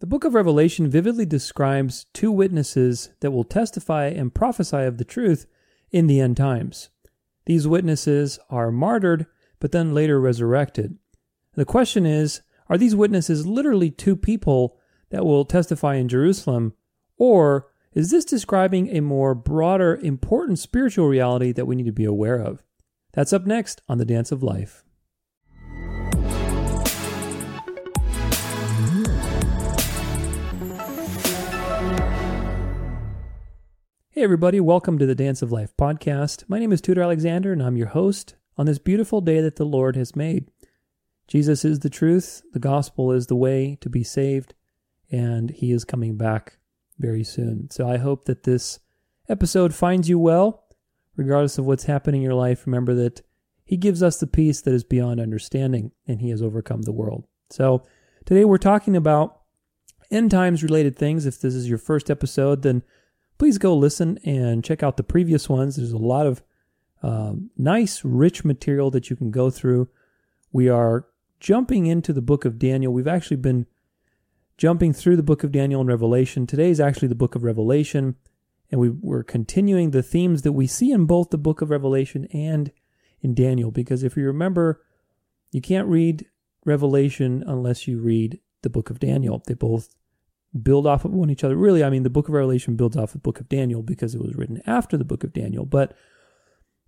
[0.00, 5.04] The book of Revelation vividly describes two witnesses that will testify and prophesy of the
[5.04, 5.46] truth
[5.90, 6.88] in the end times.
[7.44, 9.26] These witnesses are martyred,
[9.58, 10.96] but then later resurrected.
[11.54, 12.40] The question is
[12.70, 14.78] are these witnesses literally two people
[15.10, 16.72] that will testify in Jerusalem,
[17.18, 22.06] or is this describing a more broader, important spiritual reality that we need to be
[22.06, 22.62] aware of?
[23.12, 24.82] That's up next on The Dance of Life.
[34.20, 36.44] Hey, everybody, welcome to the Dance of Life podcast.
[36.46, 39.64] My name is Tudor Alexander, and I'm your host on this beautiful day that the
[39.64, 40.50] Lord has made.
[41.26, 44.52] Jesus is the truth, the gospel is the way to be saved,
[45.10, 46.58] and He is coming back
[46.98, 47.70] very soon.
[47.70, 48.80] So I hope that this
[49.30, 50.64] episode finds you well,
[51.16, 52.66] regardless of what's happening in your life.
[52.66, 53.22] Remember that
[53.64, 57.26] He gives us the peace that is beyond understanding, and He has overcome the world.
[57.48, 57.84] So
[58.26, 59.40] today we're talking about
[60.10, 61.24] end times related things.
[61.24, 62.82] If this is your first episode, then
[63.40, 65.76] please go listen and check out the previous ones.
[65.76, 66.42] There's a lot of
[67.02, 69.88] um, nice, rich material that you can go through.
[70.52, 71.06] We are
[71.40, 72.92] jumping into the book of Daniel.
[72.92, 73.64] We've actually been
[74.58, 76.46] jumping through the book of Daniel and Revelation.
[76.46, 78.16] Today is actually the book of Revelation,
[78.70, 82.26] and we, we're continuing the themes that we see in both the book of Revelation
[82.34, 82.70] and
[83.22, 83.70] in Daniel.
[83.70, 84.82] Because if you remember,
[85.50, 86.26] you can't read
[86.66, 89.42] Revelation unless you read the book of Daniel.
[89.46, 89.94] They both
[90.62, 91.56] build off of one each other.
[91.56, 94.20] Really, I mean, the book of Revelation builds off the book of Daniel because it
[94.20, 95.96] was written after the book of Daniel, but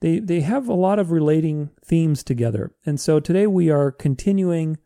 [0.00, 2.72] they they have a lot of relating themes together.
[2.84, 4.78] And so today we are continuing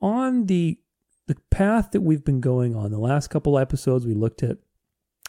[0.00, 0.78] on the
[1.26, 2.90] the path that we've been going on.
[2.90, 4.58] The last couple episodes we looked at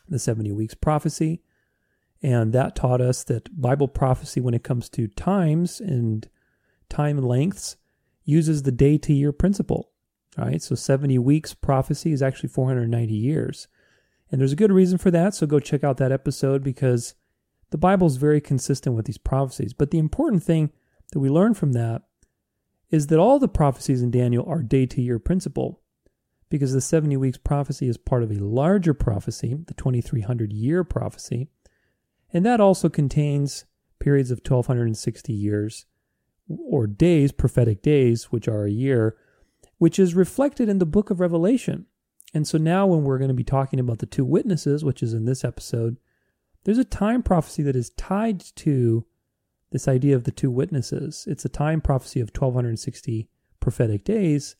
[0.07, 1.41] the 70 weeks prophecy,
[2.23, 6.27] and that taught us that Bible prophecy when it comes to times and
[6.89, 7.75] time lengths
[8.23, 9.90] uses the day to year principle.
[10.37, 13.67] All right, so 70 weeks prophecy is actually 490 years.
[14.31, 17.15] And there's a good reason for that, so go check out that episode because
[17.71, 19.73] the Bible is very consistent with these prophecies.
[19.73, 20.71] But the important thing
[21.11, 22.03] that we learn from that
[22.89, 25.81] is that all the prophecies in Daniel are day to year principle
[26.49, 31.47] because the 70 weeks prophecy is part of a larger prophecy, the 2300 year prophecy.
[32.33, 33.65] And that also contains
[33.99, 35.85] periods of 1260 years
[36.47, 39.15] or days, prophetic days, which are a year
[39.81, 41.87] which is reflected in the book of Revelation.
[42.35, 45.11] And so now, when we're going to be talking about the two witnesses, which is
[45.11, 45.97] in this episode,
[46.63, 49.07] there's a time prophecy that is tied to
[49.71, 51.25] this idea of the two witnesses.
[51.27, 53.27] It's a time prophecy of 1260
[53.59, 54.55] prophetic days.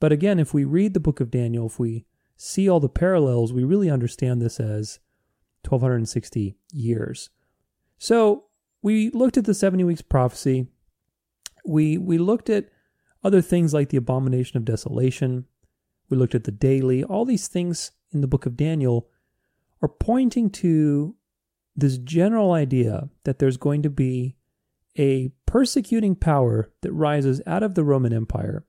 [0.00, 2.04] But again, if we read the book of Daniel, if we
[2.36, 4.98] see all the parallels, we really understand this as
[5.68, 7.30] 1260 years.
[7.96, 8.46] So
[8.82, 10.66] we looked at the 70 weeks prophecy.
[11.64, 12.70] We we looked at
[13.22, 15.46] other things like the abomination of desolation.
[16.08, 17.04] We looked at the daily.
[17.04, 19.08] All these things in the book of Daniel
[19.82, 21.14] are pointing to
[21.76, 24.34] this general idea that there's going to be
[24.98, 28.64] a persecuting power that rises out of the Roman Empire.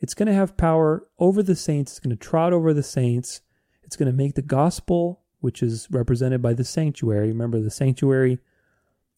[0.00, 3.42] It's going to have power over the saints, it's going to trot over the saints,
[3.82, 7.28] it's going to make the gospel, which is represented by the sanctuary.
[7.28, 8.38] Remember, the sanctuary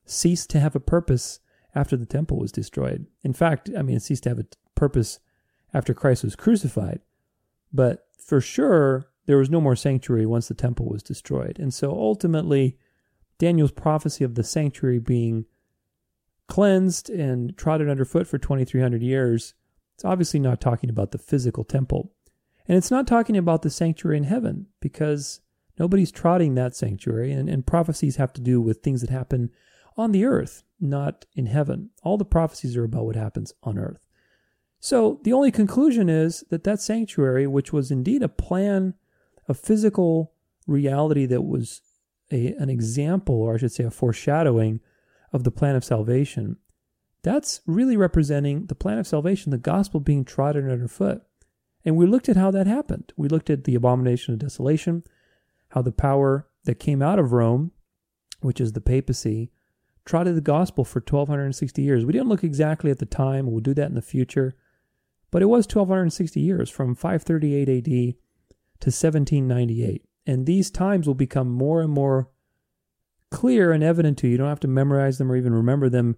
[0.04, 1.38] cease to have a purpose
[1.74, 3.06] after the temple was destroyed.
[3.22, 5.18] In fact, I mean, it ceased to have a purpose
[5.72, 7.00] after Christ was crucified.
[7.72, 11.58] But for sure, there was no more sanctuary once the temple was destroyed.
[11.58, 12.76] And so ultimately,
[13.38, 15.46] Daniel's prophecy of the sanctuary being
[16.48, 19.54] cleansed and trodden underfoot for 2,300 years,
[19.94, 22.12] it's obviously not talking about the physical temple.
[22.68, 25.40] And it's not talking about the sanctuary in heaven because
[25.78, 27.32] nobody's trotting that sanctuary.
[27.32, 29.50] And, and prophecies have to do with things that happen
[29.96, 31.90] on the earth, not in heaven.
[32.02, 34.00] All the prophecies are about what happens on earth.
[34.80, 38.94] So the only conclusion is that that sanctuary, which was indeed a plan,
[39.48, 40.32] a physical
[40.66, 41.80] reality that was
[42.32, 44.80] a, an example, or I should say, a foreshadowing
[45.32, 46.56] of the plan of salvation,
[47.22, 51.22] that's really representing the plan of salvation, the gospel being trodden underfoot.
[51.84, 53.12] And we looked at how that happened.
[53.16, 55.04] We looked at the abomination of desolation,
[55.68, 57.70] how the power that came out of Rome,
[58.40, 59.51] which is the papacy,
[60.04, 62.04] trotted the gospel for 1260 years.
[62.04, 64.54] We didn't look exactly at the time, we'll do that in the future,
[65.30, 70.04] but it was 1260 years from 538 AD to 1798.
[70.26, 72.28] And these times will become more and more
[73.30, 74.32] clear and evident to you.
[74.32, 76.16] You don't have to memorize them or even remember them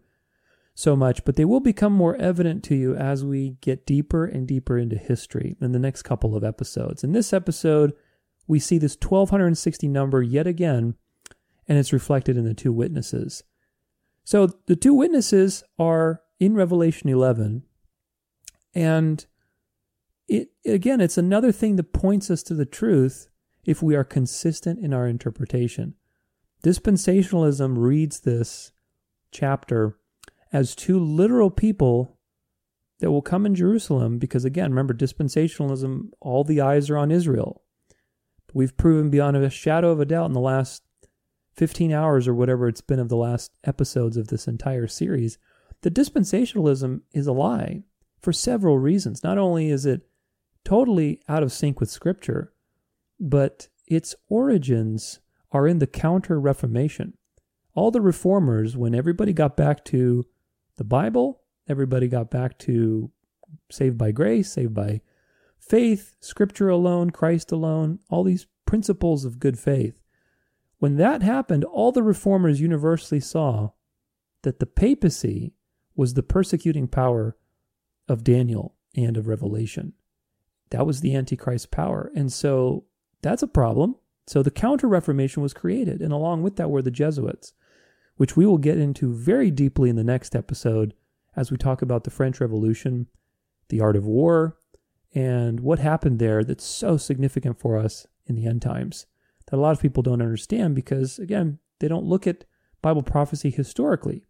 [0.75, 4.47] so much, but they will become more evident to you as we get deeper and
[4.47, 7.05] deeper into history in the next couple of episodes.
[7.05, 7.93] In this episode,
[8.47, 10.97] we see this 1260 number yet again,
[11.69, 13.45] and it's reflected in the two witnesses.
[14.25, 17.63] So the two witnesses are in Revelation 11,
[18.75, 19.27] and
[20.27, 23.29] it again, it's another thing that points us to the truth
[23.65, 25.95] if we are consistent in our interpretation.
[26.65, 28.73] Dispensationalism reads this
[29.31, 29.99] chapter
[30.53, 32.19] as two literal people
[33.01, 37.63] that will come in Jerusalem because again, remember dispensationalism, all the eyes are on Israel.
[38.55, 40.84] We've proven beyond a shadow of a doubt in the last
[41.57, 45.39] 15 hours or whatever it's been of the last episodes of this entire series
[45.83, 47.83] that dispensationalism is a lie
[48.21, 49.23] for several reasons.
[49.23, 50.09] Not only is it
[50.65, 52.53] totally out of sync with scripture,
[53.21, 55.21] but its origins
[55.53, 57.15] are in the counter reformation.
[57.75, 60.25] All the reformers, when everybody got back to
[60.77, 63.11] the Bible, everybody got back to
[63.71, 65.01] saved by grace, saved by
[65.59, 70.01] faith, scripture alone, Christ alone, all these principles of good faith.
[70.85, 73.71] When that happened, all the reformers universally saw
[74.43, 75.55] that the papacy
[75.97, 77.39] was the persecuting power
[78.07, 79.95] of Daniel and of Revelation.
[80.69, 82.13] That was the Antichrist power.
[82.15, 82.85] And so
[83.23, 83.97] that's a problem.
[84.27, 87.55] So the Counter Reformation was created, and along with that were the Jesuits,
[88.19, 90.93] which we will get into very deeply in the next episode
[91.35, 93.07] as we talk about the French Revolution,
[93.71, 94.59] the art of war,
[95.15, 99.07] and what happened there that's so significant for us in the end times
[99.47, 102.45] that a lot of people don't understand because, again, they don't look at
[102.83, 104.25] Bible prophecy historically.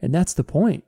[0.00, 0.84] And that's the point.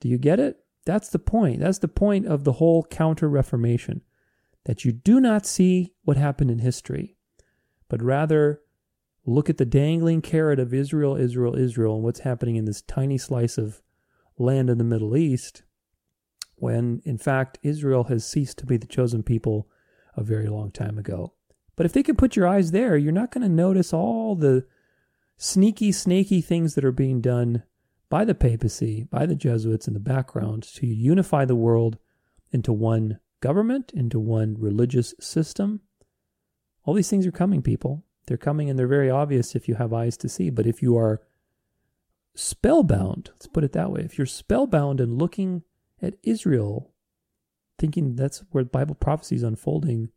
[0.00, 0.58] Do you get it?
[0.84, 1.60] That's the point.
[1.60, 4.02] That's the point of the whole Counter Reformation
[4.64, 7.16] that you do not see what happened in history,
[7.88, 8.60] but rather
[9.24, 13.18] look at the dangling carrot of Israel, Israel, Israel, and what's happening in this tiny
[13.18, 13.82] slice of
[14.38, 15.62] land in the Middle East,
[16.56, 19.68] when in fact Israel has ceased to be the chosen people
[20.16, 21.34] a very long time ago.
[21.76, 24.66] But if they can put your eyes there, you're not going to notice all the
[25.36, 27.62] sneaky, snaky things that are being done
[28.08, 31.98] by the papacy, by the Jesuits in the background to unify the world
[32.50, 35.80] into one government, into one religious system.
[36.84, 38.04] All these things are coming, people.
[38.26, 40.50] They're coming and they're very obvious if you have eyes to see.
[40.50, 41.22] But if you are
[42.34, 45.62] spellbound, let's put it that way, if you're spellbound and looking
[46.00, 46.92] at Israel,
[47.78, 50.10] thinking that's where Bible prophecy is unfolding,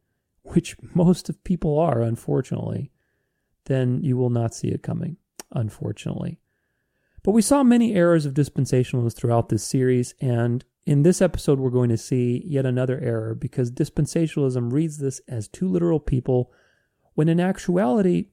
[0.45, 2.91] which most of people are, unfortunately,
[3.65, 5.17] then you will not see it coming,
[5.51, 6.39] unfortunately.
[7.23, 11.71] But we saw many errors of dispensationalism throughout this series, and in this episode, we're
[11.71, 16.51] going to see yet another error because dispensationalism reads this as two literal people,
[17.15, 18.27] when in actuality,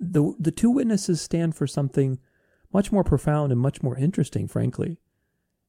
[0.00, 2.18] the, the two witnesses stand for something
[2.72, 4.98] much more profound and much more interesting, frankly.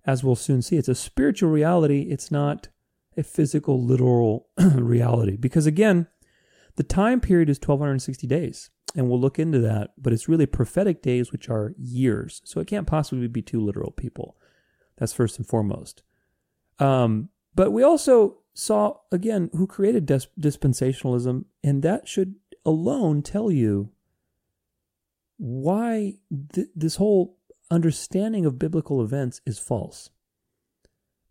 [0.07, 2.69] As we'll soon see, it's a spiritual reality, it's not
[3.17, 5.37] a physical, literal reality.
[5.37, 6.07] Because again,
[6.75, 11.01] the time period is 1260 days, and we'll look into that, but it's really prophetic
[11.01, 12.41] days, which are years.
[12.45, 14.37] So it can't possibly be two literal people.
[14.97, 16.03] That's first and foremost.
[16.79, 22.35] Um, but we also saw, again, who created dis- dispensationalism, and that should
[22.65, 23.91] alone tell you
[25.37, 26.17] why
[26.53, 27.37] th- this whole
[27.69, 30.09] understanding of biblical events is false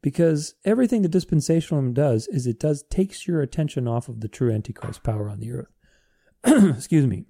[0.05, 4.53] because everything the dispensationalism does is it does takes your attention off of the true
[4.53, 5.73] antichrist power on the earth.
[6.77, 7.25] Excuse me.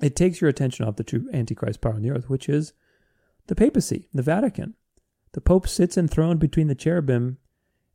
[0.00, 2.72] It takes your attention off the true antichrist power on the earth which is
[3.48, 4.74] the papacy the vatican.
[5.32, 7.38] The pope sits enthroned between the cherubim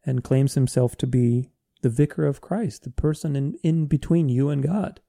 [0.06, 1.52] and claims himself to be
[1.82, 5.00] the vicar of christ the person in, in between you and god.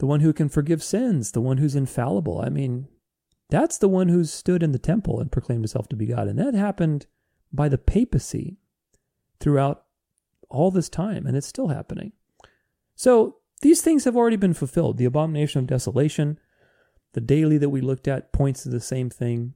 [0.00, 2.42] The one who can forgive sins the one who's infallible.
[2.42, 2.88] I mean
[3.48, 6.28] that's the one who's stood in the temple and proclaimed himself to be god.
[6.28, 7.06] And that happened
[7.54, 8.58] by the papacy
[9.40, 9.84] throughout
[10.50, 12.12] all this time, and it's still happening.
[12.94, 14.98] So these things have already been fulfilled.
[14.98, 16.38] The abomination of desolation,
[17.12, 19.54] the daily that we looked at points to the same thing.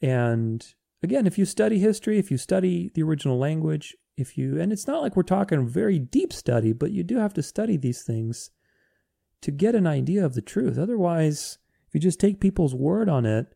[0.00, 0.66] And
[1.02, 4.86] again, if you study history, if you study the original language, if you, and it's
[4.86, 8.02] not like we're talking a very deep study, but you do have to study these
[8.02, 8.50] things
[9.40, 10.78] to get an idea of the truth.
[10.78, 11.58] Otherwise,
[11.88, 13.54] if you just take people's word on it,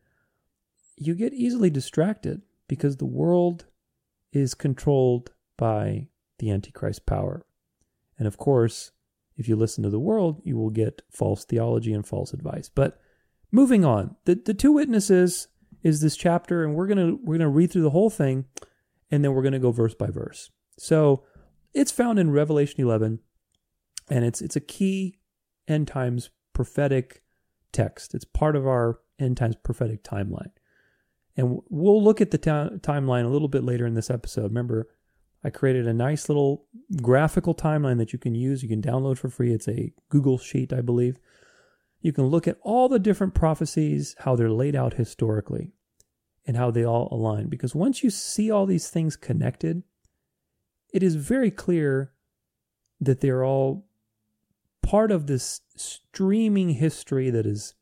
[0.97, 3.65] you get easily distracted because the world
[4.31, 6.07] is controlled by
[6.39, 7.45] the Antichrist power.
[8.17, 8.91] And of course,
[9.35, 12.69] if you listen to the world, you will get false theology and false advice.
[12.73, 12.99] But
[13.51, 15.47] moving on, the, the two witnesses
[15.83, 18.45] is this chapter, and we're gonna we're gonna read through the whole thing,
[19.11, 20.49] and then we're gonna go verse by verse.
[20.77, 21.23] So
[21.73, 23.19] it's found in Revelation 11,
[24.09, 25.19] and it's it's a key
[25.67, 27.21] end times prophetic
[27.71, 28.15] text.
[28.15, 30.51] It's part of our end times prophetic timeline.
[31.37, 34.45] And we'll look at the timeline a little bit later in this episode.
[34.45, 34.89] Remember,
[35.43, 36.65] I created a nice little
[37.01, 38.63] graphical timeline that you can use.
[38.63, 39.53] You can download for free.
[39.53, 41.19] It's a Google Sheet, I believe.
[42.01, 45.73] You can look at all the different prophecies, how they're laid out historically,
[46.45, 47.49] and how they all align.
[47.49, 49.83] Because once you see all these things connected,
[50.91, 52.13] it is very clear
[52.99, 53.85] that they're all
[54.81, 57.75] part of this streaming history that is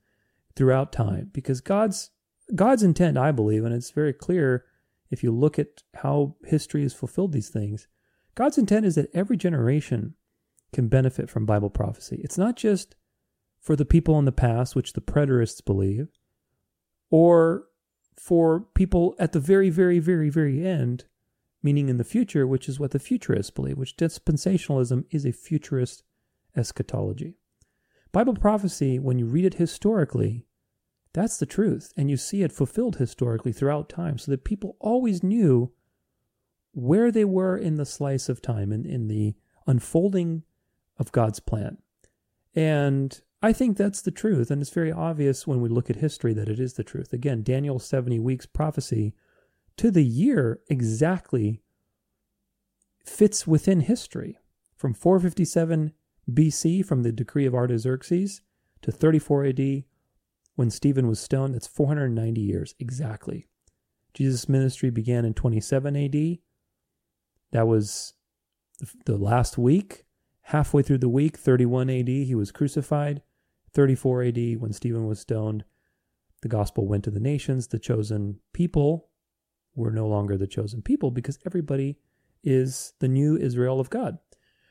[0.55, 2.11] throughout time because God's
[2.53, 4.65] God's intent, I believe, and it's very clear
[5.09, 7.87] if you look at how history has fulfilled these things.
[8.35, 10.15] God's intent is that every generation
[10.73, 12.19] can benefit from Bible prophecy.
[12.23, 12.95] It's not just
[13.61, 16.09] for the people in the past, which the preterists believe,
[17.09, 17.65] or
[18.15, 21.05] for people at the very, very, very, very end,
[21.63, 26.03] meaning in the future, which is what the futurists believe, which dispensationalism is a futurist
[26.55, 27.35] eschatology.
[28.11, 30.45] Bible prophecy, when you read it historically,
[31.15, 31.93] that's the truth.
[31.95, 35.71] And you see it fulfilled historically throughout time so that people always knew
[36.73, 40.43] where they were in the slice of time and in, in the unfolding
[40.99, 41.77] of God's plan.
[42.53, 44.51] And I think that's the truth.
[44.51, 47.13] And it's very obvious when we look at history that it is the truth.
[47.13, 49.13] Again, Daniel's 70 weeks prophecy
[49.77, 51.61] to the year exactly
[53.05, 54.37] fits within history.
[54.75, 55.93] From 457
[56.29, 58.41] BC, from the decree of Artaxerxes,
[58.81, 59.83] to 34 AD,
[60.55, 63.47] when Stephen was stoned, that's 490 years exactly.
[64.13, 66.37] Jesus' ministry began in 27 AD.
[67.51, 68.13] That was
[69.05, 70.05] the last week.
[70.43, 73.21] Halfway through the week, 31 AD, he was crucified.
[73.73, 75.65] 34 AD, when Stephen was stoned,
[76.41, 77.67] the gospel went to the nations.
[77.67, 79.09] The chosen people
[79.75, 81.97] were no longer the chosen people because everybody
[82.43, 84.19] is the new Israel of God.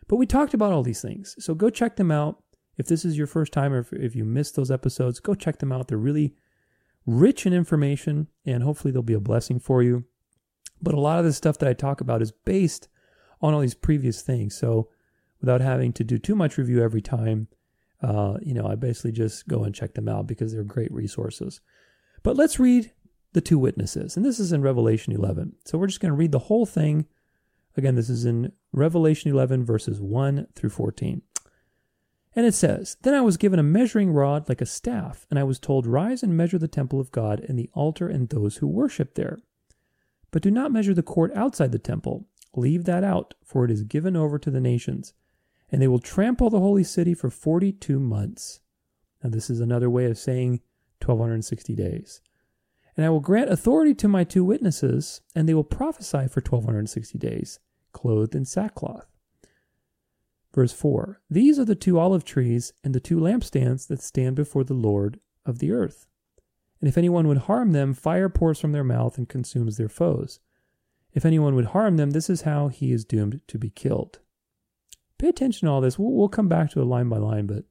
[0.09, 1.35] But we talked about all these things.
[1.39, 2.44] So go check them out.
[2.77, 5.59] If this is your first time or if, if you missed those episodes, go check
[5.59, 5.89] them out.
[5.89, 6.35] They're really
[7.07, 10.05] rich in information and hopefully they'll be a blessing for you.
[10.83, 12.89] But a lot of the stuff that I talk about is based
[13.41, 14.57] on all these previous things.
[14.57, 14.89] So
[15.41, 17.49] without having to do too much review every time,
[18.03, 21.61] uh, you know, I basically just go and check them out because they're great resources.
[22.23, 22.93] But let's read
[23.33, 24.17] the two witnesses.
[24.17, 25.57] And this is in Revelation 11.
[25.65, 27.07] So we're just going to read the whole thing.
[27.77, 31.23] Again, this is in Revelation 11, verses 1 through 14.
[32.37, 35.45] And it says, Then I was given a measuring rod like a staff, and I
[35.45, 38.67] was told, Rise and measure the temple of God and the altar and those who
[38.67, 39.41] worship there.
[40.31, 42.27] But do not measure the court outside the temple.
[42.57, 45.13] Leave that out, for it is given over to the nations,
[45.71, 48.61] and they will trample the holy city for 42 months.
[49.23, 50.61] Now, this is another way of saying
[51.01, 52.21] 1260 days.
[52.97, 57.19] And I will grant authority to my two witnesses, and they will prophesy for 1260
[57.19, 57.59] days,
[57.93, 59.14] clothed in sackcloth.
[60.55, 64.63] Verse 4 These are the two olive trees and the two lampstands that stand before
[64.63, 66.07] the Lord of the earth.
[66.81, 70.39] And if anyone would harm them, fire pours from their mouth and consumes their foes.
[71.13, 74.21] If anyone would harm them, this is how he is doomed to be killed.
[75.19, 75.99] Pay attention to all this.
[75.99, 77.65] We'll, we'll come back to it line by line, but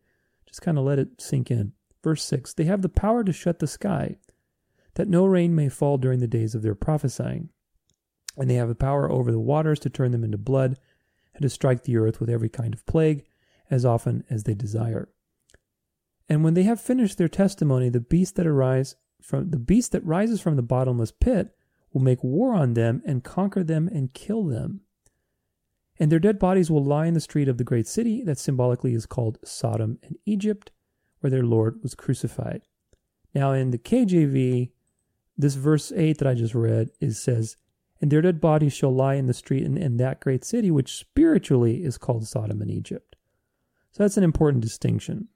[0.45, 1.73] just kind of let it sink in.
[2.03, 4.17] Verse 6 They have the power to shut the sky,
[4.95, 7.49] that no rain may fall during the days of their prophesying.
[8.35, 10.77] And they have the power over the waters to turn them into blood
[11.33, 13.25] and to strike the earth with every kind of plague
[13.69, 15.09] as often as they desire.
[16.29, 20.05] And when they have finished their testimony, the beast that arise from the beast that
[20.05, 21.55] rises from the bottomless pit
[21.91, 24.81] will make war on them and conquer them and kill them.
[25.99, 28.93] And their dead bodies will lie in the street of the great city that symbolically
[28.93, 30.71] is called Sodom and Egypt,
[31.19, 32.63] where their Lord was crucified.
[33.33, 34.71] Now in the KJV,
[35.37, 37.57] this verse 8 that I just read is says,
[38.03, 40.97] and their dead bodies shall lie in the street in, in that great city, which
[40.97, 43.15] spiritually is called Sodom and Egypt.
[43.93, 45.29] So that's an important distinction,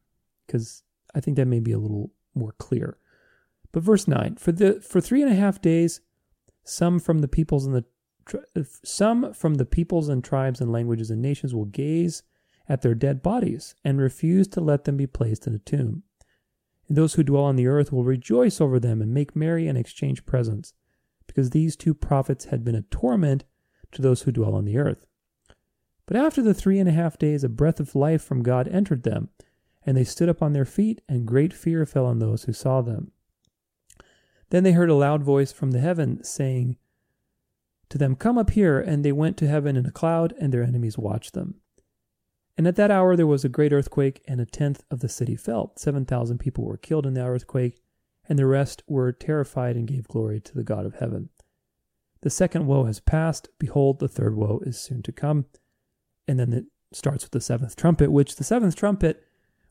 [0.45, 0.83] because
[1.15, 2.97] I think that may be a little more clear.
[3.71, 6.01] But verse 9 For the for three and a half days,
[6.65, 11.21] some from the peoples and the some from the peoples and tribes and languages and
[11.21, 12.21] nations will gaze
[12.67, 16.03] at their dead bodies and refuse to let them be placed in a tomb.
[16.89, 19.77] And those who dwell on the earth will rejoice over them and make merry and
[19.77, 20.74] exchange presents
[21.27, 23.43] because these two prophets had been a torment
[23.91, 25.05] to those who dwell on the earth.
[26.05, 29.03] But after the three and a half days, a breath of life from God entered
[29.03, 29.29] them,
[29.86, 32.81] and they stood up on their feet, and great fear fell on those who saw
[32.81, 33.12] them.
[34.50, 36.77] Then they heard a loud voice from the heaven saying
[37.89, 38.79] to them, Come up here.
[38.79, 41.55] And they went to heaven in a cloud, and their enemies watched them.
[42.57, 45.36] And at that hour there was a great earthquake, and a tenth of the city
[45.36, 45.74] fell.
[45.75, 47.81] Seven thousand people were killed in the earthquake,
[48.27, 51.29] and the rest were terrified and gave glory to the God of heaven.
[52.22, 53.50] The second woe has passed.
[53.60, 55.46] Behold, the third woe is soon to come.
[56.27, 59.24] And then it starts with the seventh trumpet, which the seventh trumpet,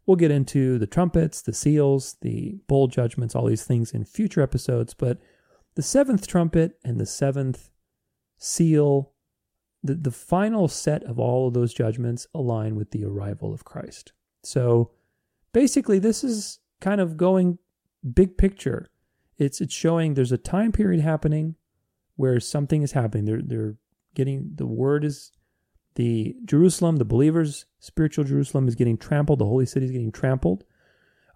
[0.06, 4.40] we'll get into the trumpets, the seals, the bowl judgments, all these things in future
[4.40, 4.94] episodes.
[4.94, 5.18] But
[5.75, 7.70] the seventh trumpet and the seventh
[8.38, 9.12] seal,
[9.82, 14.12] the, the final set of all of those judgments align with the arrival of Christ.
[14.42, 14.92] So
[15.52, 17.58] basically, this is kind of going
[18.06, 18.88] big picture,
[19.36, 21.56] it's it's showing there's a time period happening
[22.16, 23.25] where something is happening.
[23.26, 23.76] They're they're
[24.14, 25.32] getting the word is
[25.96, 29.38] The Jerusalem, the believers, spiritual Jerusalem is getting trampled.
[29.38, 30.64] The holy city is getting trampled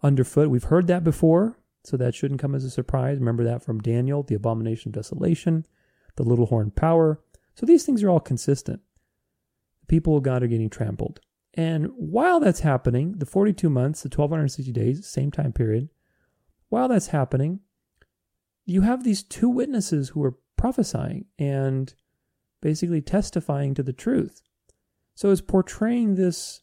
[0.02, 0.50] underfoot.
[0.50, 3.18] We've heard that before, so that shouldn't come as a surprise.
[3.18, 5.66] Remember that from Daniel, the abomination of desolation,
[6.16, 7.20] the little horn power.
[7.54, 8.80] So these things are all consistent.
[9.82, 11.20] The people of God are getting trampled.
[11.54, 15.88] And while that's happening, the 42 months, the 1260 days, same time period,
[16.70, 17.60] while that's happening,
[18.64, 21.92] you have these two witnesses who are prophesying and
[22.62, 24.40] basically testifying to the truth.
[25.14, 26.62] So it's portraying this,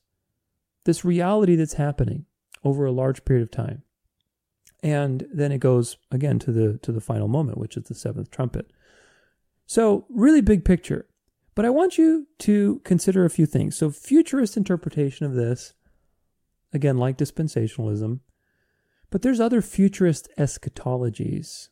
[0.86, 2.26] this reality that's happening
[2.64, 3.84] over a large period of time.
[4.84, 8.30] And then it goes again to the to the final moment, which is the seventh
[8.30, 8.72] trumpet.
[9.66, 11.08] So really big picture.
[11.56, 13.76] But I want you to consider a few things.
[13.76, 15.74] So futurist interpretation of this,
[16.72, 18.20] again, like dispensationalism,
[19.10, 21.70] but there's other futurist eschatologies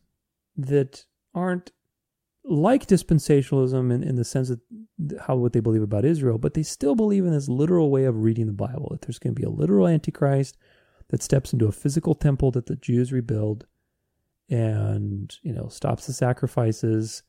[0.55, 1.71] that aren't
[2.43, 4.61] like dispensationalism in, in the sense of
[5.27, 8.23] how what they believe about Israel, but they still believe in this literal way of
[8.23, 10.57] reading the Bible, that there's going to be a literal antichrist
[11.09, 13.65] that steps into a physical temple that the Jews rebuild
[14.49, 17.23] and, you know, stops the sacrifices.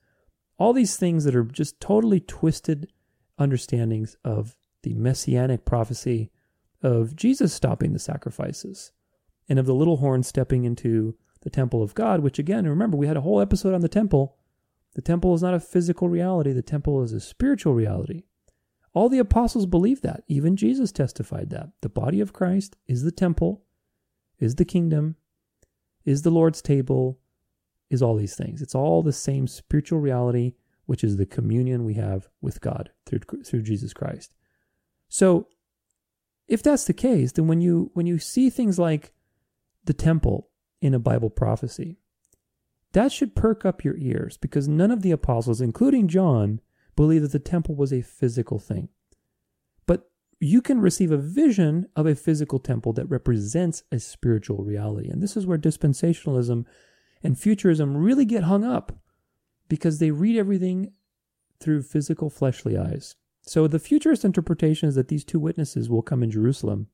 [0.59, 2.93] All these things that are just totally twisted
[3.39, 6.31] understandings of the messianic prophecy
[6.83, 8.93] of Jesus stopping the sacrifices
[9.49, 13.07] and of the little horn stepping into the temple of God, which again, remember, we
[13.07, 14.37] had a whole episode on the temple.
[14.95, 18.25] The temple is not a physical reality, the temple is a spiritual reality.
[18.95, 20.25] All the apostles believed that.
[20.27, 21.69] Even Jesus testified that.
[21.83, 23.63] The body of Christ is the temple,
[24.39, 25.17] is the kingdom,
[26.07, 27.21] is the Lord's table,
[27.91, 28.63] is all these things.
[28.63, 30.55] It's all the same spiritual reality,
[30.87, 34.35] which is the communion we have with God through, through Jesus Christ.
[35.09, 35.49] So,
[36.49, 39.13] if that's the case, then when you when you see things like
[39.87, 40.51] the temple
[40.81, 41.99] in a Bible prophecy,
[42.93, 46.61] that should perk up your ears because none of the apostles, including John,
[46.97, 48.89] believe that the temple was a physical thing
[49.87, 55.09] But you can receive a vision of a physical temple that represents a spiritual reality.
[55.11, 56.65] And this is where dispensationalism
[57.23, 58.93] and futurism really get hung up
[59.69, 60.93] because they read everything
[61.61, 63.17] through physical fleshly eyes.
[63.43, 66.89] So the futurist interpretation is that these two witnesses will come in Jerusalem.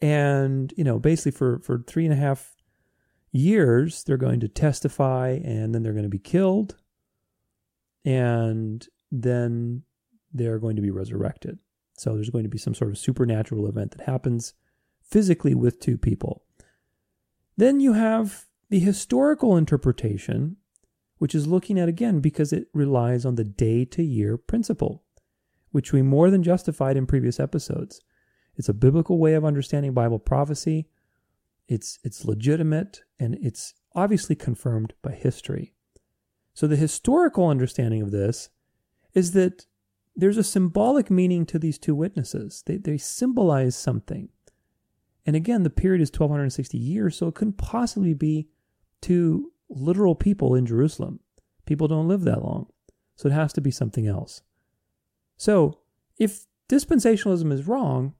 [0.00, 2.54] And, you know, basically for, for three and a half
[3.32, 6.76] years, they're going to testify and then they're going to be killed.
[8.04, 9.82] And then
[10.32, 11.58] they're going to be resurrected.
[11.94, 14.54] So there's going to be some sort of supernatural event that happens
[15.02, 16.42] physically with two people.
[17.56, 20.56] Then you have the historical interpretation,
[21.18, 25.04] which is looking at again because it relies on the day to year principle,
[25.70, 28.02] which we more than justified in previous episodes.
[28.56, 30.88] It's a biblical way of understanding Bible prophecy.
[31.68, 35.74] It's it's legitimate and it's obviously confirmed by history.
[36.54, 38.48] So the historical understanding of this
[39.14, 39.66] is that
[40.14, 42.62] there's a symbolic meaning to these two witnesses.
[42.64, 44.30] They, they symbolize something.
[45.26, 48.48] And again, the period is 1260 years, so it couldn't possibly be
[49.02, 51.20] two literal people in Jerusalem.
[51.66, 52.68] People don't live that long.
[53.16, 54.42] So it has to be something else.
[55.36, 55.80] So
[56.18, 58.14] if dispensationalism is wrong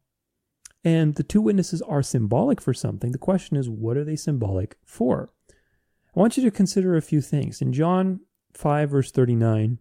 [0.85, 4.77] and the two witnesses are symbolic for something, the question is, what are they symbolic
[4.85, 5.33] for?
[6.15, 7.61] I want you to consider a few things.
[7.61, 8.21] In John
[8.55, 9.79] 5, verse 39,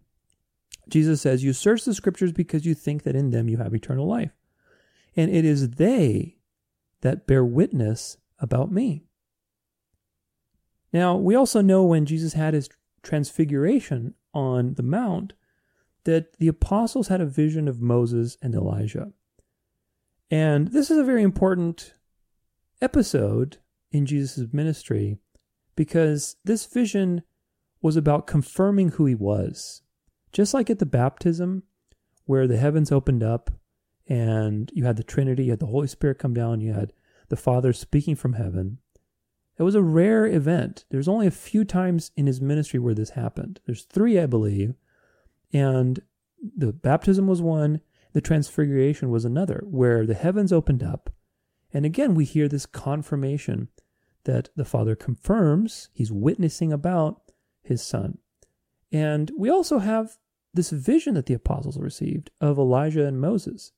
[0.88, 4.06] Jesus says, You search the scriptures because you think that in them you have eternal
[4.06, 4.32] life.
[5.16, 6.36] And it is they
[7.00, 9.04] that bear witness about me.
[10.92, 12.68] Now, we also know when Jesus had his
[13.02, 15.32] transfiguration on the Mount
[16.04, 19.12] that the apostles had a vision of Moses and Elijah.
[20.30, 21.94] And this is a very important
[22.80, 23.58] episode
[23.92, 25.18] in Jesus' ministry
[25.76, 27.22] because this vision
[27.80, 29.82] was about confirming who he was.
[30.32, 31.62] Just like at the baptism,
[32.24, 33.50] where the heavens opened up
[34.08, 36.92] and you had the Trinity, you had the Holy Spirit come down, you had
[37.28, 38.78] the Father speaking from heaven.
[39.58, 40.84] It was a rare event.
[40.90, 43.60] There's only a few times in his ministry where this happened.
[43.64, 44.74] There's three, I believe.
[45.52, 46.00] And
[46.56, 47.80] the baptism was one,
[48.16, 51.10] the transfiguration was another, where the heavens opened up.
[51.70, 53.68] And again, we hear this confirmation
[54.24, 57.20] that the Father confirms, he's witnessing about
[57.62, 58.16] his Son.
[58.90, 60.16] And we also have
[60.54, 63.72] this vision that the apostles received of Elijah and Moses.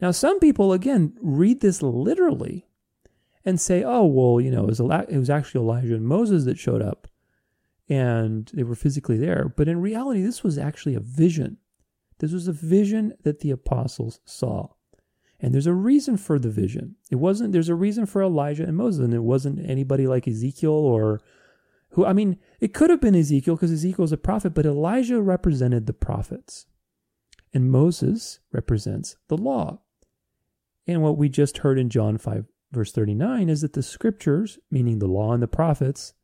[0.00, 2.68] Now, some people, again, read this literally
[3.44, 6.58] and say, oh, well, you know, it was, it was actually Elijah and Moses that
[6.58, 7.06] showed up
[7.86, 9.52] and they were physically there.
[9.54, 11.58] But in reality, this was actually a vision.
[12.18, 14.68] This was a vision that the apostles saw.
[15.40, 16.96] And there's a reason for the vision.
[17.10, 20.72] It wasn't, there's a reason for Elijah and Moses, and it wasn't anybody like Ezekiel
[20.72, 21.20] or
[21.90, 25.20] who, I mean, it could have been Ezekiel because Ezekiel is a prophet, but Elijah
[25.20, 26.66] represented the prophets.
[27.54, 29.80] And Moses represents the law.
[30.86, 34.98] And what we just heard in John 5, verse 39, is that the scriptures, meaning
[34.98, 36.14] the law and the prophets,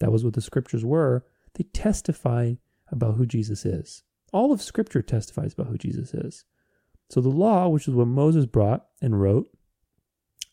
[0.00, 2.54] that was what the scriptures were, they testify
[2.90, 4.02] about who Jesus is.
[4.34, 6.44] All of scripture testifies about who Jesus is.
[7.08, 9.48] So the law, which is what Moses brought and wrote,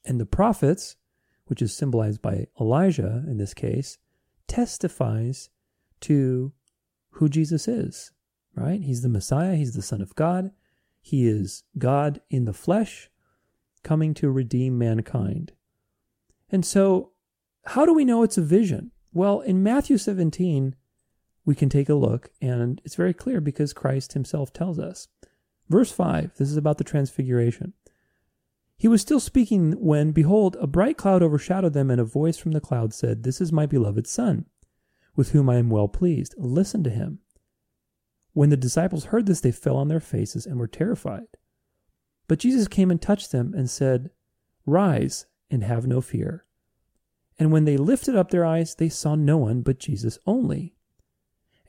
[0.05, 0.97] and the prophets,
[1.45, 3.97] which is symbolized by Elijah in this case,
[4.47, 5.49] testifies
[6.01, 6.53] to
[7.13, 8.11] who Jesus is,
[8.53, 8.83] right?
[8.83, 10.51] He's the Messiah, he's the Son of God,
[11.01, 13.09] he is God in the flesh,
[13.81, 15.53] coming to redeem mankind.
[16.51, 17.13] And so,
[17.65, 18.91] how do we know it's a vision?
[19.11, 20.75] Well, in Matthew 17,
[21.45, 25.07] we can take a look, and it's very clear because Christ himself tells us.
[25.69, 27.73] Verse 5, this is about the transfiguration.
[28.77, 32.51] He was still speaking when, behold, a bright cloud overshadowed them, and a voice from
[32.51, 34.45] the cloud said, This is my beloved Son,
[35.15, 36.33] with whom I am well pleased.
[36.37, 37.19] Listen to him.
[38.33, 41.27] When the disciples heard this, they fell on their faces and were terrified.
[42.27, 44.09] But Jesus came and touched them and said,
[44.65, 46.45] Rise and have no fear.
[47.37, 50.75] And when they lifted up their eyes, they saw no one but Jesus only.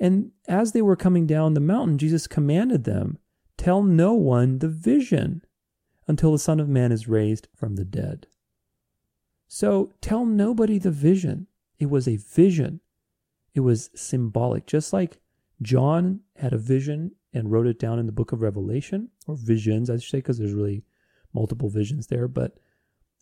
[0.02, 3.18] And as they were coming down the mountain, Jesus commanded them,
[3.56, 5.44] Tell no one the vision
[6.08, 8.26] until the Son of Man is raised from the dead.
[9.46, 11.46] So tell nobody the vision.
[11.78, 12.80] It was a vision,
[13.54, 14.66] it was symbolic.
[14.66, 15.20] Just like
[15.62, 19.88] John had a vision and wrote it down in the book of Revelation, or visions,
[19.88, 20.84] I should say, because there's really
[21.32, 22.26] multiple visions there.
[22.26, 22.58] But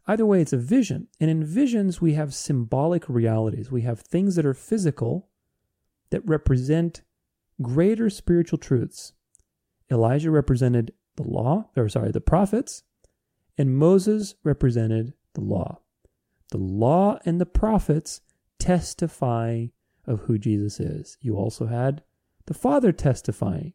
[0.07, 1.09] either way, it's a vision.
[1.21, 3.71] And in visions, we have symbolic realities.
[3.71, 5.30] We have things that are physical
[6.11, 7.03] that represent
[7.63, 9.13] greater spiritual truths.
[9.91, 12.83] Elijah represented the law, or sorry, the prophets,
[13.59, 15.81] and Moses represented the law.
[16.51, 18.21] The law and the prophets
[18.59, 19.67] testify
[20.07, 21.17] of who Jesus is.
[21.21, 22.03] You also had
[22.47, 23.75] the Father testifying.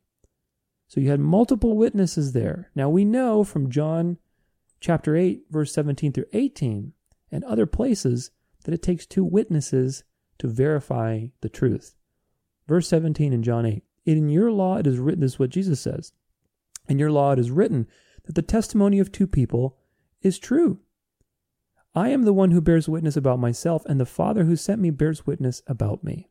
[0.87, 2.69] So you had multiple witnesses there.
[2.75, 4.17] Now we know from John
[4.79, 6.93] chapter 8, verse 17 through 18,
[7.31, 8.31] and other places
[8.63, 10.03] that it takes two witnesses
[10.39, 11.95] to verify the truth.
[12.67, 15.79] Verse 17 in John 8 In your law it is written, this is what Jesus
[15.79, 16.13] says
[16.87, 17.87] in your law it is written
[18.25, 19.77] that the testimony of two people
[20.21, 20.79] is true.
[21.93, 24.89] I am the one who bears witness about myself, and the Father who sent me
[24.89, 26.29] bears witness about me.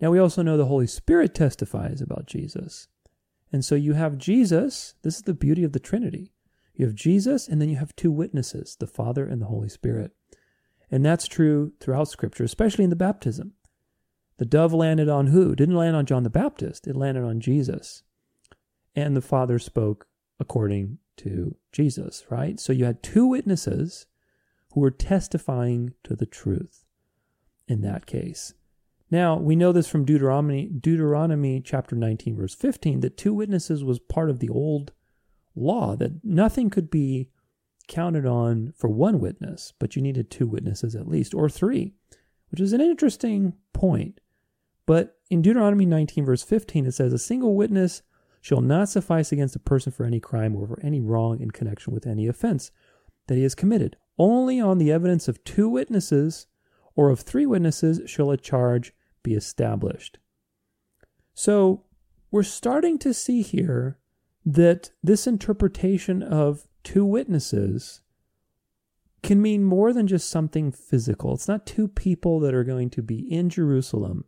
[0.00, 2.88] Now we also know the Holy Spirit testifies about Jesus.
[3.52, 4.94] And so you have Jesus.
[5.02, 6.32] This is the beauty of the Trinity.
[6.74, 10.12] You have Jesus, and then you have two witnesses, the Father and the Holy Spirit.
[10.90, 13.52] And that's true throughout Scripture, especially in the baptism.
[14.38, 15.52] The dove landed on who?
[15.52, 18.02] It didn't land on John the Baptist, it landed on Jesus
[18.94, 20.06] and the Father spoke
[20.38, 22.58] according to Jesus, right?
[22.58, 24.06] So you had two witnesses
[24.72, 26.84] who were testifying to the truth
[27.68, 28.54] in that case.
[29.10, 33.98] Now, we know this from Deuteronomy, Deuteronomy chapter 19, verse 15, that two witnesses was
[33.98, 34.92] part of the old
[35.54, 37.28] law, that nothing could be
[37.88, 41.92] counted on for one witness, but you needed two witnesses at least, or three,
[42.52, 44.20] which is an interesting point.
[44.86, 48.02] But in Deuteronomy 19, verse 15, it says, A single witness
[48.42, 51.94] shall not suffice against a person for any crime or for any wrong in connection
[51.94, 52.70] with any offense
[53.26, 53.96] that he has committed.
[54.18, 56.46] Only on the evidence of two witnesses
[56.94, 60.18] or of three witnesses shall a charge be established.
[61.32, 61.84] So
[62.30, 63.98] we're starting to see here
[64.44, 68.02] that this interpretation of two witnesses
[69.22, 71.34] can mean more than just something physical.
[71.34, 74.24] It's not two people that are going to be in Jerusalem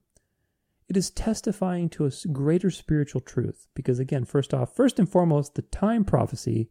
[0.89, 3.69] it is testifying to a greater spiritual truth.
[3.75, 6.71] Because again, first off, first and foremost, the time prophecy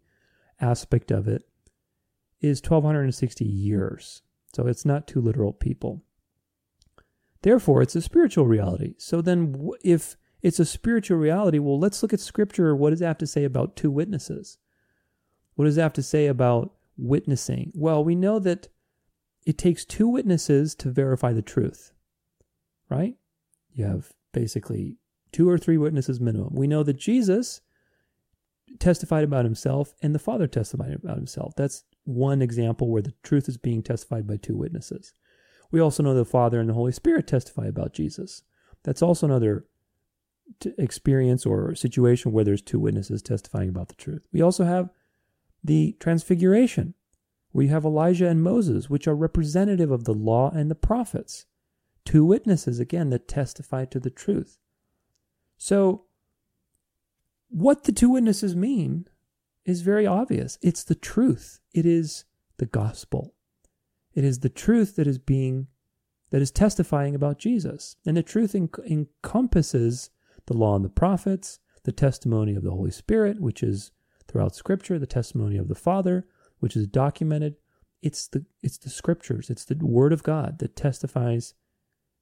[0.62, 1.44] aspect of it
[2.40, 4.22] is 1260 years.
[4.54, 6.04] So it's not two literal people.
[7.42, 8.94] Therefore, it's a spiritual reality.
[8.98, 12.76] So then, if it's a spiritual reality, well, let's look at scripture.
[12.76, 14.60] What does it have to say about two witnesses?
[15.56, 17.72] What does it have to say about witnessing?
[17.74, 18.68] Well, we know that
[19.46, 21.92] it takes two witnesses to verify the truth,
[22.90, 23.16] right?
[23.74, 24.98] You have basically
[25.32, 26.54] two or three witnesses minimum.
[26.54, 27.62] We know that Jesus
[28.80, 31.54] testified about himself and the Father testified about himself.
[31.56, 35.14] That's one example where the truth is being testified by two witnesses.
[35.72, 38.44] We also know the Father and the Holy Spirit testify about Jesus.
[38.84, 39.66] That's also another
[40.78, 44.22] experience or situation where there's two witnesses testifying about the truth.
[44.32, 44.90] We also have
[45.64, 46.94] the Transfiguration,
[47.52, 51.46] where you have Elijah and Moses, which are representative of the law and the prophets.
[52.06, 54.58] Two witnesses, again, that testify to the truth.
[55.58, 56.06] So,
[57.50, 59.08] what the two witnesses mean
[59.64, 60.58] is very obvious.
[60.62, 62.26] It's the truth, it is
[62.58, 63.34] the gospel.
[64.14, 65.68] It is the truth that is being,
[66.30, 67.96] that is testifying about Jesus.
[68.06, 70.10] And the truth en- encompasses
[70.46, 73.92] the law and the prophets, the testimony of the Holy Spirit, which is
[74.34, 76.26] throughout Scripture, the testimony of the Father,
[76.60, 77.56] which is documented.
[78.02, 81.54] It's the it's the scriptures, it's the word of God that testifies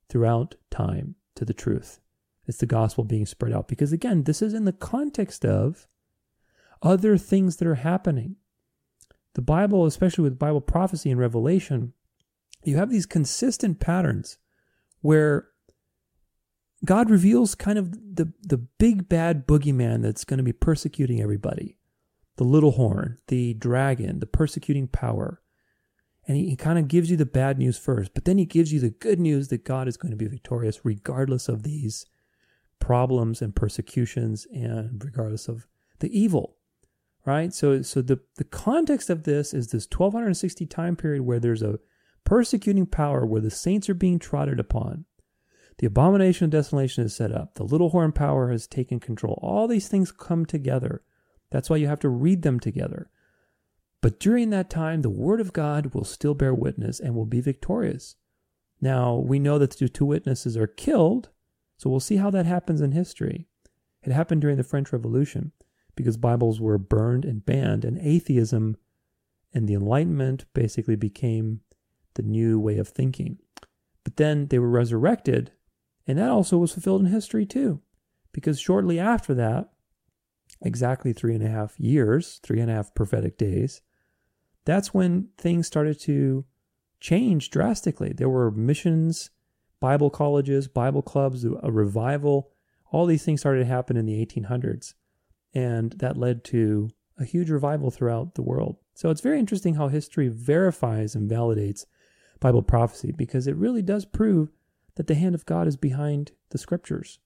[0.09, 2.01] throughout time to the truth.
[2.47, 3.67] It's the gospel being spread out.
[3.67, 5.87] Because again, this is in the context of
[6.81, 8.35] other things that are happening.
[9.33, 11.93] The Bible, especially with Bible prophecy and revelation,
[12.63, 14.37] you have these consistent patterns
[14.99, 15.47] where
[16.83, 21.77] God reveals kind of the, the big bad boogeyman that's going to be persecuting everybody
[22.37, 25.41] the little horn, the dragon, the persecuting power.
[26.27, 28.71] And he, he kind of gives you the bad news first, but then he gives
[28.71, 32.05] you the good news that God is going to be victorious regardless of these
[32.79, 35.67] problems and persecutions and regardless of
[35.99, 36.57] the evil.
[37.23, 37.53] Right?
[37.53, 41.79] So so the, the context of this is this 1260 time period where there's a
[42.23, 45.05] persecuting power where the saints are being trodden upon.
[45.77, 47.55] The abomination of desolation is set up.
[47.55, 49.39] The little horn power has taken control.
[49.41, 51.03] All these things come together.
[51.51, 53.09] That's why you have to read them together.
[54.01, 57.41] But during that time, the Word of God will still bear witness and will be
[57.41, 58.15] victorious.
[58.81, 61.29] Now, we know that the two witnesses are killed,
[61.77, 63.47] so we'll see how that happens in history.
[64.01, 65.51] It happened during the French Revolution
[65.95, 68.77] because Bibles were burned and banned, and atheism
[69.53, 71.61] and the Enlightenment basically became
[72.15, 73.37] the new way of thinking.
[74.03, 75.51] But then they were resurrected,
[76.07, 77.81] and that also was fulfilled in history too,
[78.31, 79.70] because shortly after that,
[80.61, 83.81] exactly three and a half years, three and a half prophetic days,
[84.65, 86.45] that's when things started to
[86.99, 88.13] change drastically.
[88.13, 89.31] There were missions,
[89.79, 92.51] Bible colleges, Bible clubs, a revival.
[92.91, 94.93] All these things started to happen in the 1800s.
[95.53, 98.77] And that led to a huge revival throughout the world.
[98.93, 101.85] So it's very interesting how history verifies and validates
[102.39, 104.51] Bible prophecy because it really does prove
[104.95, 107.19] that the hand of God is behind the scriptures.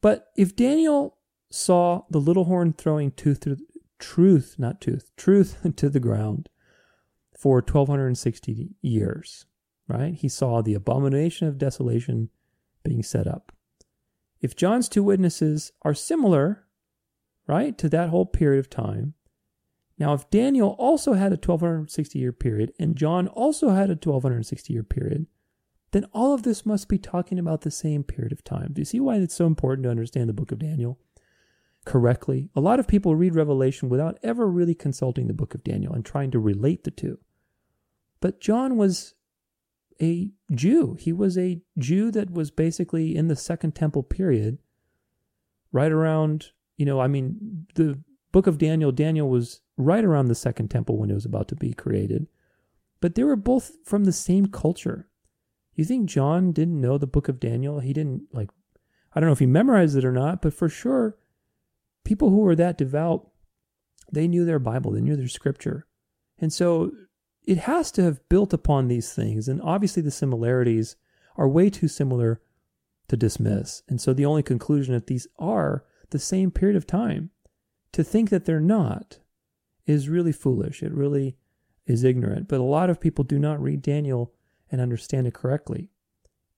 [0.00, 1.15] But if Daniel
[1.50, 3.56] saw the little horn throwing tooth to,
[3.98, 6.48] truth, not tooth, truth to the ground
[7.36, 9.46] for 1260 years,
[9.88, 10.14] right?
[10.14, 12.30] He saw the abomination of desolation
[12.82, 13.52] being set up.
[14.40, 16.66] If John's two witnesses are similar,
[17.46, 19.14] right, to that whole period of time,
[19.98, 24.72] now if Daniel also had a 1260 year period and John also had a 1260
[24.72, 25.26] year period,
[25.92, 28.72] then all of this must be talking about the same period of time.
[28.72, 30.98] Do you see why it's so important to understand the book of Daniel?
[31.86, 32.50] Correctly.
[32.54, 36.04] A lot of people read Revelation without ever really consulting the book of Daniel and
[36.04, 37.18] trying to relate the two.
[38.20, 39.14] But John was
[40.02, 40.96] a Jew.
[41.00, 44.58] He was a Jew that was basically in the Second Temple period,
[45.72, 47.98] right around, you know, I mean, the
[48.32, 51.54] book of Daniel, Daniel was right around the Second Temple when it was about to
[51.54, 52.26] be created.
[53.00, 55.08] But they were both from the same culture.
[55.74, 57.80] You think John didn't know the book of Daniel?
[57.80, 58.50] He didn't, like,
[59.14, 61.16] I don't know if he memorized it or not, but for sure,
[62.06, 63.28] people who were that devout,
[64.10, 65.86] they knew their Bible, they knew their scripture.
[66.38, 66.92] And so
[67.44, 69.48] it has to have built upon these things.
[69.48, 70.96] And obviously, the similarities
[71.36, 72.40] are way too similar
[73.08, 73.82] to dismiss.
[73.88, 77.30] And so the only conclusion that these are the same period of time,
[77.92, 79.18] to think that they're not,
[79.86, 80.82] is really foolish.
[80.82, 81.36] It really
[81.86, 82.48] is ignorant.
[82.48, 84.32] But a lot of people do not read Daniel
[84.70, 85.90] and understand it correctly.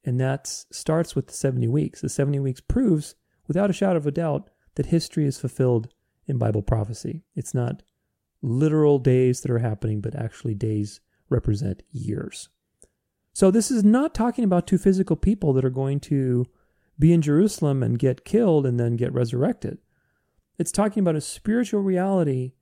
[0.04, 2.00] And that starts with the 70 weeks.
[2.00, 3.14] The 70 weeks proves,
[3.46, 5.88] without a shadow of a doubt, that history is fulfilled
[6.28, 7.24] in Bible prophecy.
[7.34, 7.82] It's not
[8.40, 12.48] literal days that are happening, but actually days represent years.
[13.32, 16.46] So this is not talking about two physical people that are going to
[16.96, 19.78] be in Jerusalem and get killed and then get resurrected.
[20.60, 22.52] It's talking about a spiritual reality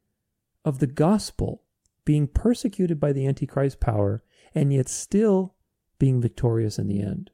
[0.64, 1.64] of the gospel
[2.07, 4.22] being persecuted by the Antichrist power
[4.55, 5.55] and yet still
[5.98, 7.31] being victorious in the end.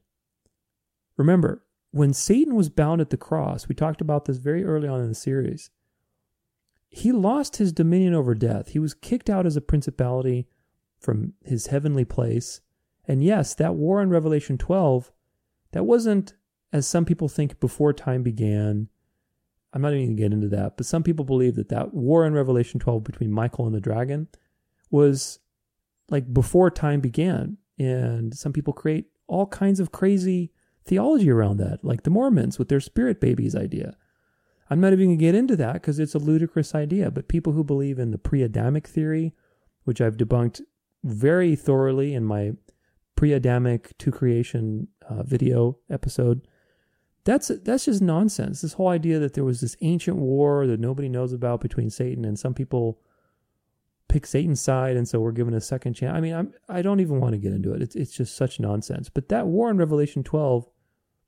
[1.15, 4.99] Remember, when Satan was bound at the cross, we talked about this very early on
[4.99, 5.69] in the series,
[6.89, 8.69] he lost his dominion over death.
[8.69, 10.47] He was kicked out as a principality
[10.99, 12.61] from his heavenly place.
[13.07, 15.11] And yes, that war in Revelation 12,
[15.73, 16.33] that wasn't,
[16.71, 18.89] as some people think, before time began.
[19.71, 22.25] I'm not even going to get into that, but some people believe that that war
[22.25, 24.29] in Revelation 12 between Michael and the dragon
[24.89, 25.37] was
[26.09, 27.57] like before time began.
[27.77, 30.51] And some people create all kinds of crazy
[30.85, 33.95] theology around that, like the Mormons with their spirit babies idea.
[34.69, 37.53] I'm not even going to get into that because it's a ludicrous idea, but people
[37.53, 39.33] who believe in the pre Adamic theory,
[39.83, 40.61] which I've debunked
[41.03, 42.53] very thoroughly in my
[43.15, 46.47] pre Adamic to creation uh, video episode,
[47.25, 48.61] that's that's just nonsense.
[48.61, 52.25] This whole idea that there was this ancient war that nobody knows about between Satan
[52.25, 52.99] and some people
[54.09, 56.15] pick Satan's side, and so we're given a second chance.
[56.15, 57.81] I mean, I'm I don't even want to get into it.
[57.81, 59.09] It's it's just such nonsense.
[59.09, 60.69] But that war in Revelation 12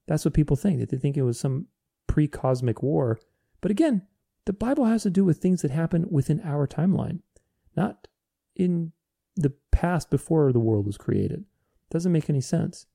[0.07, 1.67] that's what people think, that they think it was some
[2.07, 3.19] pre cosmic war.
[3.61, 4.03] But again,
[4.45, 7.21] the Bible has to do with things that happen within our timeline,
[7.75, 8.07] not
[8.55, 8.91] in
[9.35, 11.45] the past before the world was created.
[11.89, 12.85] Doesn't make any sense.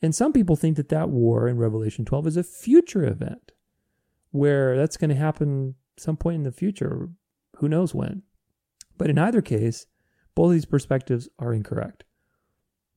[0.00, 3.52] And some people think that that war in Revelation 12 is a future event
[4.30, 7.08] where that's going to happen some point in the future,
[7.56, 8.22] who knows when.
[8.96, 9.86] But in either case,
[10.34, 12.04] both of these perspectives are incorrect.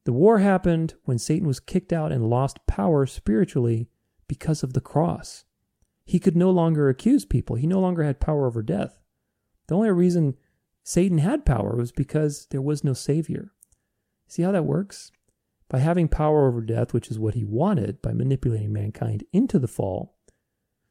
[0.06, 3.90] The war happened when Satan was kicked out and lost power spiritually
[4.28, 5.46] because of the cross.
[6.04, 9.00] He could no longer accuse people, he no longer had power over death.
[9.68, 10.36] The only reason
[10.84, 13.54] Satan had power was because there was no Savior.
[14.28, 15.12] See how that works?
[15.70, 19.68] By having power over death, which is what he wanted, by manipulating mankind into the
[19.68, 20.16] fall,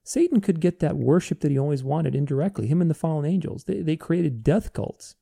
[0.02, 2.66] Satan could get that worship that he always wanted indirectly.
[2.66, 5.16] Him and the fallen angels, they, they created death cults.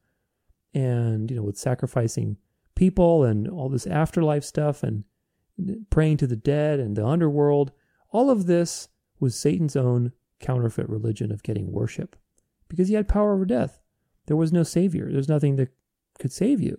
[0.74, 2.36] And, you know, with sacrificing
[2.78, 5.02] people and all this afterlife stuff and
[5.90, 7.72] praying to the dead and the underworld,
[8.12, 8.88] all of this
[9.18, 12.14] was Satan's own counterfeit religion of getting worship
[12.68, 13.80] because he had power over death.
[14.26, 15.10] There was no savior.
[15.10, 15.70] There's nothing that
[16.20, 16.78] could save you,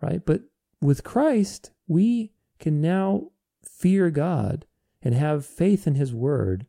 [0.00, 0.26] right?
[0.26, 0.42] But
[0.80, 3.30] with Christ, we can now
[3.64, 4.66] fear God
[5.02, 6.66] and have faith in his word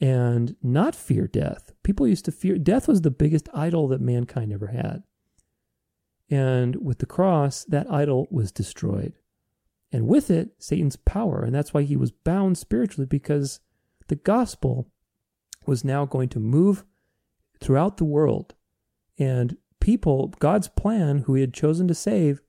[0.00, 1.72] and not fear death.
[1.82, 5.02] People used to fear death was the biggest idol that mankind ever had.
[6.30, 9.14] And with the cross, that idol was destroyed.
[9.92, 11.42] And with it, Satan's power.
[11.42, 13.60] And that's why he was bound spiritually because
[14.08, 14.88] the gospel
[15.64, 16.84] was now going to move
[17.60, 18.54] throughout the world.
[19.18, 22.40] And people, God's plan, who he had chosen to save,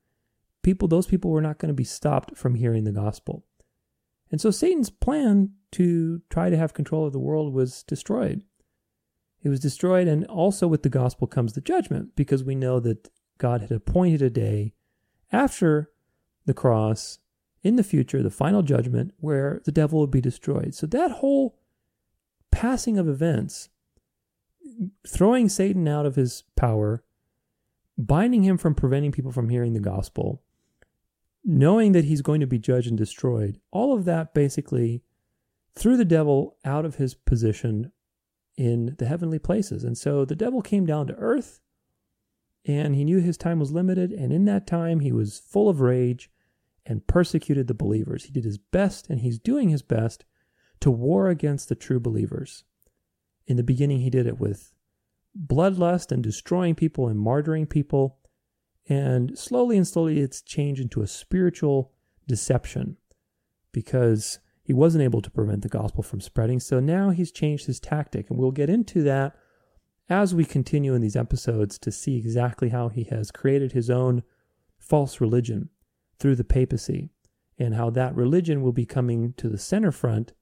[0.63, 3.46] people, those people were not going to be stopped from hearing the gospel.
[4.32, 8.44] And so Satan's plan to try to have control of the world was destroyed.
[9.44, 13.10] It was destroyed, and also with the gospel comes the judgment, because we know that
[13.38, 14.73] God had appointed a day
[15.32, 15.91] after
[16.45, 17.19] the cross
[17.63, 20.73] in the future, the final judgment, where the devil would be destroyed.
[20.73, 21.58] So that whole
[22.52, 23.69] passing of events,
[25.08, 27.04] throwing Satan out of his power,
[27.97, 30.41] binding him from preventing people from hearing the gospel,
[31.43, 35.02] knowing that he's going to be judged and destroyed, all of that basically
[35.76, 37.91] threw the devil out of his position
[38.58, 39.84] in the heavenly places.
[39.84, 41.62] And so the devil came down to earth
[42.67, 44.12] and he knew his time was limited.
[44.12, 46.30] And in that time, he was full of rage
[46.86, 48.25] and persecuted the believers.
[48.25, 50.25] He did his best and he's doing his best
[50.82, 52.65] to war against the true believers.
[53.47, 54.73] In the beginning, he did it with
[55.38, 58.17] bloodlust and destroying people and martyring people.
[58.89, 61.93] And slowly and slowly, it's changed into a spiritual
[62.27, 62.97] deception
[63.71, 66.60] because he wasn't able to prevent the gospel from spreading.
[66.60, 68.30] So now he's changed his tactic.
[68.30, 69.38] And we'll get into that
[70.10, 74.24] as we continue in these episodes to see exactly how he has created his own
[74.78, 75.70] false religion
[76.20, 77.10] through the papacy
[77.60, 80.34] and how that religion will be coming to the center front,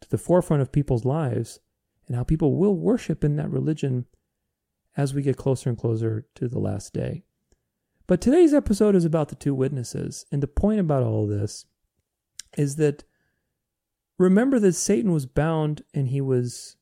[0.00, 1.60] to the forefront of people's lives,
[2.06, 4.06] and how people will worship in that religion
[4.96, 7.24] as we get closer and closer to the last day.
[8.06, 10.24] But today's episode is about the two witnesses.
[10.30, 11.66] And the point about all this
[12.56, 13.04] is that
[14.18, 16.76] remember that Satan was bound and he was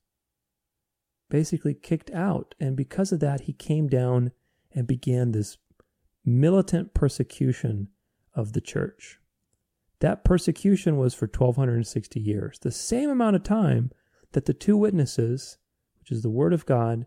[1.35, 2.55] basically kicked out.
[2.61, 4.31] And because of that, he came down
[4.73, 5.59] and began this
[6.25, 7.88] militant persecution
[8.37, 9.18] of the church.
[9.99, 13.90] That persecution was for 1260 years, the same amount of time
[14.31, 15.59] that the two witnesses,
[15.99, 17.07] which is the Word of God,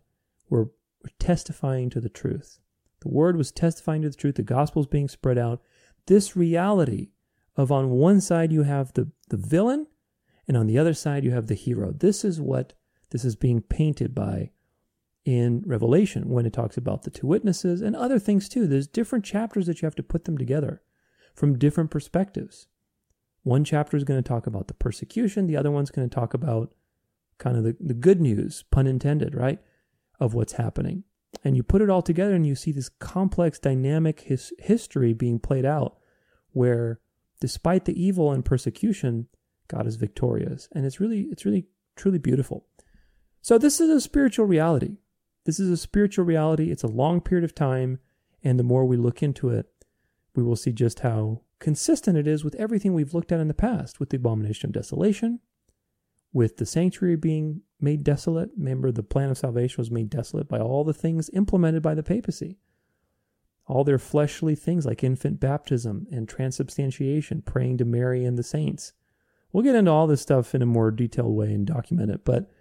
[0.49, 0.71] were,
[1.19, 2.59] testifying to the truth.
[2.99, 4.35] The word was testifying to the truth.
[4.35, 5.61] The gospel is being spread out.
[6.07, 7.11] This reality
[7.55, 9.87] of on one side you have the, the villain,
[10.49, 11.93] and on the other side you have the hero.
[11.93, 12.73] This is what
[13.09, 14.51] this is being painted by
[15.25, 18.65] in Revelation when it talks about the two witnesses and other things too.
[18.65, 20.81] There's different chapters that you have to put them together
[21.33, 22.67] from different perspectives.
[23.43, 26.33] One chapter is going to talk about the persecution, the other one's going to talk
[26.33, 26.73] about
[27.37, 29.59] kind of the, the good news, pun intended, right,
[30.19, 31.03] of what's happening
[31.43, 35.39] and you put it all together and you see this complex dynamic his, history being
[35.39, 35.97] played out
[36.51, 36.99] where
[37.39, 39.27] despite the evil and persecution
[39.67, 41.65] god is victorious and it's really it's really
[41.95, 42.65] truly beautiful
[43.47, 44.97] so this is a spiritual reality
[45.45, 47.99] this is a spiritual reality it's a long period of time
[48.43, 49.67] and the more we look into it
[50.35, 53.53] we will see just how consistent it is with everything we've looked at in the
[53.53, 55.39] past with the abomination of desolation
[56.33, 58.49] with the sanctuary being made desolate.
[58.57, 62.03] Remember, the plan of salvation was made desolate by all the things implemented by the
[62.03, 62.57] papacy.
[63.65, 68.93] All their fleshly things like infant baptism and transubstantiation, praying to Mary and the saints.
[69.51, 72.51] We'll get into all this stuff in a more detailed way and document it, but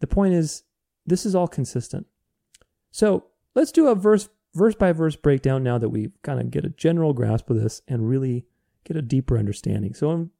[0.00, 0.64] the point is,
[1.06, 2.06] this is all consistent.
[2.90, 6.64] So let's do a verse verse by verse breakdown now that we kind of get
[6.64, 8.46] a general grasp of this and really
[8.84, 9.94] get a deeper understanding.
[9.94, 10.30] So in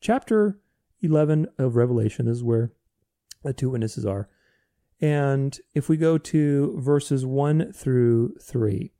[0.00, 0.58] chapter
[1.02, 2.72] 11 of Revelation this is where
[3.42, 4.28] the two witnesses are.
[5.00, 8.90] And if we go to verses 1 through 3,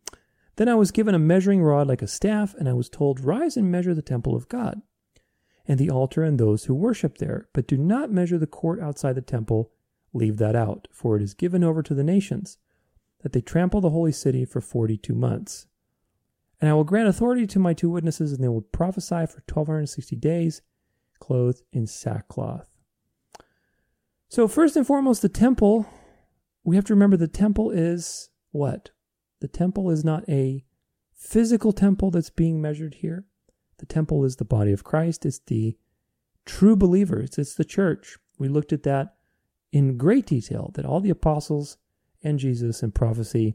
[0.56, 3.56] then I was given a measuring rod like a staff, and I was told, Rise
[3.56, 4.82] and measure the temple of God,
[5.66, 9.14] and the altar and those who worship there, but do not measure the court outside
[9.14, 9.72] the temple.
[10.12, 12.58] Leave that out, for it is given over to the nations,
[13.22, 15.66] that they trample the holy city for forty two months.
[16.60, 19.66] And I will grant authority to my two witnesses, and they will prophesy for twelve
[19.66, 20.62] hundred and sixty days,
[21.20, 22.68] clothed in sackcloth.
[24.28, 25.86] So, first and foremost, the temple,
[26.64, 28.90] we have to remember the temple is what?
[29.40, 30.64] The temple is not a
[31.14, 33.24] physical temple that's being measured here.
[33.78, 35.76] The temple is the body of Christ, it's the
[36.44, 38.16] true believers, it's the church.
[38.38, 39.14] We looked at that
[39.72, 41.76] in great detail, that all the apostles
[42.22, 43.54] and Jesus and prophecy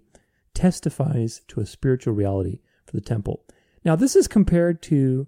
[0.53, 3.43] testifies to a spiritual reality for the temple.
[3.83, 5.27] Now, this is compared to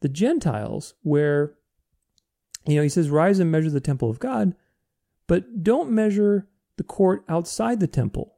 [0.00, 1.54] the Gentiles, where,
[2.66, 4.54] you know, he says, Rise and measure the temple of God.
[5.26, 8.36] But don't measure the court outside the temple.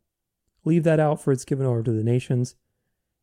[0.65, 2.55] Leave that out, for it's given over to the nations,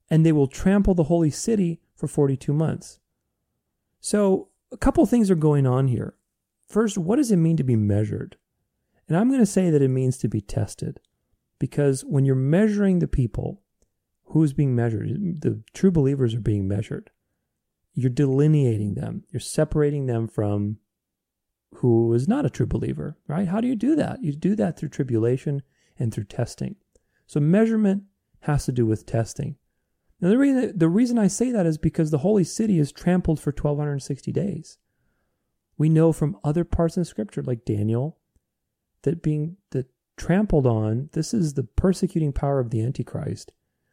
[0.10, 3.00] and they will trample the holy city for 42 months.
[4.00, 6.16] So, a couple things are going on here.
[6.68, 8.38] First, what does it mean to be measured?
[9.12, 11.02] And I'm going to say that it means to be tested.
[11.60, 13.62] Because when you're measuring the people,
[14.28, 15.42] who's being measured?
[15.42, 17.10] The true believers are being measured.
[17.94, 20.78] You're delineating them, you're separating them from
[21.74, 23.50] who is not a true believer, right?
[23.50, 24.24] How do you do that?
[24.24, 25.62] You do that through tribulation
[26.00, 26.78] and through testing.
[27.28, 28.04] So measurement
[28.44, 29.58] has to do with testing.
[30.22, 33.42] Now the reason the reason I say that is because the holy city is trampled
[33.42, 34.78] for 1260 days.
[35.78, 38.18] We know from other parts in scripture like Daniel
[39.04, 39.88] that being that
[40.18, 43.52] trampled on, this is the persecuting power of the antichrist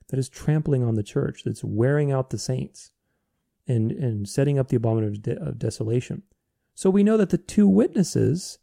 [0.08, 2.90] that is trampling on the church, that's wearing out the saints
[3.66, 6.22] and and setting up the abomination of, de- of desolation.
[6.74, 8.58] So we know that the two witnesses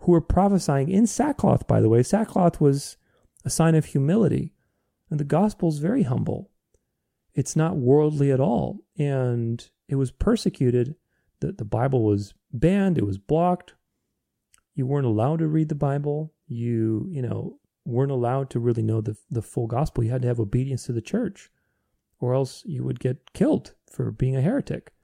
[0.00, 2.96] who were prophesying in sackcloth, by the way, sackcloth was
[3.44, 4.54] a sign of humility.
[5.10, 6.50] And the gospel is very humble.
[7.34, 8.78] It's not worldly at all.
[8.96, 10.94] And it was persecuted.
[11.40, 13.74] The, the Bible was banned, it was blocked.
[14.80, 16.32] You weren't allowed to read the Bible.
[16.48, 20.02] You, you know, weren't allowed to really know the, the full gospel.
[20.02, 21.50] You had to have obedience to the church,
[22.18, 24.94] or else you would get killed for being a heretic.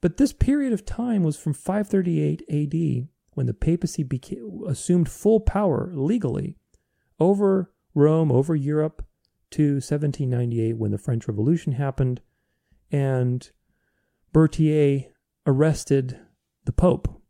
[0.00, 5.40] But this period of time was from 538 AD, when the papacy became, assumed full
[5.40, 6.54] power legally
[7.18, 9.04] over Rome, over Europe,
[9.50, 12.20] to 1798 when the French Revolution happened,
[12.92, 13.50] and
[14.32, 15.06] Berthier
[15.48, 16.20] arrested
[16.64, 17.22] the Pope.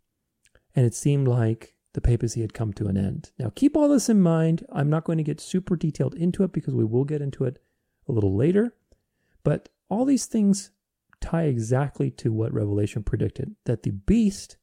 [0.75, 3.31] And it seemed like the papacy had come to an end.
[3.39, 4.67] Now, keep all this in mind.
[4.73, 7.63] I'm not going to get super detailed into it because we will get into it
[8.09, 8.75] a little later.
[9.45, 10.71] But all these things
[11.21, 14.57] tie exactly to what Revelation predicted that the beast,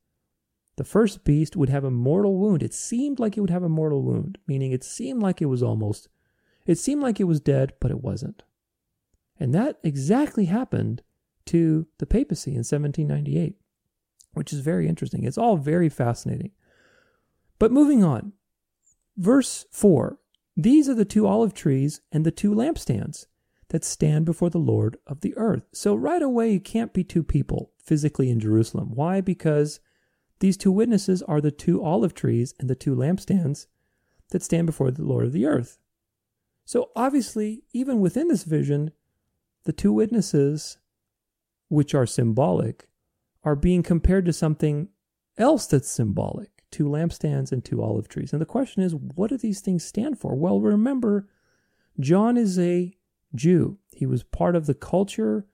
[0.76, 2.62] the first beast, would have a mortal wound.
[2.62, 5.64] It seemed like it would have a mortal wound, meaning it seemed like it was
[5.64, 6.10] almost,
[6.66, 8.44] it seemed like it was dead, but it wasn't.
[9.40, 11.02] And that exactly happened
[11.48, 13.56] to the papacy in 1798,
[14.34, 15.24] which is very interesting.
[15.24, 16.52] It's all very fascinating.
[17.60, 18.34] But moving on,
[19.18, 20.18] verse 4
[20.56, 23.26] These are the two olive trees and the two lampstands
[23.70, 25.64] that stand before the Lord of the earth.
[25.72, 28.92] So right away, you can't be two people physically in Jerusalem.
[28.94, 29.22] Why?
[29.22, 29.80] Because
[30.40, 33.68] these two witnesses are the two olive trees and the two lampstands
[34.32, 35.78] that stand before the Lord of the earth.
[36.66, 38.92] So obviously, even within this vision,
[39.64, 40.78] the two witnesses,
[41.70, 42.88] which are symbolic,
[43.44, 44.90] are being compared to something
[45.38, 48.32] else that's symbolic two lampstands and two olive trees.
[48.32, 50.36] And the question is, what do these things stand for?
[50.36, 51.28] Well, remember,
[52.00, 52.96] John is a
[53.36, 53.78] Jew.
[53.92, 55.46] He was part of the culture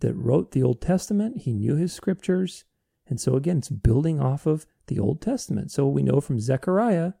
[0.00, 1.38] that wrote the Old Testament.
[1.38, 2.64] He knew his scriptures.
[3.06, 5.70] And so, again, it's building off of the Old Testament.
[5.70, 7.12] So we know from Zechariah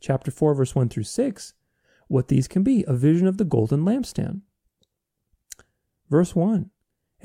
[0.00, 1.54] chapter 4, verse 1 through 6,
[2.08, 4.42] what these can be a vision of the golden lampstand.
[6.08, 6.70] Verse 1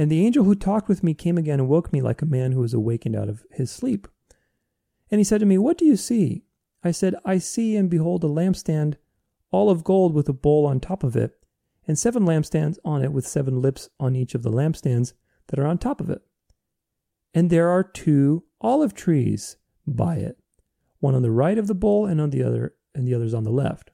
[0.01, 2.53] And the angel who talked with me came again and woke me like a man
[2.53, 4.07] who was awakened out of his sleep.
[5.11, 6.43] And he said to me, What do you see?
[6.83, 8.95] I said, I see and behold a lampstand,
[9.51, 11.37] all of gold with a bowl on top of it
[11.87, 15.13] and seven lampstands on it with seven lips on each of the lampstands
[15.49, 16.23] that are on top of it.
[17.35, 20.39] And there are two olive trees by it,
[20.99, 23.43] one on the right of the bowl and on the other and the others on
[23.43, 23.91] the left.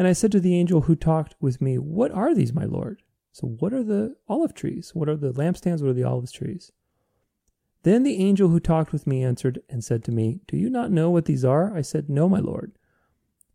[0.00, 3.02] And I said to the angel who talked with me, What are these, my Lord?
[3.36, 4.92] So what are the olive trees?
[4.94, 5.82] What are the lampstands?
[5.82, 6.72] What are the olive trees?
[7.82, 10.90] Then the angel who talked with me answered and said to me, Do you not
[10.90, 11.76] know what these are?
[11.76, 12.72] I said, No, my Lord.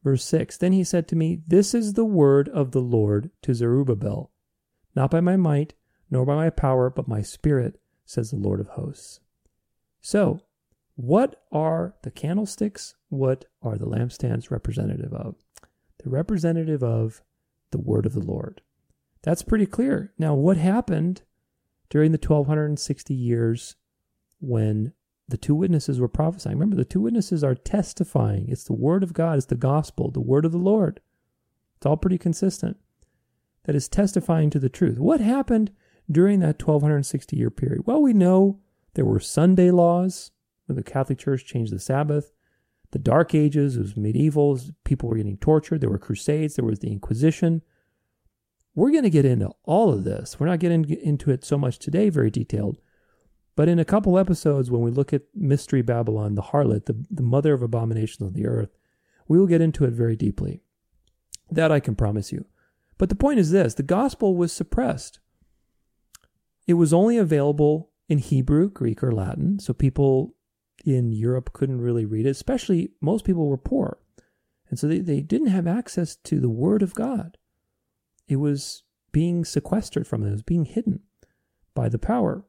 [0.03, 3.55] Verse 6 Then he said to me, This is the word of the Lord to
[3.55, 4.29] Zerubbabel,
[4.95, 5.73] not by my might,
[6.11, 9.19] nor by my power, but my spirit, says the Lord of hosts.
[9.99, 10.41] So,
[10.93, 12.93] What are the candlesticks?
[13.09, 15.37] What are the lampstands representative of?
[15.97, 17.23] They're representative of
[17.71, 18.61] the word of the Lord.
[19.23, 20.13] That's pretty clear.
[20.17, 21.21] Now, what happened
[21.89, 23.75] during the 1260 years
[24.39, 24.93] when
[25.27, 26.57] the two witnesses were prophesying?
[26.57, 28.47] Remember, the two witnesses are testifying.
[28.49, 31.01] It's the word of God, it's the gospel, the word of the Lord.
[31.77, 32.77] It's all pretty consistent.
[33.65, 34.97] That is testifying to the truth.
[34.97, 35.71] What happened
[36.09, 37.85] during that 1260 year period?
[37.85, 38.59] Well, we know
[38.95, 40.31] there were Sunday laws
[40.65, 42.33] when the Catholic Church changed the Sabbath.
[42.91, 45.79] The Dark Ages, it was medieval, people were getting tortured.
[45.79, 47.61] There were crusades, there was the Inquisition.
[48.73, 50.39] We're going to get into all of this.
[50.39, 52.79] We're not getting into it so much today, very detailed.
[53.55, 57.21] But in a couple episodes, when we look at Mystery Babylon, the harlot, the, the
[57.21, 58.69] mother of abominations on the earth,
[59.27, 60.61] we will get into it very deeply.
[61.49, 62.45] That I can promise you.
[62.97, 65.19] But the point is this the gospel was suppressed.
[66.65, 70.35] It was only available in Hebrew, Greek, or Latin, so people
[70.85, 73.99] in Europe couldn't really read it, especially most people were poor.
[74.69, 77.37] And so they, they didn't have access to the Word of God.
[78.31, 81.01] It was being sequestered from them, it was being hidden
[81.75, 82.45] by the power.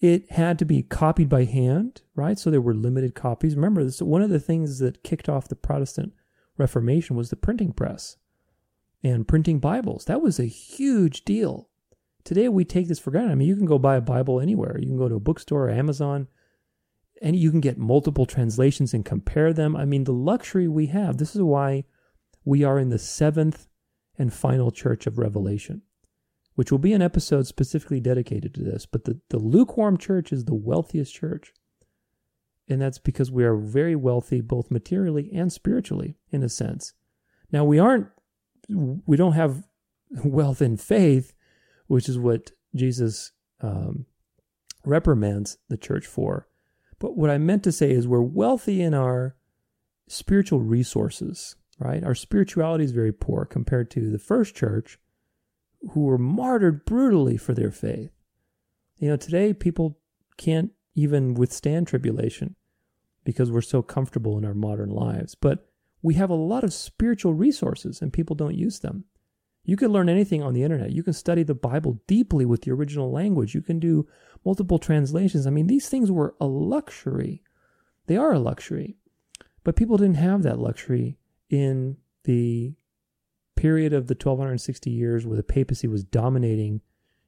[0.00, 2.36] It had to be copied by hand, right?
[2.36, 3.54] So there were limited copies.
[3.54, 6.14] Remember, this one of the things that kicked off the Protestant
[6.58, 8.16] Reformation was the printing press
[9.04, 10.06] and printing Bibles.
[10.06, 11.68] That was a huge deal.
[12.24, 13.30] Today we take this for granted.
[13.30, 14.76] I mean, you can go buy a Bible anywhere.
[14.80, 16.26] You can go to a bookstore or Amazon
[17.20, 19.76] and you can get multiple translations and compare them.
[19.76, 21.18] I mean, the luxury we have.
[21.18, 21.84] This is why
[22.44, 23.68] we are in the seventh
[24.18, 25.82] and final church of Revelation
[26.54, 28.86] which will be an episode specifically dedicated to this.
[28.86, 31.52] But the, the lukewarm church is the wealthiest church.
[32.68, 36.92] And that's because we are very wealthy, both materially and spiritually, in a sense.
[37.50, 38.08] Now, we aren't,
[38.68, 39.64] we don't have
[40.24, 41.32] wealth in faith,
[41.86, 44.06] which is what Jesus um,
[44.84, 46.48] reprimands the church for.
[46.98, 49.36] But what I meant to say is we're wealthy in our
[50.06, 52.04] spiritual resources, right?
[52.04, 54.98] Our spirituality is very poor compared to the first church,
[55.90, 58.12] who were martyred brutally for their faith.
[58.98, 59.98] You know, today people
[60.36, 62.54] can't even withstand tribulation
[63.24, 65.34] because we're so comfortable in our modern lives.
[65.34, 65.68] But
[66.02, 69.04] we have a lot of spiritual resources and people don't use them.
[69.64, 70.90] You can learn anything on the internet.
[70.90, 73.54] You can study the Bible deeply with the original language.
[73.54, 74.08] You can do
[74.44, 75.46] multiple translations.
[75.46, 77.42] I mean, these things were a luxury.
[78.06, 78.96] They are a luxury.
[79.62, 81.18] But people didn't have that luxury
[81.52, 82.74] in the
[83.54, 86.80] period of the 1260 years where the papacy was dominating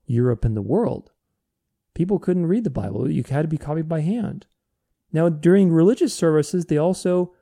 [0.07, 1.13] Europe and the world.
[1.95, 4.47] People couldn't read the Bible, you had to be copied by hand.
[5.13, 7.33] Now, during religious services, they also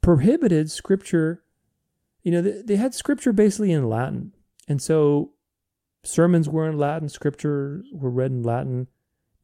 [0.00, 1.44] prohibited scripture.
[2.22, 4.32] You know, they, they had scripture basically in Latin.
[4.66, 5.32] And so
[6.02, 8.88] sermons were in Latin, scripture were read in Latin.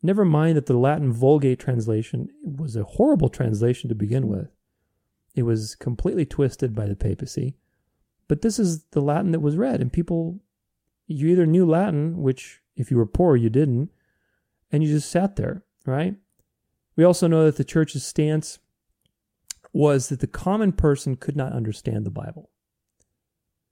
[0.02, 4.48] Never mind that the Latin Vulgate translation was a horrible translation to begin with.
[5.34, 7.56] It was completely twisted by the papacy.
[8.26, 10.40] But this is the Latin that was read, and people,
[11.06, 13.90] you either knew Latin, which if you were poor, you didn't,
[14.70, 16.14] and you just sat there, right?
[16.96, 18.58] We also know that the church's stance
[19.72, 22.50] was that the common person could not understand the Bible.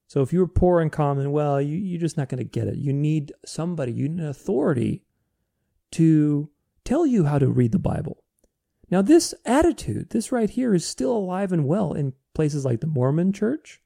[0.07, 2.67] So if you were poor and common, well, you, you're just not going to get
[2.67, 2.77] it.
[2.77, 5.03] You need somebody, you need an authority
[5.91, 6.49] to
[6.85, 8.23] tell you how to read the Bible.
[8.89, 12.87] Now, this attitude, this right here, is still alive and well in places like the
[12.87, 13.81] Mormon church,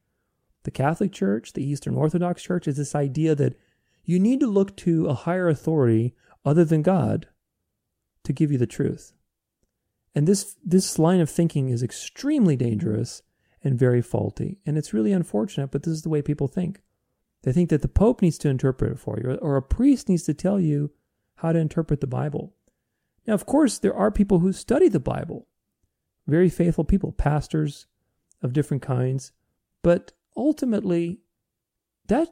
[0.64, 3.58] the Catholic Church, the Eastern Orthodox Church, is this idea that
[4.04, 6.14] you need to look to a higher authority
[6.46, 7.28] other than God
[8.24, 9.14] to give you the truth.
[10.14, 13.24] And this, this line of thinking is extremely dangerous
[13.64, 14.60] and very faulty.
[14.66, 16.82] And it's really unfortunate, but this is the way people think.
[17.44, 20.24] They think that the Pope needs to interpret it for you, or a priest needs
[20.24, 20.92] to tell you
[21.36, 22.54] how to interpret the Bible.
[23.28, 25.48] Now, of course, there are people who study the Bible,
[26.28, 27.88] very faithful people, pastors
[28.42, 29.32] of different kinds,
[29.84, 31.20] but ultimately,
[32.08, 32.30] that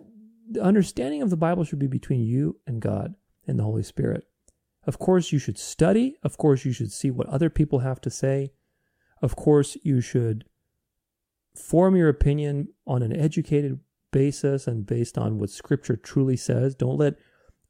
[0.49, 3.15] the understanding of the Bible should be between you and God
[3.47, 4.25] and the Holy Spirit.
[4.85, 6.15] Of course, you should study.
[6.23, 8.53] Of course, you should see what other people have to say.
[9.21, 10.45] Of course, you should
[11.55, 13.79] form your opinion on an educated
[14.11, 16.73] basis and based on what Scripture truly says.
[16.73, 17.15] Don't let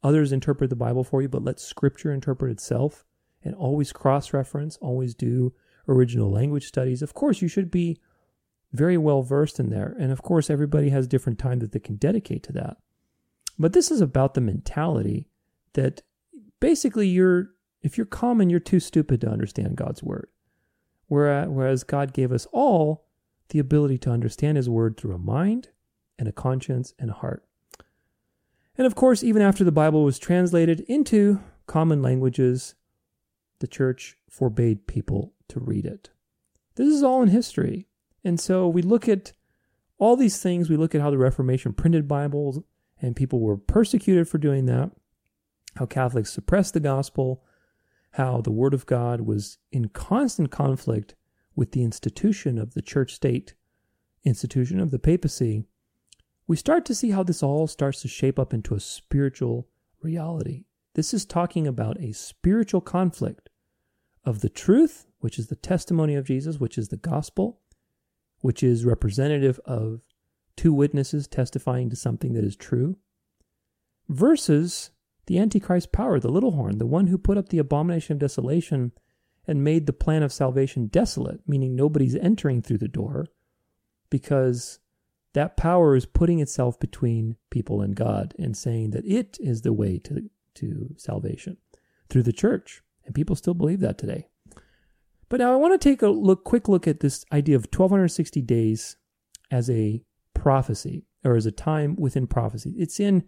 [0.01, 3.05] others interpret the Bible for you, but let Scripture interpret itself
[3.43, 5.53] and always cross reference, always do
[5.87, 7.01] original language studies.
[7.01, 7.97] Of course, you should be
[8.71, 9.95] very well versed in there.
[9.99, 12.77] And of course, everybody has different time that they can dedicate to that.
[13.57, 15.27] But this is about the mentality
[15.73, 16.01] that
[16.59, 20.29] basically you're, if you're common, you're too stupid to understand God's word.
[21.07, 23.05] Whereas God gave us all
[23.49, 25.69] the ability to understand his word through a mind
[26.19, 27.43] and a conscience and a heart.
[28.77, 32.75] And of course, even after the Bible was translated into common languages,
[33.59, 36.09] the church forbade people to read it.
[36.75, 37.87] This is all in history.
[38.23, 39.33] And so we look at
[39.97, 40.69] all these things.
[40.69, 42.59] We look at how the Reformation printed Bibles
[43.01, 44.91] and people were persecuted for doing that,
[45.75, 47.43] how Catholics suppressed the gospel,
[48.11, 51.15] how the Word of God was in constant conflict
[51.55, 53.53] with the institution of the church state,
[54.23, 55.65] institution of the papacy.
[56.47, 59.67] We start to see how this all starts to shape up into a spiritual
[60.01, 60.65] reality.
[60.95, 63.48] This is talking about a spiritual conflict
[64.25, 67.59] of the truth, which is the testimony of Jesus, which is the gospel,
[68.41, 70.01] which is representative of
[70.55, 72.97] two witnesses testifying to something that is true,
[74.07, 74.91] versus
[75.27, 78.91] the Antichrist power, the little horn, the one who put up the abomination of desolation
[79.47, 83.27] and made the plan of salvation desolate, meaning nobody's entering through the door,
[84.09, 84.79] because
[85.33, 89.73] that power is putting itself between people and God and saying that it is the
[89.73, 91.57] way to, to salvation
[92.09, 92.81] through the church.
[93.09, 94.27] And people still believe that today.
[95.29, 98.39] But now I want to take a look, quick look at this idea of 1260
[98.43, 98.97] days
[99.49, 100.03] as a
[100.35, 102.75] prophecy or as a time within prophecy.
[102.77, 103.23] It's in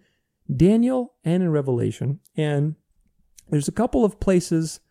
[0.55, 2.19] Daniel and in Revelation.
[2.37, 2.75] And
[3.49, 4.81] there's a couple of places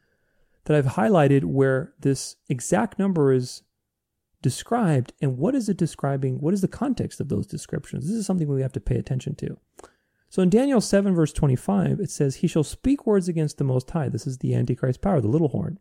[0.64, 3.62] that I've highlighted where this exact number is
[4.42, 6.40] described and what is it describing?
[6.40, 8.08] What is the context of those descriptions?
[8.08, 9.56] This is something we have to pay attention to.
[10.30, 13.90] So in Daniel 7, verse 25, it says, He shall speak words against the Most
[13.90, 14.08] High.
[14.08, 15.78] This is the Antichrist power, the little horn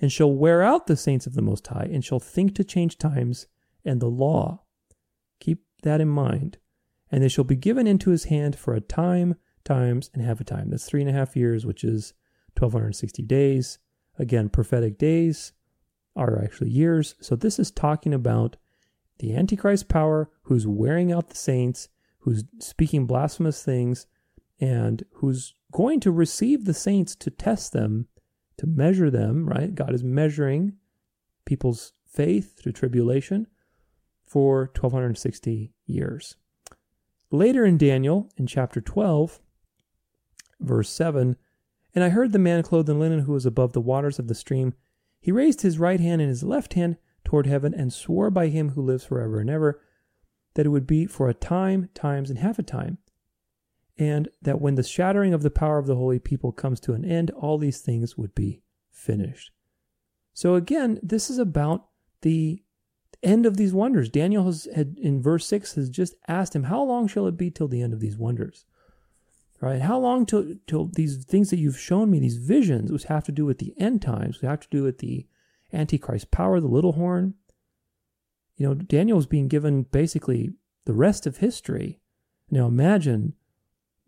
[0.00, 2.96] and shall wear out the saints of the Most High, and shall think to change
[2.96, 3.46] times
[3.84, 4.62] and the law.
[5.40, 6.58] Keep that in mind.
[7.12, 10.44] And they shall be given into his hand for a time, times, and half a
[10.44, 10.70] time.
[10.70, 12.14] That's three and a half years, which is
[12.56, 13.78] 1260 days.
[14.18, 15.52] Again, prophetic days
[16.16, 17.14] are actually years.
[17.20, 18.56] So this is talking about
[19.18, 21.88] the Antichrist power who's wearing out the saints,
[22.20, 24.06] who's speaking blasphemous things,
[24.60, 28.06] and who's going to receive the saints to test them
[28.58, 29.74] to measure them, right?
[29.74, 30.74] God is measuring
[31.46, 33.46] people's faith through tribulation
[34.26, 36.36] for 1260 years.
[37.30, 39.40] Later in Daniel, in chapter 12,
[40.60, 41.36] verse 7,
[41.94, 44.34] and I heard the man clothed in linen who was above the waters of the
[44.34, 44.74] stream.
[45.20, 48.70] He raised his right hand and his left hand toward heaven and swore by him
[48.70, 49.80] who lives forever and ever
[50.60, 52.98] that it would be for a time, times, and half a time
[54.00, 57.04] and that when the shattering of the power of the holy people comes to an
[57.04, 59.52] end, all these things would be finished.
[60.32, 61.86] So again, this is about
[62.22, 62.62] the
[63.22, 64.08] end of these wonders.
[64.08, 67.50] Daniel has had in verse 6 has just asked him, How long shall it be
[67.50, 68.64] till the end of these wonders?
[69.60, 69.82] Right?
[69.82, 73.32] How long till till these things that you've shown me, these visions, which have to
[73.32, 75.26] do with the end times, which have to do with the
[75.74, 77.34] Antichrist power, the little horn.
[78.60, 80.52] You know, Daniel is being given basically
[80.84, 81.98] the rest of history.
[82.50, 83.32] Now imagine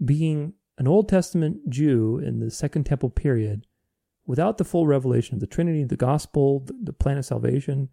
[0.05, 3.67] being an Old Testament Jew in the Second Temple period,
[4.27, 7.89] without the full revelation of the Trinity, the gospel, the, plan of salvation,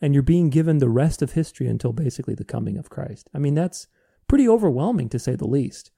[0.00, 3.28] and you're being given the rest of history until basically the coming of Christ.
[3.34, 3.88] I mean, that's
[4.28, 5.90] pretty overwhelming to say the least.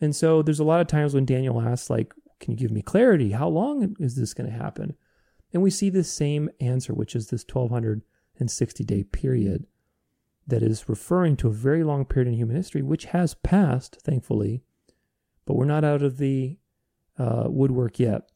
[0.00, 2.80] And so there's a lot of times when Daniel asks, like, can you give me
[2.80, 3.32] clarity?
[3.32, 4.96] How long is this going to happen?
[5.52, 7.44] And we see this same answer, which is this
[8.36, 9.66] 1260 day period
[10.46, 14.62] that is referring to a very long period in human history, which has passed, thankfully,
[15.46, 16.58] but we're not out of the
[17.18, 18.28] uh, woodwork yet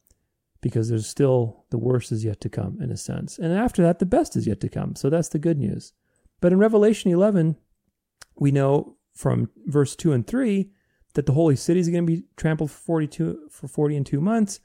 [0.61, 3.37] because there's still the worst is yet to come in a sense.
[3.37, 4.95] And after that, the best is yet to come.
[4.95, 5.93] So that's the good news.
[6.41, 7.57] But in Revelation 11,
[8.35, 10.69] we know from verse 2 and 3
[11.13, 14.21] that the holy city is going to be trampled for 42 for 40 and 2
[14.21, 14.59] months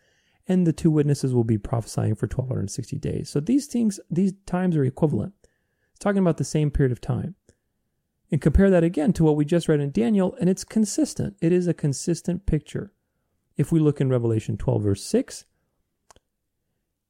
[0.46, 3.30] and the two witnesses will be prophesying for 1260 days.
[3.30, 5.32] So these things these times are equivalent.
[5.90, 7.34] It's talking about the same period of time.
[8.30, 11.36] And compare that again to what we just read in Daniel, and it's consistent.
[11.40, 12.92] It is a consistent picture.
[13.56, 15.44] If we look in Revelation 12, verse 6,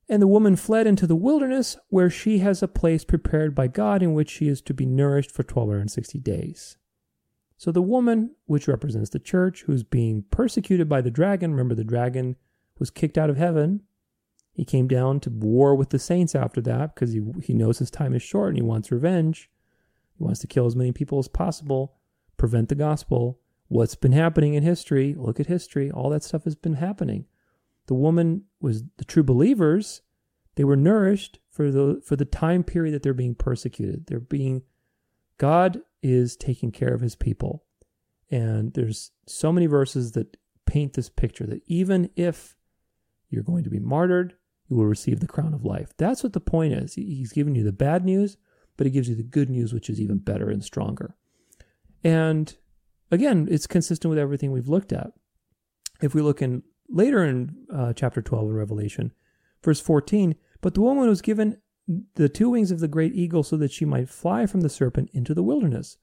[0.08, 4.02] and the woman fled into the wilderness, where she has a place prepared by God
[4.02, 6.76] in which she is to be nourished for 1260 days.
[7.56, 11.84] So the woman, which represents the church, who's being persecuted by the dragon, remember the
[11.84, 12.36] dragon
[12.78, 13.82] was kicked out of heaven.
[14.52, 17.90] He came down to war with the saints after that because he, he knows his
[17.90, 19.50] time is short and he wants revenge.
[20.16, 21.96] He wants to kill as many people as possible,
[22.36, 23.40] prevent the gospel.
[23.68, 25.14] What's been happening in history?
[25.18, 25.90] Look at history.
[25.90, 27.26] All that stuff has been happening.
[27.86, 30.02] The woman was the true believers.
[30.54, 34.06] They were nourished for the for the time period that they're being persecuted.
[34.06, 34.62] They're being
[35.38, 37.64] God is taking care of his people.
[38.30, 42.56] And there's so many verses that paint this picture that even if
[43.34, 44.34] you're going to be martyred,
[44.68, 45.92] you will receive the crown of life.
[45.98, 46.94] That's what the point is.
[46.94, 48.38] He's giving you the bad news
[48.76, 51.14] but it gives you the good news, which is even better and stronger.
[52.02, 52.54] And
[53.10, 55.12] again, it's consistent with everything we've looked at.
[56.02, 59.12] If we look in later in uh, chapter 12 in Revelation,
[59.62, 61.58] Verse 14 But the woman was given
[62.16, 65.10] the two wings of the great eagle so that she might fly from the serpent
[65.12, 65.96] into the wilderness,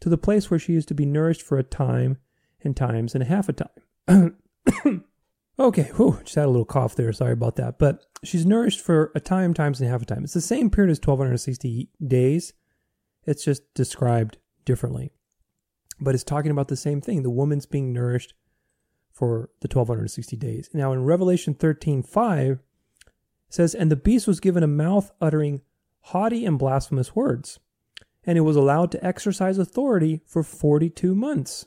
[0.00, 2.18] to the place where she is to be nourished for a time
[2.62, 4.36] and times and a half a time.
[5.60, 7.12] okay, whew, just had a little cough there.
[7.12, 7.78] Sorry about that.
[7.78, 10.24] But she's nourished for a time, times and half a time.
[10.24, 12.52] It's the same period as 1260 days.
[13.26, 15.12] It's just described differently.
[16.00, 17.22] But it's talking about the same thing.
[17.22, 18.34] The woman's being nourished
[19.12, 20.70] for the 1260 days.
[20.72, 22.60] Now in Revelation 13 5,
[23.50, 25.60] says, And the beast was given a mouth uttering
[26.00, 27.58] haughty and blasphemous words,
[28.24, 31.66] and it was allowed to exercise authority for 42 months.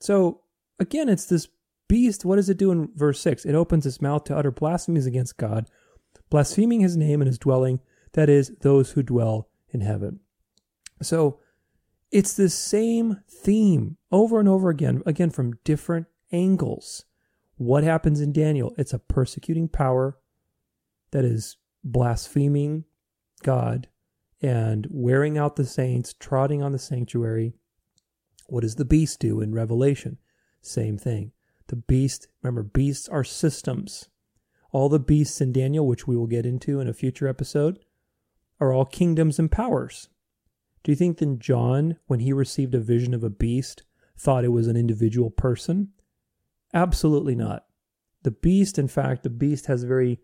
[0.00, 0.42] So
[0.78, 1.48] again, it's this
[1.90, 2.24] beast.
[2.24, 3.44] What does it do in verse 6?
[3.44, 5.68] It opens its mouth to utter blasphemies against God,
[6.30, 7.80] blaspheming his name and his dwelling,
[8.12, 10.20] that is, those who dwell in heaven.
[11.02, 11.40] So
[12.12, 17.06] it's the same theme over and over again, again from different angles.
[17.56, 18.72] What happens in Daniel?
[18.78, 20.16] It's a persecuting power
[21.10, 22.84] that is blaspheming
[23.42, 23.88] God
[24.40, 27.54] and wearing out the saints, trotting on the sanctuary.
[28.46, 30.18] What does the beast do in Revelation?
[30.62, 31.32] Same thing.
[31.70, 34.08] The beast, remember, beasts are systems.
[34.72, 37.78] All the beasts in Daniel, which we will get into in a future episode,
[38.58, 40.08] are all kingdoms and powers.
[40.82, 43.84] Do you think then John, when he received a vision of a beast,
[44.18, 45.90] thought it was an individual person?
[46.74, 47.66] Absolutely not.
[48.24, 50.18] The beast, in fact, the beast has very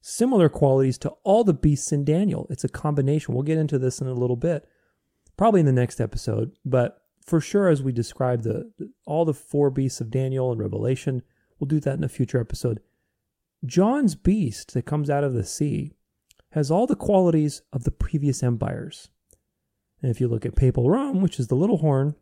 [0.00, 2.46] similar qualities to all the beasts in Daniel.
[2.48, 3.34] It's a combination.
[3.34, 4.68] We'll get into this in a little bit,
[5.36, 8.70] probably in the next episode, but for sure, as we describe the,
[9.06, 11.22] all the four beasts of Daniel and Revelation,
[11.58, 12.80] we'll do that in a future episode.
[13.64, 15.92] John's beast that comes out of the sea
[16.50, 19.08] has all the qualities of the previous empires.
[20.00, 22.16] And if you look at papal Rome, which is the little horn,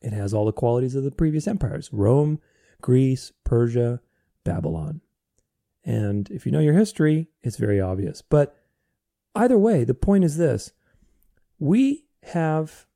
[0.00, 2.40] it has all the qualities of the previous empires Rome,
[2.80, 4.00] Greece, Persia,
[4.44, 5.00] Babylon.
[5.84, 8.22] And if you know your history, it's very obvious.
[8.22, 8.56] But
[9.34, 10.72] either way, the point is this
[11.58, 12.86] we have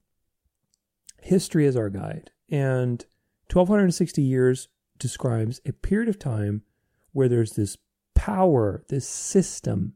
[1.23, 3.05] history is our guide, and
[3.53, 4.69] 1260 years
[4.99, 6.63] describes a period of time
[7.13, 7.77] where there's this
[8.15, 9.95] power, this system.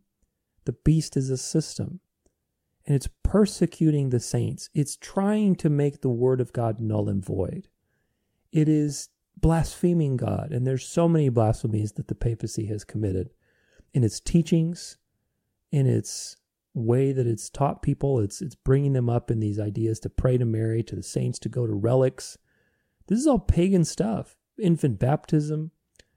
[0.65, 2.01] The beast is a system,
[2.87, 4.71] and it's persecuting the saints.
[4.75, 7.69] It's trying to make the word of God null and void.
[8.51, 10.53] It is blaspheming God.
[10.53, 13.31] And there's so many blasphemies that the papacy has committed
[13.93, 14.97] in its teachings,
[15.71, 16.37] in its
[16.75, 18.19] way that it's taught people.
[18.21, 21.39] It's it's bringing them up in these ideas to pray to Mary, to the saints,
[21.41, 22.37] to go to relics.
[23.07, 24.37] This is all pagan stuff.
[24.59, 25.71] Infant baptism,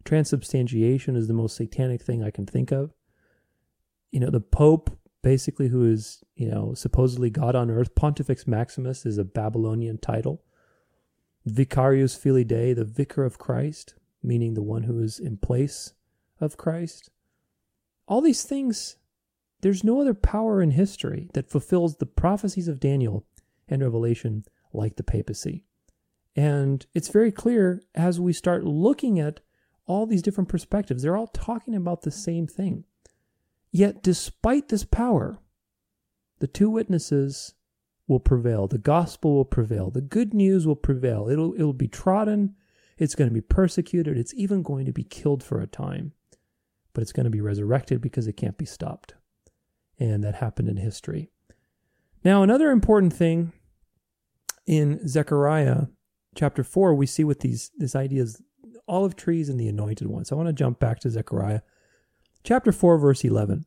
[0.03, 2.93] transubstantiation is the most satanic thing I can think of.
[4.11, 9.05] You know, the Pope, basically, who is, you know, supposedly God on earth, Pontifex Maximus
[9.05, 10.43] is a Babylonian title.
[11.47, 15.93] Vicarius Filii Dei, the vicar of Christ, meaning the one who is in place
[16.39, 17.09] of Christ.
[18.07, 18.97] All these things,
[19.61, 23.25] there's no other power in history that fulfills the prophecies of Daniel
[23.67, 25.63] and Revelation like the papacy.
[26.35, 29.39] And it's very clear as we start looking at
[29.87, 32.83] all these different perspectives, they're all talking about the same thing.
[33.71, 35.39] Yet, despite this power,
[36.39, 37.55] the two witnesses
[38.07, 38.67] will prevail.
[38.67, 39.89] The gospel will prevail.
[39.89, 41.27] The good news will prevail.
[41.29, 42.55] It'll, it'll be trodden.
[42.97, 44.17] It's going to be persecuted.
[44.17, 46.13] It's even going to be killed for a time.
[46.93, 49.15] But it's going to be resurrected because it can't be stopped.
[49.99, 51.31] And that happened in history.
[52.23, 53.53] Now, another important thing
[54.65, 55.87] in Zechariah
[56.35, 58.41] chapter 4, we see with these this ideas
[58.87, 60.29] olive trees and the anointed ones.
[60.29, 61.61] So I want to jump back to Zechariah
[62.43, 63.65] chapter 4, verse 11.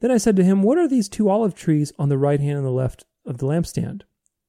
[0.00, 2.58] Then I said to him, What are these two olive trees on the right hand
[2.58, 4.02] and the left of the lampstand.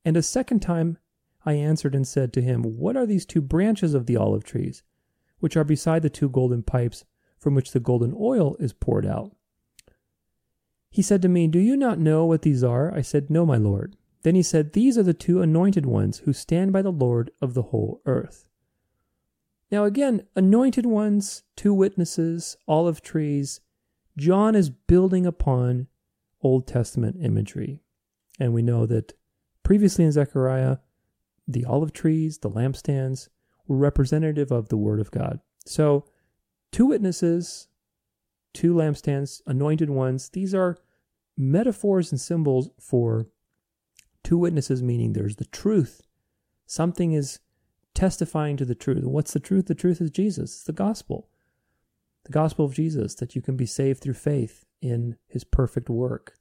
[0.04, 0.98] And a second time
[1.46, 4.84] I answered and said to him, What are these two branches of the olive trees,
[5.39, 7.06] which are beside the two golden pipes
[7.38, 9.36] from which the golden oil is poured out?
[10.92, 12.94] He said to me, Do you not know what these are?
[12.94, 13.96] I said, No, my Lord.
[14.24, 17.54] Then he said, These are the two anointed ones who stand by the Lord of
[17.54, 18.46] the whole earth.
[19.72, 23.62] Now, again, anointed ones, two witnesses, olive trees.
[24.18, 25.88] John is building upon
[26.42, 27.80] Old Testament imagery.
[28.38, 29.14] And we know that
[29.64, 30.78] previously in Zechariah,
[31.48, 33.30] the olive trees, the lampstands,
[33.66, 35.39] were representative of the Word of God.
[35.66, 36.04] So,
[36.72, 37.68] two witnesses,
[38.54, 40.78] two lampstands, anointed ones, these are
[41.38, 43.28] metaphors and symbols for
[44.24, 46.02] two witnesses, meaning there's the truth.
[46.66, 47.39] Something is
[47.93, 49.04] testifying to the truth.
[49.04, 49.66] What's the truth?
[49.68, 51.30] The truth is Jesus, it's the gospel.
[52.24, 56.36] The gospel of Jesus, that you can be saved through faith in his perfect work.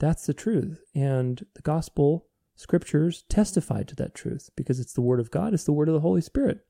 [0.00, 0.82] That's the truth.
[0.94, 2.26] And the gospel
[2.56, 5.94] scriptures testify to that truth because it's the word of God, it's the word of
[5.94, 6.66] the Holy Spirit.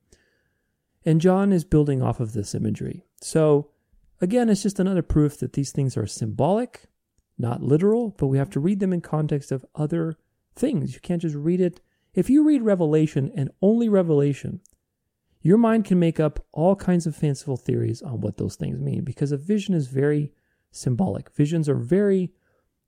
[1.05, 3.05] And John is building off of this imagery.
[3.21, 3.71] So,
[4.23, 6.85] again, it's just another proof that these things are symbolic,
[7.37, 10.17] not literal, but we have to read them in context of other
[10.55, 10.95] things.
[10.95, 11.81] You can't just read it.
[12.15, 14.61] If you read Revelation and only Revelation,
[15.41, 19.03] your mind can make up all kinds of fanciful theories on what those things mean
[19.03, 20.33] because a vision is very
[20.71, 21.31] symbolic.
[21.35, 22.33] Visions are very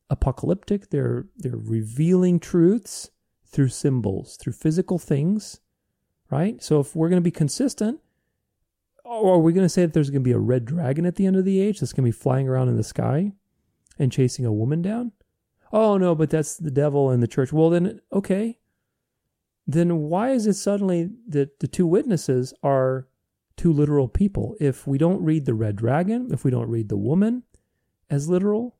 [0.08, 0.90] apocalyptic.
[0.90, 3.10] They're they're revealing truths
[3.44, 5.60] through symbols, through physical things,
[6.30, 6.62] right?
[6.62, 8.00] So if we're going to be consistent,
[9.04, 11.16] or are we going to say that there's going to be a red dragon at
[11.16, 13.32] the end of the age that's going to be flying around in the sky
[13.98, 15.12] and chasing a woman down?
[15.72, 17.52] Oh no, but that's the devil in the church.
[17.52, 18.58] Well then, okay.
[19.66, 23.08] Then why is it suddenly that the two witnesses are
[23.56, 24.56] two literal people?
[24.60, 27.44] If we don't read the red dragon, if we don't read the woman
[28.10, 28.76] as literal,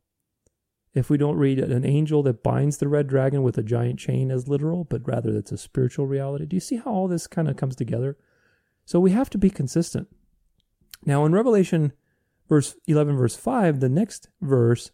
[0.95, 4.31] if we don't read an angel that binds the red dragon with a giant chain
[4.31, 6.47] as literal, but rather that's a spiritual reality.
[6.47, 8.17] Do you see how all this kind of comes together?
[8.85, 10.09] So we have to be consistent.
[11.05, 11.93] Now in Revelation
[12.49, 14.91] verse 11 verse 5, the next verse,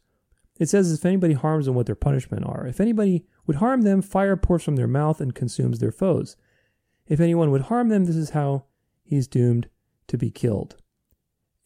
[0.59, 2.67] it says if anybody harms them what their punishment are.
[2.67, 6.37] If anybody would harm them, fire pours from their mouth and consumes their foes.
[7.07, 8.65] If anyone would harm them, this is how
[9.03, 9.69] he's doomed
[10.09, 10.77] to be killed.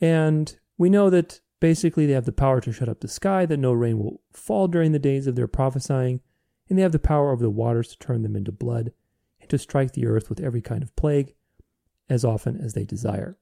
[0.00, 3.56] And we know that Basically, they have the power to shut up the sky, that
[3.56, 6.20] no rain will fall during the days of their prophesying,
[6.68, 8.92] and they have the power over the waters to turn them into blood,
[9.40, 11.34] and to strike the earth with every kind of plague
[12.08, 13.36] as often as they desire.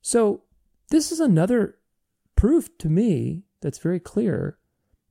[0.00, 0.42] So,
[0.90, 1.78] this is another
[2.36, 4.58] proof to me that's very clear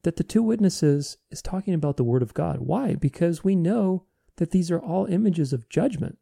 [0.04, 2.60] that the two witnesses is talking about the Word of God.
[2.60, 2.96] Why?
[2.96, 4.06] Because we know
[4.38, 6.18] that these are all images of judgment.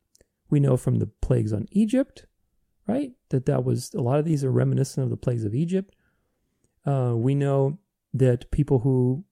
[0.50, 2.26] We know from the plagues on Egypt,
[2.88, 3.12] right?
[3.30, 5.96] That that was a lot of these are reminiscent of the plagues of Egypt.
[6.86, 7.78] Uh, we know
[8.14, 9.24] that people who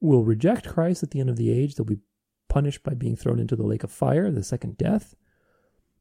[0.00, 2.00] will reject Christ at the end of the age, they'll be
[2.48, 5.14] punished by being thrown into the lake of fire, the second death.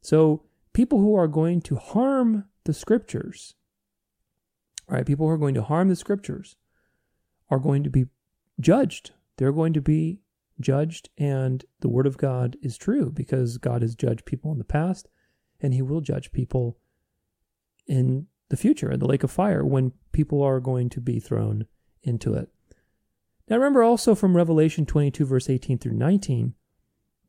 [0.03, 0.43] So
[0.73, 3.55] people who are going to harm the scriptures,
[4.87, 5.05] right?
[5.05, 6.57] People who are going to harm the scriptures
[7.49, 8.05] are going to be
[8.59, 9.11] judged.
[9.37, 10.19] They're going to be
[10.59, 14.63] judged, and the word of God is true because God has judged people in the
[14.65, 15.07] past,
[15.61, 16.77] and He will judge people
[17.87, 21.65] in the future in the lake of fire when people are going to be thrown
[22.03, 22.49] into it.
[23.49, 26.53] Now, remember also from Revelation 22, verse 18 through 19,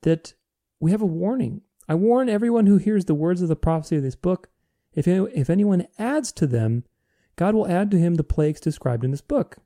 [0.03, 0.35] that
[0.81, 1.63] we have a warning.
[1.89, 4.49] I warn everyone who hears the words of the prophecy of this book.
[4.95, 6.85] If, if anyone adds to them,
[7.37, 9.57] God will add to him the plagues described in this book.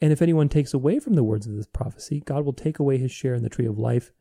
[0.00, 2.98] And if anyone takes away from the words of this prophecy, God will take away
[2.98, 4.12] his share in the tree of life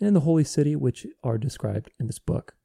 [0.00, 2.56] and in the holy city which are described in this book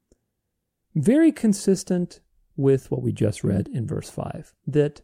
[0.98, 2.20] very consistent
[2.56, 5.02] with what we just read in verse 5 that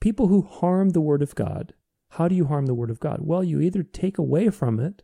[0.00, 1.74] people who harm the word of God,
[2.10, 3.18] how do you harm the word of God?
[3.20, 5.02] Well, you either take away from it,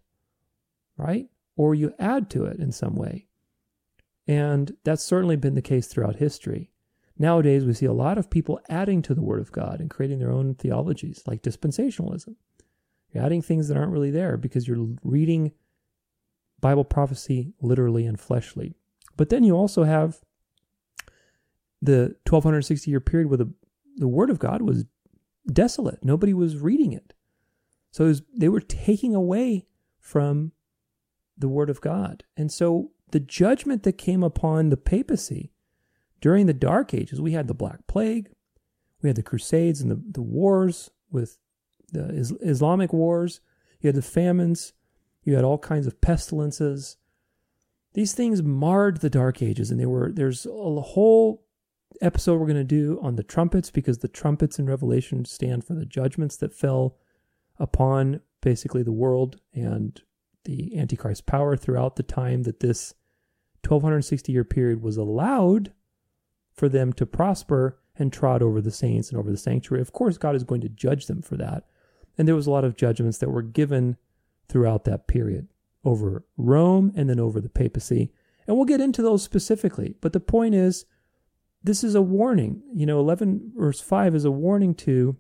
[0.96, 1.26] right?
[1.56, 3.26] Or you add to it in some way.
[4.26, 6.70] And that's certainly been the case throughout history.
[7.18, 10.18] Nowadays, we see a lot of people adding to the Word of God and creating
[10.18, 12.34] their own theologies, like dispensationalism.
[13.12, 15.52] You're adding things that aren't really there because you're reading
[16.60, 18.74] Bible prophecy literally and fleshly.
[19.16, 20.20] But then you also have
[21.80, 23.52] the 1260 year period where the,
[23.96, 24.86] the word of God was
[25.46, 26.04] desolate.
[26.04, 27.12] Nobody was reading it.
[27.90, 29.66] So it was, they were taking away
[30.00, 30.52] from
[31.36, 32.24] the word of God.
[32.36, 35.52] And so the judgment that came upon the papacy
[36.20, 38.30] during the Dark Ages, we had the Black Plague,
[39.02, 41.38] we had the Crusades and the, the wars with
[41.92, 43.40] the Islamic wars,
[43.80, 44.72] you had the famines,
[45.22, 46.96] you had all kinds of pestilences,
[47.94, 51.44] these things marred the dark ages and they were there's a whole
[52.02, 55.74] episode we're going to do on the trumpets because the trumpets in revelation stand for
[55.74, 56.96] the judgments that fell
[57.58, 60.02] upon basically the world and
[60.44, 62.94] the antichrist power throughout the time that this
[63.66, 65.72] 1260 year period was allowed
[66.52, 70.18] for them to prosper and trod over the saints and over the sanctuary of course
[70.18, 71.64] god is going to judge them for that
[72.18, 73.96] and there was a lot of judgments that were given
[74.48, 75.48] throughout that period
[75.84, 78.12] over Rome and then over the papacy.
[78.46, 79.96] And we'll get into those specifically.
[80.00, 80.86] But the point is,
[81.62, 82.62] this is a warning.
[82.74, 85.16] You know, 11 verse 5 is a warning to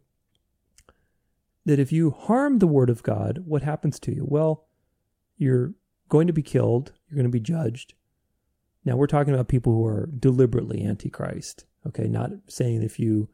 [1.64, 4.26] that if you harm the word of God, what happens to you?
[4.28, 4.63] Well,
[5.36, 5.74] you're
[6.08, 7.94] going to be killed, you're going to be judged.
[8.84, 12.06] Now, we're talking about people who are deliberately antichrist, okay?
[12.06, 13.28] Not saying if you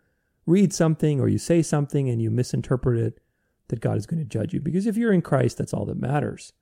[0.46, 3.20] read something or you say something and you misinterpret it,
[3.68, 4.60] that God is going to judge you.
[4.60, 6.52] Because if you're in Christ, that's all that matters.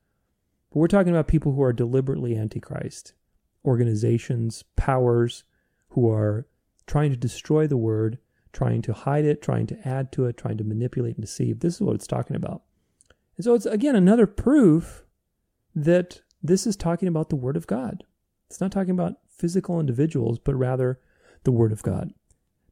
[0.71, 3.15] But we're talking about people who are deliberately antichrist,
[3.65, 5.45] organizations, powers
[5.91, 6.47] who are
[6.87, 8.19] trying to destroy the word,
[8.53, 11.61] trying to hide it, trying to add to it, trying to manipulate and deceive.
[11.61, 12.63] This is what it's talking about.
[13.37, 15.05] And so it's again another proof
[15.85, 18.05] that this is talking about the word of God.
[18.49, 21.01] It's not talking about physical individuals, but rather
[21.45, 22.13] the word of God.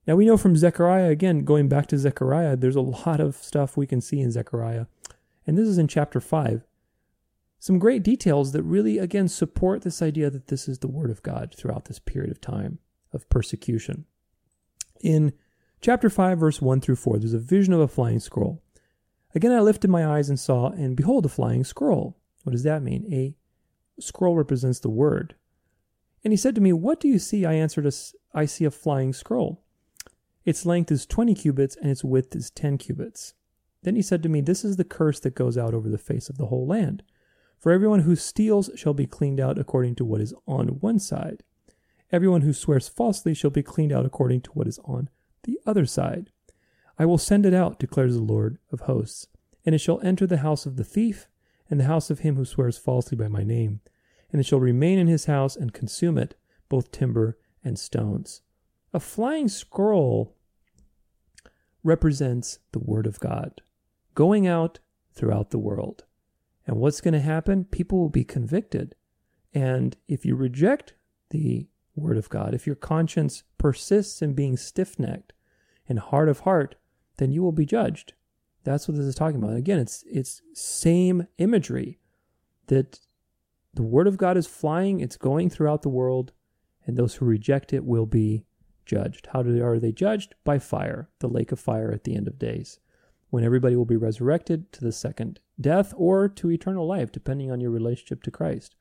[0.07, 3.76] Now we know from Zechariah, again, going back to Zechariah, there's a lot of stuff
[3.76, 4.86] we can see in Zechariah.
[5.46, 6.64] And this is in chapter 5.
[7.59, 11.22] Some great details that really, again, support this idea that this is the Word of
[11.22, 12.78] God throughout this period of time
[13.12, 14.04] of persecution.
[15.00, 15.32] In
[15.80, 18.62] chapter 5, verse 1 through 4, there's a vision of a flying scroll.
[19.34, 22.16] Again, I lifted my eyes and saw, and behold, a flying scroll.
[22.47, 23.12] What does that mean?
[23.12, 23.34] A
[24.01, 25.34] scroll represents the Word.
[26.22, 27.44] And he said to me, What do you see?
[27.44, 27.92] I answered,
[28.32, 29.64] I see a flying scroll.
[30.44, 33.34] Its length is 20 cubits and its width is 10 cubits.
[33.82, 36.28] Then he said to me, This is the curse that goes out over the face
[36.28, 37.03] of the whole land.
[37.59, 41.42] For everyone who steals shall be cleaned out according to what is on one side.
[42.12, 45.09] Everyone who swears falsely shall be cleaned out according to what is on
[45.42, 46.30] the other side.
[46.97, 49.26] I will send it out, declares the Lord of hosts,
[49.64, 51.26] and it shall enter the house of the thief
[51.70, 53.80] and the house of him who swears falsely by my name,
[54.30, 56.34] and it shall remain in his house and consume it,
[56.68, 58.42] both timber and stones.
[58.92, 60.36] A flying scroll
[61.82, 63.62] represents the Word of God
[64.14, 64.80] going out
[65.12, 66.04] throughout the world.
[66.66, 67.64] And what's going to happen?
[67.64, 68.96] People will be convicted.
[69.54, 70.94] And if you reject
[71.30, 75.32] the Word of God, if your conscience persists in being stiff necked
[75.88, 76.74] and hard of heart,
[77.18, 78.14] then you will be judged.
[78.66, 79.50] That's what this is talking about.
[79.50, 81.98] And Again, it's it's same imagery
[82.66, 82.98] that
[83.74, 86.32] the word of God is flying, it's going throughout the world,
[86.84, 88.44] and those who reject it will be
[88.84, 89.28] judged.
[89.32, 90.34] How do they, are they judged?
[90.44, 92.80] By fire, the lake of fire at the end of days,
[93.30, 97.60] when everybody will be resurrected to the second death or to eternal life, depending on
[97.60, 98.74] your relationship to Christ.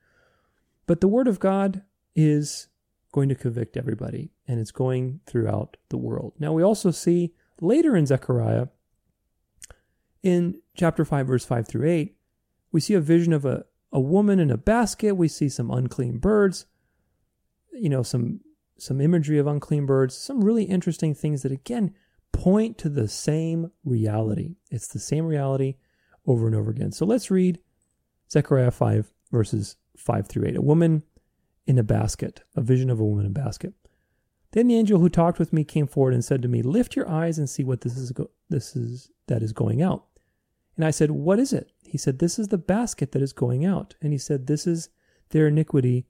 [0.88, 1.84] But the Word of God
[2.16, 2.70] is
[3.12, 6.34] going to convict everybody, and it's going throughout the world.
[6.40, 8.68] Now, we also see later in Zechariah,
[10.26, 12.18] in chapter 5, verse 5 through 8,
[12.72, 13.64] we see a vision of a,
[13.94, 15.14] a woman in a basket.
[15.14, 16.66] We see some unclean birds,
[17.72, 18.42] you know, some
[18.78, 21.94] some imagery of unclean birds, some really interesting things that again
[22.34, 24.56] point to the same reality.
[24.70, 25.76] It's the same reality
[26.26, 26.92] over and over again.
[26.92, 27.60] So let's read
[28.30, 30.58] Zechariah 5, verses 5 through 8.
[30.58, 31.04] A woman
[31.66, 33.74] in a basket, a vision of a woman in a basket.
[34.52, 37.08] Then the angel who talked with me came forward and said to me, Lift your
[37.08, 40.06] eyes and see what this is, go- this is that is going out.
[40.76, 41.72] And I said, What is it?
[41.84, 43.96] He said, This is the basket that is going out.
[44.02, 44.90] And he said, This is
[45.30, 46.06] their iniquity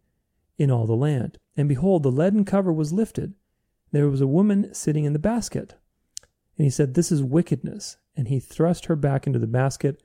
[0.57, 1.37] in all the land.
[1.55, 3.33] And behold, the leaden cover was lifted.
[3.91, 5.75] There was a woman sitting in the basket.
[6.57, 7.97] And he said, This is wickedness.
[8.15, 10.01] And he thrust her back into the basket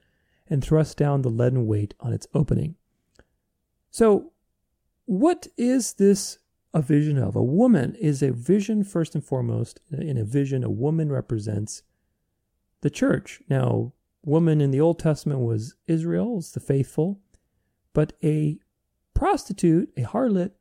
[0.48, 2.74] and thrust down the leaden weight on its opening.
[3.90, 4.32] So,
[5.06, 6.38] what is this
[6.74, 7.34] a vision of?
[7.34, 9.80] A woman is a vision, first and foremost.
[9.90, 11.82] In a vision, a woman represents
[12.82, 13.40] the church.
[13.48, 13.92] Now,
[14.24, 17.20] woman in the Old Testament was Israel, it's the faithful,
[17.92, 18.58] but a
[19.14, 20.52] prostitute, a harlot,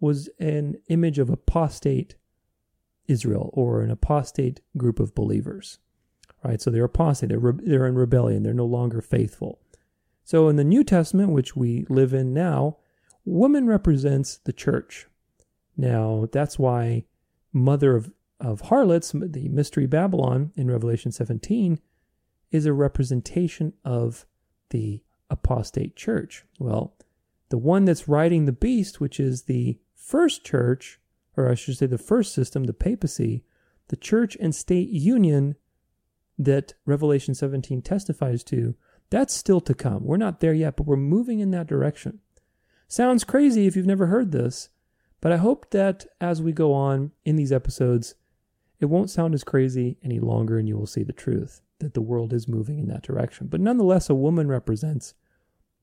[0.00, 2.16] was an image of apostate
[3.08, 5.78] Israel or an apostate group of believers.
[6.44, 6.60] Right?
[6.60, 9.60] So they're apostate, they're, re- they're in rebellion, they're no longer faithful.
[10.24, 12.78] So in the New Testament, which we live in now,
[13.24, 15.06] woman represents the church.
[15.76, 17.04] Now, that's why
[17.52, 21.78] mother of, of harlots, the mystery Babylon in Revelation 17,
[22.50, 24.26] is a representation of
[24.70, 26.44] the apostate church.
[26.58, 26.94] Well,
[27.48, 31.00] the one that's riding the beast, which is the first church,
[31.36, 33.44] or I should say the first system, the papacy,
[33.88, 35.56] the church and state union
[36.38, 38.74] that Revelation 17 testifies to,
[39.10, 40.04] that's still to come.
[40.04, 42.20] We're not there yet, but we're moving in that direction.
[42.88, 44.68] Sounds crazy if you've never heard this,
[45.20, 48.14] but I hope that as we go on in these episodes,
[48.80, 52.00] it won't sound as crazy any longer and you will see the truth that the
[52.00, 53.48] world is moving in that direction.
[53.48, 55.14] But nonetheless, a woman represents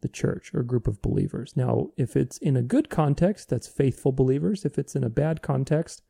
[0.02, 1.54] the church or group of believers.
[1.56, 4.66] Now, if it's in a good context, that's faithful believers.
[4.66, 6.02] If it's in a bad context,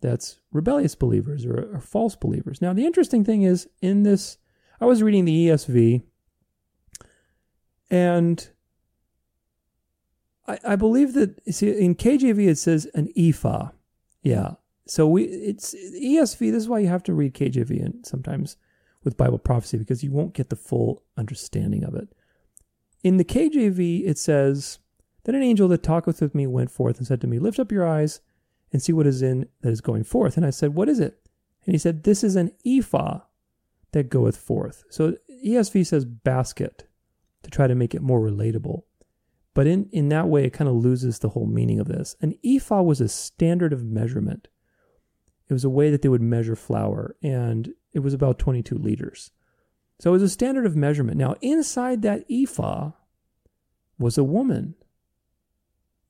[0.00, 2.60] that's rebellious believers or, or false believers.
[2.60, 4.38] Now, the interesting thing is in this,
[4.80, 6.02] I was reading the ESV,
[7.90, 8.48] and
[10.46, 13.70] I, I believe that see in KJV it says an ephah.
[14.22, 14.54] Yeah.
[14.86, 16.38] So we it's ESV.
[16.38, 18.56] This is why you have to read KJV and sometimes
[19.08, 22.08] with Bible prophecy because you won't get the full understanding of it.
[23.02, 24.80] In the KJV, it says,
[25.24, 27.72] Then an angel that talketh with me went forth and said to me, Lift up
[27.72, 28.20] your eyes
[28.70, 30.36] and see what is in that is going forth.
[30.36, 31.18] And I said, What is it?
[31.64, 33.20] And he said, This is an ephah
[33.92, 34.84] that goeth forth.
[34.90, 36.86] So ESV says basket
[37.42, 38.82] to try to make it more relatable.
[39.54, 42.14] But in, in that way, it kind of loses the whole meaning of this.
[42.20, 44.48] An ephah was a standard of measurement.
[45.48, 49.30] It was a way that they would measure flour, and it was about 22 liters.
[49.98, 51.16] So it was a standard of measurement.
[51.16, 52.92] Now, inside that ephah
[53.98, 54.74] was a woman.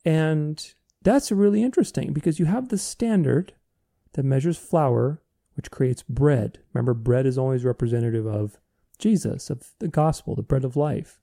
[0.05, 3.55] And that's really interesting because you have the standard
[4.13, 5.23] that measures flour,
[5.55, 6.59] which creates bread.
[6.73, 8.59] Remember, bread is always representative of
[8.99, 11.21] Jesus, of the gospel, the bread of life.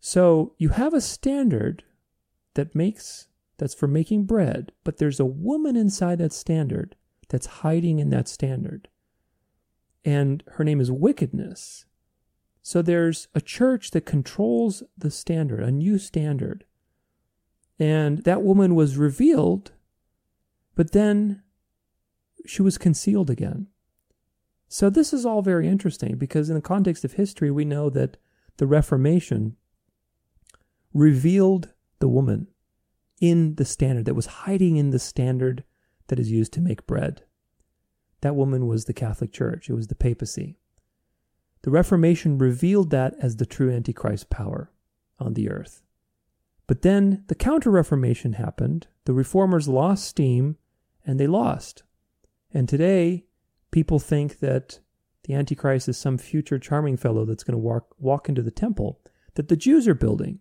[0.00, 1.84] So you have a standard
[2.54, 3.28] that makes
[3.62, 6.96] that's for making bread, but there's a woman inside that standard
[7.28, 8.88] that's hiding in that standard.
[10.04, 11.84] And her name is wickedness.
[12.60, 16.64] So there's a church that controls the standard, a new standard.
[17.78, 19.70] And that woman was revealed,
[20.74, 21.44] but then
[22.44, 23.68] she was concealed again.
[24.66, 28.16] So this is all very interesting because in the context of history, we know that
[28.56, 29.54] the Reformation
[30.92, 32.48] revealed the woman
[33.22, 35.62] in the standard that was hiding in the standard
[36.08, 37.22] that is used to make bread.
[38.20, 40.58] That woman was the Catholic Church, it was the papacy.
[41.62, 44.72] The Reformation revealed that as the true Antichrist power
[45.20, 45.82] on the earth.
[46.66, 50.56] But then the Counter Reformation happened, the reformers lost steam,
[51.06, 51.84] and they lost.
[52.52, 53.26] And today,
[53.70, 54.80] people think that
[55.24, 59.00] the Antichrist is some future charming fellow that's going to walk, walk into the temple
[59.34, 60.40] that the Jews are building.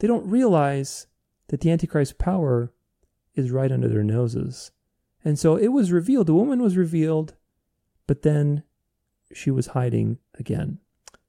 [0.00, 1.06] They don't realize
[1.48, 2.72] that the Antichrist power
[3.34, 4.70] is right under their noses.
[5.24, 7.34] And so it was revealed, the woman was revealed,
[8.06, 8.62] but then
[9.32, 10.78] she was hiding again.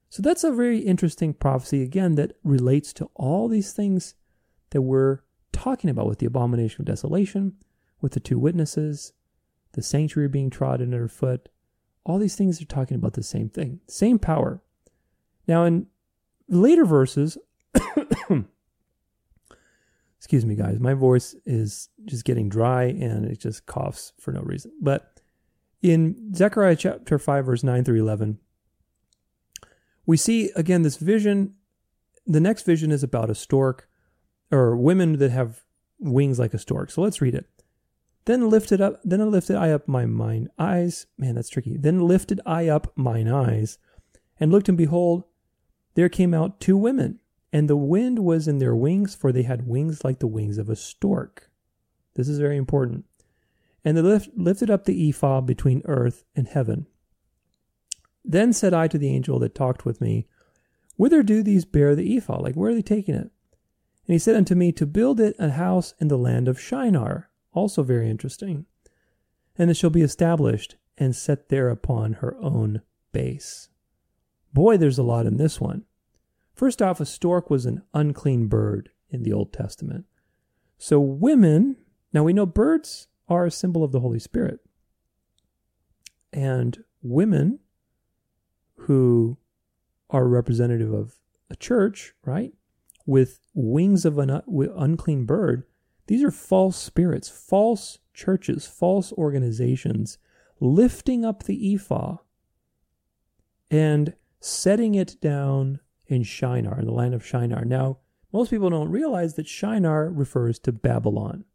[0.10, 4.16] So that's a very interesting prophecy, again, that relates to all these things
[4.70, 5.20] that we're
[5.52, 7.54] talking about with the abomination of desolation,
[8.02, 9.14] with the two witnesses,
[9.74, 11.50] the sanctuary being trodden underfoot.
[12.06, 14.62] All these things are talking about the same thing, same power.
[15.48, 15.88] Now, in
[16.48, 17.38] later verses,
[20.28, 24.42] excuse me, guys, my voice is just getting dry and it just coughs for no
[24.42, 24.74] reason.
[24.82, 25.22] But
[25.82, 28.38] in Zechariah chapter 5, verse 9 through 11,
[30.06, 31.54] we see again this vision.
[32.26, 33.88] The next vision is about a stork
[34.52, 35.64] or women that have
[35.98, 36.92] wings like a stork.
[36.92, 37.46] So let's read it.
[38.26, 41.06] Then lifted up, then I lifted I up my mine eyes.
[41.18, 41.78] Man, that's tricky.
[41.78, 43.78] Then lifted I up mine eyes
[44.42, 45.24] and looked, and behold,
[45.96, 47.22] there came out two women,
[47.58, 50.70] and the wind was in their wings, for they had wings like the wings of
[50.70, 51.50] a stork.
[52.14, 53.06] This is very important.
[53.84, 56.86] And they lift, lifted up the ephah between earth and heaven.
[58.24, 60.28] Then said I to the angel that talked with me,
[60.98, 62.40] Whither do these bear the ephah?
[62.40, 63.32] Like, where are they taking it?
[64.06, 67.32] And he said unto me, To build it a house in the land of Shinar
[67.54, 68.68] also very interesting.
[69.58, 72.84] And it shall be established and set there upon her own
[73.14, 73.70] base.
[74.54, 75.86] Boy, there's a lot in this one.
[76.58, 80.06] First off, a stork was an unclean bird in the Old Testament.
[80.80, 81.76] So women,
[82.12, 84.60] now we know birds are a symbol of the Holy Spirit.
[86.34, 87.60] And women
[88.74, 89.38] who
[90.10, 91.20] are representative of
[91.52, 92.54] a church, right,
[93.06, 95.64] with wings of an unclean bird,
[96.08, 100.18] these are false spirits, false churches, false organizations
[100.60, 102.18] lifting up the ephah
[103.70, 107.66] and setting it down in Shinar, in the land of Shinar.
[107.66, 107.98] Now,
[108.34, 111.46] most people don't realize that Shinar refers to Babylon.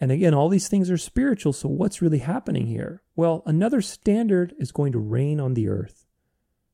[0.00, 3.02] And again, all these things are spiritual, so what's really happening here?
[3.14, 6.04] Well, another standard is going to reign on the earth,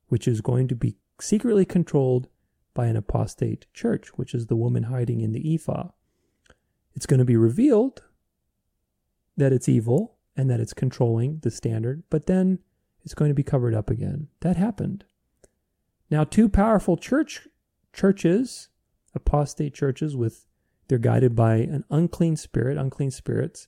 [0.08, 2.28] which is going to be secretly controlled
[2.74, 5.90] by an apostate church, which is the woman hiding in the ephah.
[6.94, 8.02] It's going to be revealed
[9.36, 12.59] that it's evil and that it's controlling the standard, but then
[13.04, 14.28] it's going to be covered up again.
[14.40, 15.04] That happened.
[16.12, 17.48] Now, two powerful church
[17.94, 18.68] churches,
[19.14, 20.47] apostate churches with
[20.86, 23.66] they're guided by an unclean spirit, unclean spirits,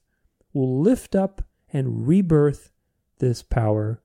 [0.53, 1.41] will lift up
[1.73, 2.71] and rebirth
[3.19, 4.03] this power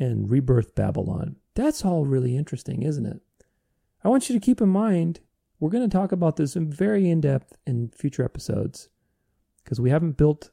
[0.00, 1.36] and rebirth Babylon.
[1.54, 3.20] That's all really interesting, isn't it?
[4.02, 5.20] I want you to keep in mind
[5.60, 8.88] we're going to talk about this very in depth in future episodes
[9.62, 10.50] because we haven't built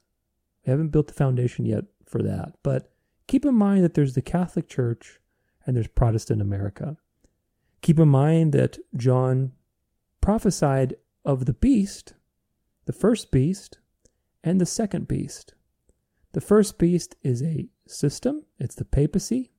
[0.64, 2.54] we haven't built the foundation yet for that.
[2.62, 2.92] But
[3.26, 5.18] keep in mind that there's the Catholic Church
[5.66, 6.96] and there's Protestant America.
[7.80, 9.52] Keep in mind that John
[10.20, 10.94] prophesied
[11.24, 12.14] of the beast,
[12.86, 13.78] the first beast,
[14.44, 15.54] and the second beast.
[16.32, 19.50] The first beast is a system, it's the papacy,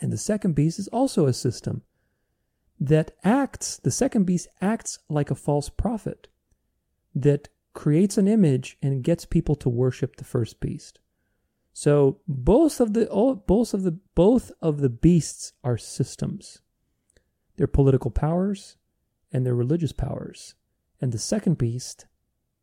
[0.00, 1.82] and the second beast is also a system,
[2.80, 6.28] that acts, the second beast acts like a false prophet
[7.14, 11.00] that creates an image and gets people to worship the first beast.
[11.78, 13.06] So both of the
[13.46, 16.60] both of the both of the beasts are systems.
[17.56, 18.76] They're political powers
[19.30, 20.56] and they're religious powers.
[21.00, 22.06] And the second beast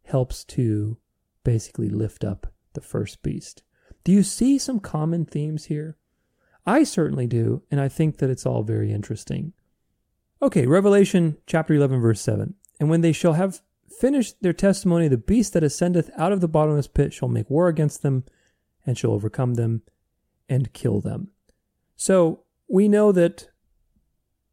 [0.03, 0.97] helps to
[1.45, 3.63] basically lift up the first beast.
[4.03, 5.95] Do you see some common themes here?
[6.65, 9.53] I certainly do, and I think that it's all very interesting.
[10.41, 12.55] Okay, Revelation chapter 11, verse 7.
[12.81, 13.61] And when they shall have
[13.97, 17.69] finished their testimony, the beast that ascendeth out of the bottomless pit shall make war
[17.69, 18.25] against them
[18.85, 19.81] and shall overcome them
[20.47, 21.29] and kill them.
[21.95, 23.49] So we know that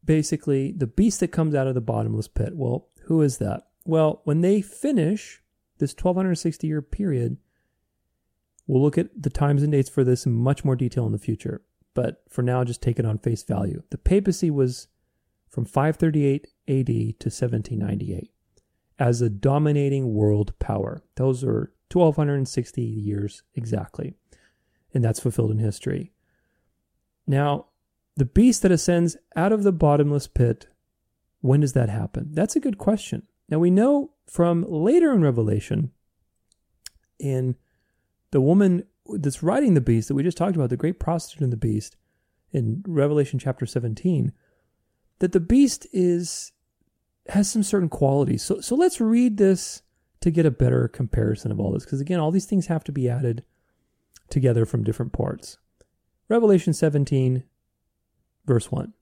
[0.03, 3.67] basically the beast that comes out of the bottomless pit, well, who is that?
[3.85, 5.41] Well, when they finish
[5.77, 7.37] this 1260 year period,
[8.67, 11.17] we'll look at the times and dates for this in much more detail in the
[11.17, 11.61] future.
[11.93, 13.83] But for now, just take it on face value.
[13.91, 14.87] The papacy was
[15.49, 18.31] from 538 AD to 1798
[18.97, 21.03] as a dominating world power.
[21.15, 24.15] Those are 1260 years exactly.
[24.93, 26.11] And that's fulfilled in history.
[27.25, 27.67] Now,
[28.15, 30.67] the beast that ascends out of the bottomless pit,
[31.41, 32.29] when does that happen?
[32.31, 33.23] That's a good question.
[33.49, 35.91] Now, we know from later in Revelation,
[37.19, 37.55] in
[38.31, 41.51] the woman that's riding the beast that we just talked about, the great prostitute and
[41.51, 41.95] the beast,
[42.51, 44.31] in Revelation chapter 17,
[45.19, 46.51] that the beast is
[47.29, 48.43] has some certain qualities.
[48.43, 49.81] So so let's read this
[50.23, 52.93] to get a better comparison of all this because again all these things have to
[52.93, 53.43] be added
[54.29, 55.57] together from different parts.
[56.29, 57.43] Revelation 17
[58.45, 58.93] verse 1.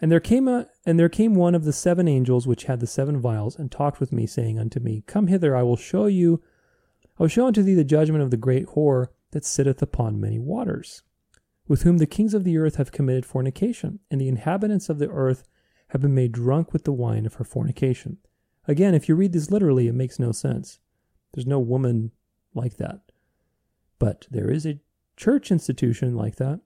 [0.00, 2.86] And there came a and there came one of the seven angels which had the
[2.86, 6.42] seven vials and talked with me saying unto me come hither I will show you
[7.18, 10.38] I will show unto thee the judgment of the great whore that sitteth upon many
[10.38, 11.02] waters
[11.66, 15.10] with whom the kings of the earth have committed fornication and the inhabitants of the
[15.10, 15.44] earth
[15.88, 18.16] have been made drunk with the wine of her fornication.
[18.68, 20.78] Again, if you read this literally, it makes no sense.
[21.32, 22.12] There's no woman
[22.54, 23.00] like that.
[23.98, 24.78] But there is a
[25.16, 26.60] church institution like that.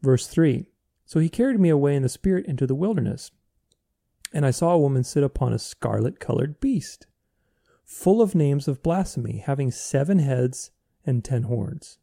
[0.00, 0.68] Verse 3
[1.04, 3.32] So he carried me away in the spirit into the wilderness,
[4.32, 7.06] and I saw a woman sit upon a scarlet colored beast,
[7.84, 10.70] full of names of blasphemy, having seven heads
[11.04, 11.98] and ten horns.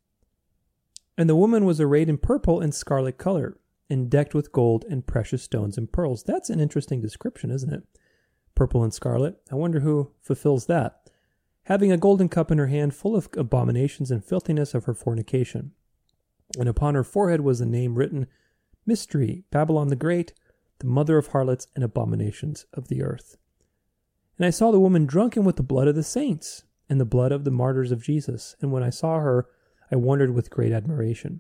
[1.18, 3.58] And the woman was arrayed in purple and scarlet color
[3.90, 6.24] and decked with gold and precious stones and pearls.
[6.24, 7.84] That's an interesting description, isn't it?
[8.60, 9.40] Purple and scarlet.
[9.50, 11.10] I wonder who fulfills that.
[11.64, 15.72] Having a golden cup in her hand full of abominations and filthiness of her fornication.
[16.60, 18.28] And upon her forehead was a name written
[18.86, 20.34] Mystery, Babylon the Great,
[20.80, 23.38] the mother of harlots and abominations of the earth.
[24.38, 27.32] And I saw the woman drunken with the blood of the saints and the blood
[27.32, 28.58] of the martyrs of Jesus.
[28.60, 29.48] And when I saw her,
[29.90, 31.40] I wondered with great admiration.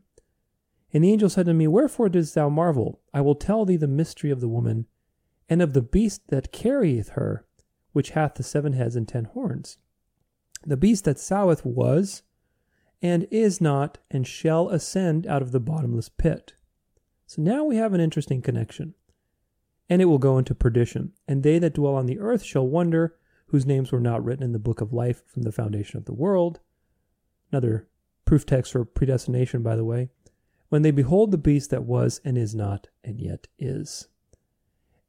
[0.94, 3.02] And the angel said to me, Wherefore didst thou marvel?
[3.14, 4.86] I will tell thee the mystery of the woman,
[5.50, 7.46] and of the beast that carrieth her,
[7.92, 9.78] which hath the seven heads and ten horns.
[10.66, 12.24] The beast that soweth was,
[13.02, 16.54] and is not, and shall ascend out of the bottomless pit.
[17.26, 18.96] So now we have an interesting connection.
[19.90, 23.16] And it will go into perdition, and they that dwell on the earth shall wonder,
[23.48, 26.14] whose names were not written in the book of life from the foundation of the
[26.14, 26.60] world.
[27.52, 27.88] Another
[28.26, 30.10] proof text for predestination, by the way
[30.70, 34.08] when they behold the beast that was and is not and yet is.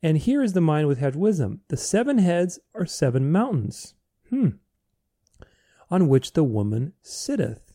[0.03, 1.61] And here is the mind which hath wisdom.
[1.69, 3.95] The seven heads are seven mountains,
[4.29, 4.49] hmm,
[5.91, 7.75] on which the woman sitteth.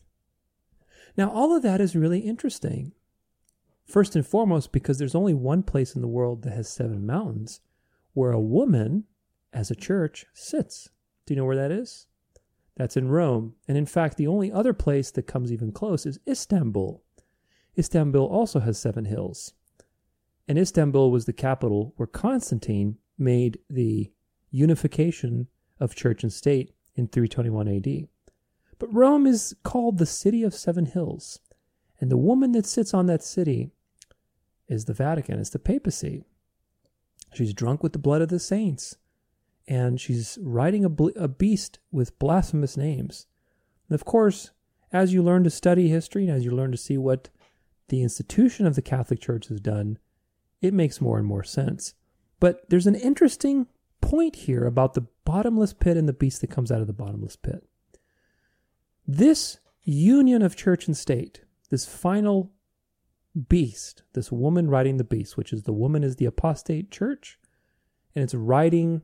[1.16, 2.92] Now, all of that is really interesting.
[3.84, 7.60] First and foremost, because there's only one place in the world that has seven mountains
[8.12, 9.04] where a woman,
[9.52, 10.88] as a church, sits.
[11.24, 12.06] Do you know where that is?
[12.76, 13.54] That's in Rome.
[13.68, 17.02] And in fact, the only other place that comes even close is Istanbul.
[17.78, 19.54] Istanbul also has seven hills.
[20.48, 24.12] And Istanbul was the capital where Constantine made the
[24.50, 25.48] unification
[25.80, 28.08] of church and state in 321 AD.
[28.78, 31.40] But Rome is called the city of seven hills.
[32.00, 33.70] And the woman that sits on that city
[34.68, 36.24] is the Vatican, it's the papacy.
[37.32, 38.96] She's drunk with the blood of the saints.
[39.68, 43.26] And she's riding a, a beast with blasphemous names.
[43.88, 44.50] And of course,
[44.92, 47.30] as you learn to study history and as you learn to see what
[47.88, 49.98] the institution of the Catholic Church has done,
[50.60, 51.94] it makes more and more sense.
[52.40, 53.66] But there's an interesting
[54.00, 57.36] point here about the bottomless pit and the beast that comes out of the bottomless
[57.36, 57.66] pit.
[59.06, 62.52] This union of church and state, this final
[63.48, 67.38] beast, this woman riding the beast, which is the woman is the apostate church,
[68.14, 69.02] and it's riding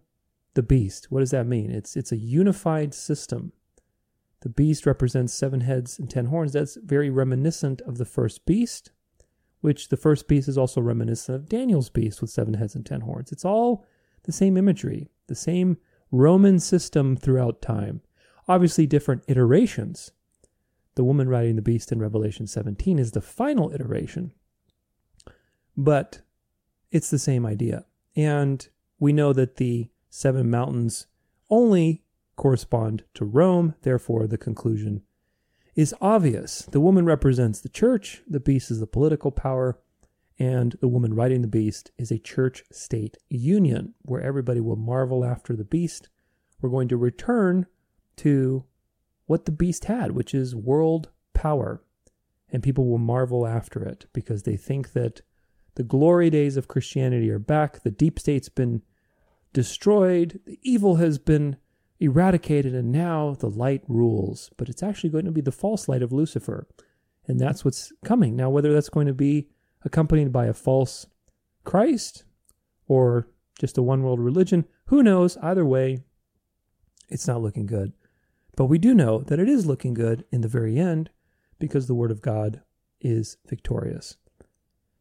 [0.54, 1.10] the beast.
[1.10, 1.70] What does that mean?
[1.70, 3.52] It's it's a unified system.
[4.40, 6.52] The beast represents seven heads and ten horns.
[6.52, 8.90] That's very reminiscent of the first beast,
[9.62, 13.00] which the first beast is also reminiscent of Daniel's beast with seven heads and ten
[13.00, 13.32] horns.
[13.32, 13.86] It's all
[14.24, 15.78] the same imagery, the same
[16.10, 18.02] Roman system throughout time.
[18.46, 20.12] Obviously, different iterations.
[20.96, 24.32] The woman riding the beast in Revelation 17 is the final iteration,
[25.76, 26.20] but
[26.90, 27.86] it's the same idea.
[28.14, 28.68] And
[28.98, 31.06] we know that the seven mountains
[31.48, 32.02] only
[32.36, 33.74] correspond to Rome.
[33.82, 35.02] Therefore, the conclusion
[35.74, 36.68] is obvious.
[36.70, 39.78] The woman represents the church, the beast is the political power,
[40.38, 45.24] and the woman riding the beast is a church state union where everybody will marvel
[45.24, 46.08] after the beast,
[46.60, 47.66] we're going to return
[48.16, 48.64] to
[49.26, 51.82] what the beast had, which is world power.
[52.50, 55.22] And people will marvel after it because they think that
[55.74, 57.82] the glory days of Christianity are back.
[57.82, 58.82] The deep state's been
[59.52, 60.40] destroyed.
[60.44, 61.56] The evil has been
[62.02, 62.74] eradicated.
[62.74, 64.50] And now the light rules.
[64.56, 66.66] But it's actually going to be the false light of Lucifer.
[67.26, 68.36] And that's what's coming.
[68.36, 69.48] Now, whether that's going to be
[69.84, 71.06] accompanied by a false
[71.64, 72.24] Christ
[72.86, 75.36] or just a one world religion, who knows?
[75.38, 76.02] Either way,
[77.08, 77.92] it's not looking good.
[78.56, 81.10] But we do know that it is looking good in the very end
[81.58, 82.60] because the Word of God
[83.00, 84.16] is victorious.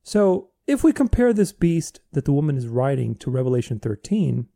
[0.04, 4.48] So, if we compare this beast that the woman is riding to Revelation 13,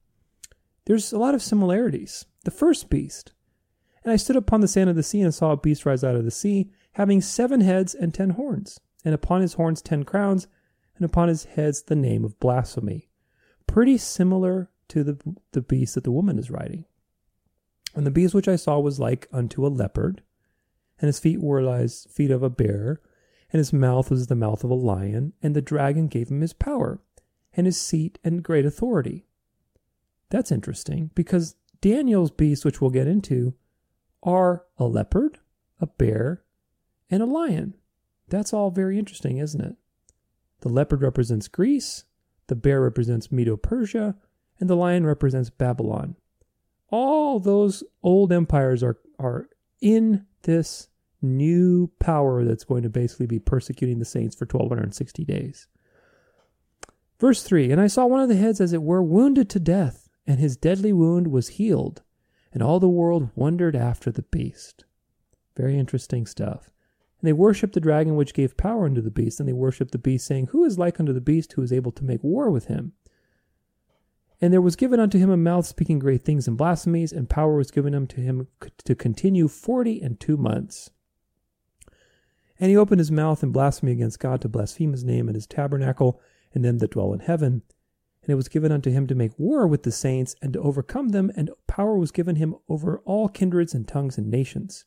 [0.85, 2.25] there's a lot of similarities.
[2.43, 3.33] The first beast,
[4.03, 6.15] and I stood upon the sand of the sea and saw a beast rise out
[6.15, 10.47] of the sea, having seven heads and ten horns, and upon his horns ten crowns,
[10.95, 13.09] and upon his heads the name of blasphemy.
[13.67, 15.17] Pretty similar to the,
[15.53, 16.85] the beast that the woman is riding.
[17.95, 20.21] And the beast which I saw was like unto a leopard,
[20.99, 23.01] and his feet were as feet of a bear,
[23.51, 26.53] and his mouth was the mouth of a lion, and the dragon gave him his
[26.53, 27.01] power,
[27.55, 29.25] and his seat and great authority.
[30.29, 33.53] That's interesting because Daniel's beasts, which we'll get into,
[34.23, 35.39] are a leopard,
[35.79, 36.43] a bear,
[37.09, 37.75] and a lion.
[38.27, 39.75] That's all very interesting, isn't it?
[40.61, 42.05] The leopard represents Greece,
[42.47, 44.15] the bear represents Medo Persia,
[44.59, 46.15] and the lion represents Babylon
[46.89, 49.49] all those old empires are are
[49.81, 50.87] in this
[51.21, 55.67] new power that's going to basically be persecuting the saints for 1260 days.
[57.19, 60.04] Verse 3 And I saw one of the heads, as it were, wounded to death,
[60.27, 62.01] and his deadly wound was healed,
[62.53, 64.85] and all the world wondered after the beast.
[65.55, 66.69] Very interesting stuff.
[67.19, 69.97] And they worshipped the dragon which gave power unto the beast, and they worshipped the
[69.97, 72.65] beast, saying, Who is like unto the beast who is able to make war with
[72.65, 72.93] him?
[74.41, 77.55] And there was given unto him a mouth speaking great things and blasphemies, and power
[77.55, 78.47] was given unto him
[78.83, 80.91] to continue forty and two months.
[82.59, 85.47] And he opened his mouth in blasphemy against God to blaspheme his name and his
[85.47, 86.21] tabernacle
[86.53, 87.63] and them that dwell in heaven.
[88.25, 91.09] And it was given unto him to make war with the saints and to overcome
[91.09, 94.85] them, and power was given him over all kindreds and tongues and nations.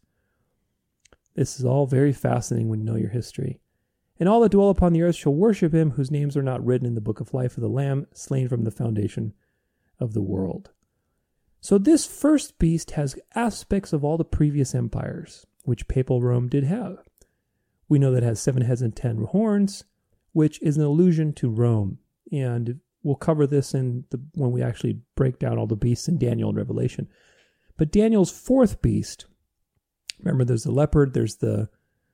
[1.34, 3.60] This is all very fascinating when you know your history.
[4.18, 6.84] And all that dwell upon the earth shall worship him, whose names are not written
[6.84, 9.34] in the book of life of the Lamb, slain from the foundation
[10.00, 10.70] of the world.
[11.60, 16.64] So this first beast has aspects of all the previous empires, which papal Rome did
[16.64, 17.04] have.
[17.88, 19.84] We know that it has seven heads and ten horns,
[20.32, 21.98] which is an allusion to Rome.
[22.32, 26.18] And we'll cover this in the when we actually break down all the beasts in
[26.18, 27.08] Daniel and Revelation.
[27.76, 29.26] But Daniel's fourth beast,
[30.18, 31.68] remember there's the leopard, there's the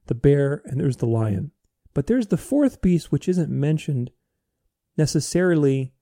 [0.06, 1.50] the bear, and there's the lion.
[1.94, 4.10] But there's the fourth beast, which isn't mentioned
[4.96, 5.92] necessarily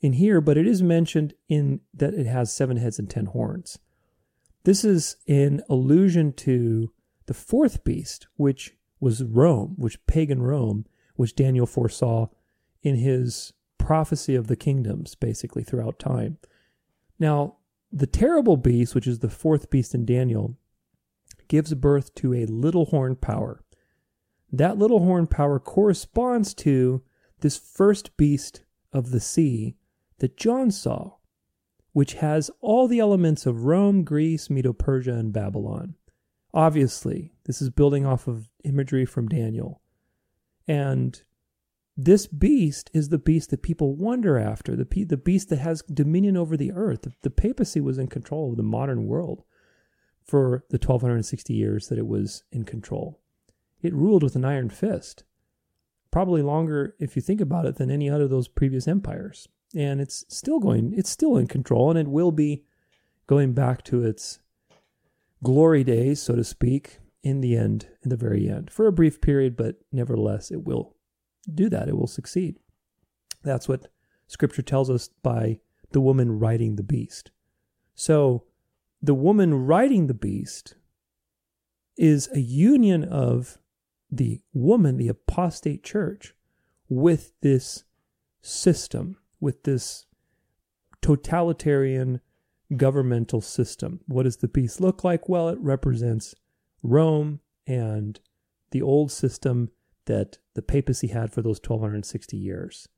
[0.00, 3.78] in here, but it is mentioned in that it has seven heads and ten horns.
[4.64, 6.92] This is in allusion to
[7.26, 10.86] the fourth beast, which was Rome, which pagan Rome,
[11.16, 12.28] which Daniel foresaw
[12.82, 13.52] in his
[13.82, 16.38] prophecy of the kingdoms, basically throughout time.
[17.18, 17.56] Now,
[17.92, 20.56] the terrible beast, which is the fourth beast in Daniel,
[21.48, 23.60] gives birth to a little horn power.
[24.50, 27.02] That little horn power corresponds to
[27.40, 29.76] this first beast of the sea
[30.18, 31.16] that John saw,
[31.92, 35.96] which has all the elements of Rome, Greece, Medo Persia, and Babylon.
[36.54, 39.80] Obviously, this is building off of imagery from Daniel.
[40.68, 41.20] And
[41.96, 46.36] this beast is the beast that people wonder after, the, the beast that has dominion
[46.36, 47.02] over the earth.
[47.02, 49.42] The, the papacy was in control of the modern world
[50.24, 53.20] for the 1260 years that it was in control.
[53.82, 55.24] It ruled with an iron fist,
[56.10, 60.00] probably longer, if you think about it, than any other of those previous empires and
[60.00, 62.64] it's still going it's still in control and it will be
[63.26, 64.40] going back to its
[65.42, 69.20] glory days so to speak in the end in the very end for a brief
[69.20, 70.96] period but nevertheless it will
[71.52, 72.58] do that it will succeed
[73.42, 73.88] that's what
[74.26, 75.58] scripture tells us by
[75.92, 77.30] the woman riding the beast
[77.94, 78.44] so
[79.02, 80.76] the woman riding the beast
[81.96, 83.58] is a union of
[84.10, 86.34] the woman the apostate church
[86.88, 87.84] with this
[88.40, 90.06] system with this
[91.02, 92.20] totalitarian
[92.76, 94.00] governmental system.
[94.06, 95.28] What does the beast look like?
[95.28, 96.34] Well, it represents
[96.82, 98.18] Rome and
[98.70, 99.70] the old system
[100.06, 102.88] that the papacy had for those 1260 years.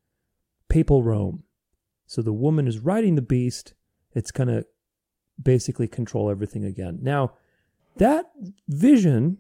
[0.68, 1.44] Papal Rome.
[2.06, 3.74] So the woman is riding the beast.
[4.12, 4.66] It's going to
[5.43, 6.98] basically control everything again.
[7.02, 7.35] Now,
[7.97, 8.26] that
[8.68, 9.39] vision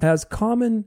[0.00, 0.86] has common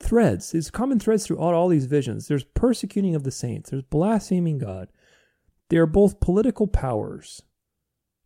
[0.00, 0.52] threads.
[0.52, 2.28] There's common threads throughout all these visions.
[2.28, 3.70] There's persecuting of the saints.
[3.70, 4.88] There's blaspheming God.
[5.68, 7.42] They are both political powers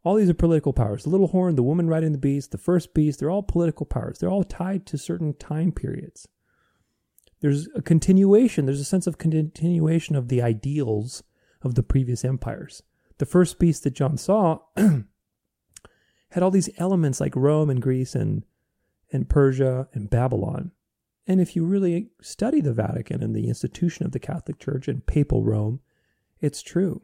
[0.07, 1.03] All these are political powers.
[1.03, 4.19] The little horn, the woman riding the beast, the first beast, they're all political powers.
[4.19, 6.28] They're all tied to certain time periods.
[7.41, 11.24] There's a continuation, there's a sense of continuation of the ideals
[11.61, 12.85] of the previous empires.
[13.19, 18.45] The first beast that John saw had all these elements like Rome and Greece and,
[19.12, 20.70] and Persia and Babylon.
[21.27, 25.05] And if you really study the Vatican and the institution of the Catholic Church and
[25.05, 25.81] papal Rome,
[26.39, 27.03] it's true.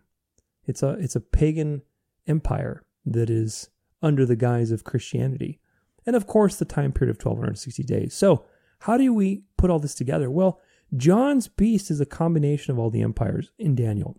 [0.66, 1.82] It's a it's a pagan
[2.28, 3.70] empire that is
[4.02, 5.58] under the guise of Christianity.
[6.04, 8.14] And of course, the time period of 1260 days.
[8.14, 8.44] So,
[8.80, 10.28] how do we put all this together?
[10.28, 10.60] Well,
[10.96, 14.16] John's beast is a combination of all the empires in Daniel.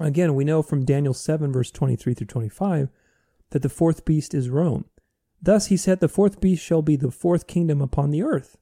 [0.00, 2.88] Again, we know from Daniel 7, verse 23 through 25,
[3.50, 4.86] that the fourth beast is Rome.
[5.42, 8.56] Thus he said, The fourth beast shall be the fourth kingdom upon the earth.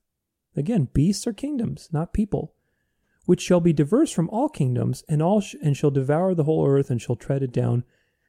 [0.56, 2.54] Again, beasts are kingdoms, not people,
[3.24, 6.66] which shall be diverse from all kingdoms, and all sh- and shall devour the whole
[6.66, 7.84] earth, and shall tread it down,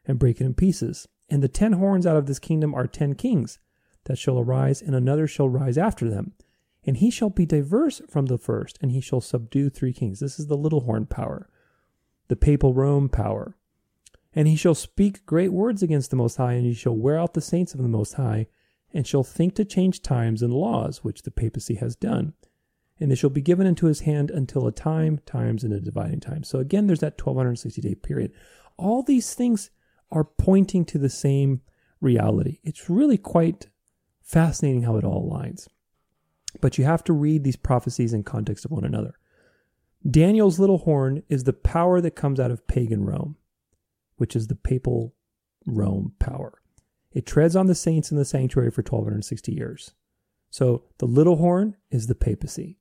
[0.06, 1.08] and break it in pieces.
[1.30, 3.60] And the ten horns out of this kingdom are ten kings
[4.06, 6.34] that shall arise, and another shall rise after them.
[6.86, 10.20] And he shall be diverse from the first, and he shall subdue three kings.
[10.20, 11.50] This is the little horn power,
[12.28, 13.56] the papal Rome power.
[14.36, 17.34] And he shall speak great words against the Most High, and he shall wear out
[17.34, 18.48] the saints of the Most High,
[18.94, 22.34] and shall think to change times and laws, which the papacy has done.
[23.00, 26.20] And they shall be given into his hand until a time, times, and a dividing
[26.20, 26.44] time.
[26.44, 28.34] So again, there's that 1260 day period.
[28.78, 29.72] All these things
[30.14, 31.62] are pointing to the same
[32.00, 32.60] reality.
[32.64, 33.68] It's really quite
[34.22, 35.68] fascinating how it all aligns.
[36.62, 39.16] But you have to read these prophecies in context of one another.
[40.10, 43.38] Daniel's little horn is the power that comes out of pagan Rome,
[44.18, 45.16] which is the papal
[45.66, 46.62] Rome power.
[47.12, 49.94] It treads on the saints in the sanctuary for 1260 years.
[50.50, 52.78] So the little horn is the papacy.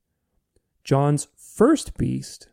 [0.83, 2.49] John's first beast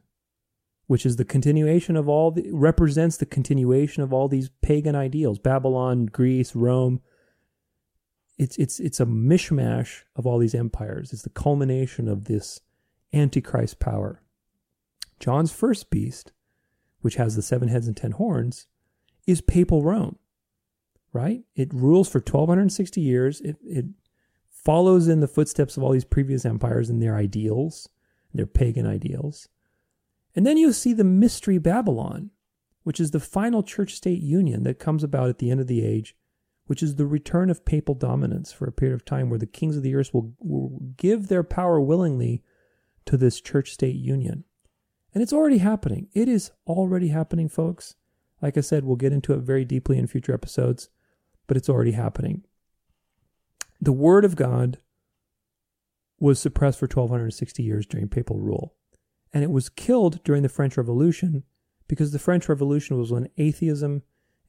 [0.90, 5.38] which is the continuation of all the represents the continuation of all these pagan ideals
[5.38, 7.00] babylon greece rome.
[8.36, 11.12] It's it's it's a mishmash of all these empires.
[11.12, 12.60] It's the culmination of this
[13.12, 14.20] antichrist power.
[15.20, 16.32] John's first beast
[17.02, 18.66] which has the seven heads and ten horns
[19.28, 20.18] is papal rome
[21.12, 21.42] right?
[21.54, 23.40] It rules for 1260 years.
[23.42, 23.84] It it
[24.50, 27.88] follows in the footsteps of all these previous empires and their ideals
[28.34, 29.48] their pagan ideals
[30.34, 32.30] and then you see the mystery Babylon,
[32.82, 35.84] which is the final church state union that comes about at the end of the
[35.84, 36.16] age,
[36.66, 39.76] which is the return of papal dominance for a period of time where the kings
[39.76, 42.42] of the earth will, will give their power willingly
[43.06, 44.44] to this church state union.
[45.12, 46.08] And it's already happening.
[46.12, 47.96] It is already happening, folks.
[48.40, 50.88] Like I said, we'll get into it very deeply in future episodes,
[51.48, 52.44] but it's already happening.
[53.80, 54.78] The Word of God
[56.20, 58.74] was suppressed for 1260 years during papal rule
[59.32, 61.44] and it was killed during the French Revolution
[61.88, 64.02] because the French Revolution was when atheism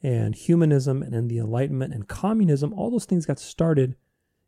[0.03, 3.95] and humanism and the Enlightenment and communism, all those things got started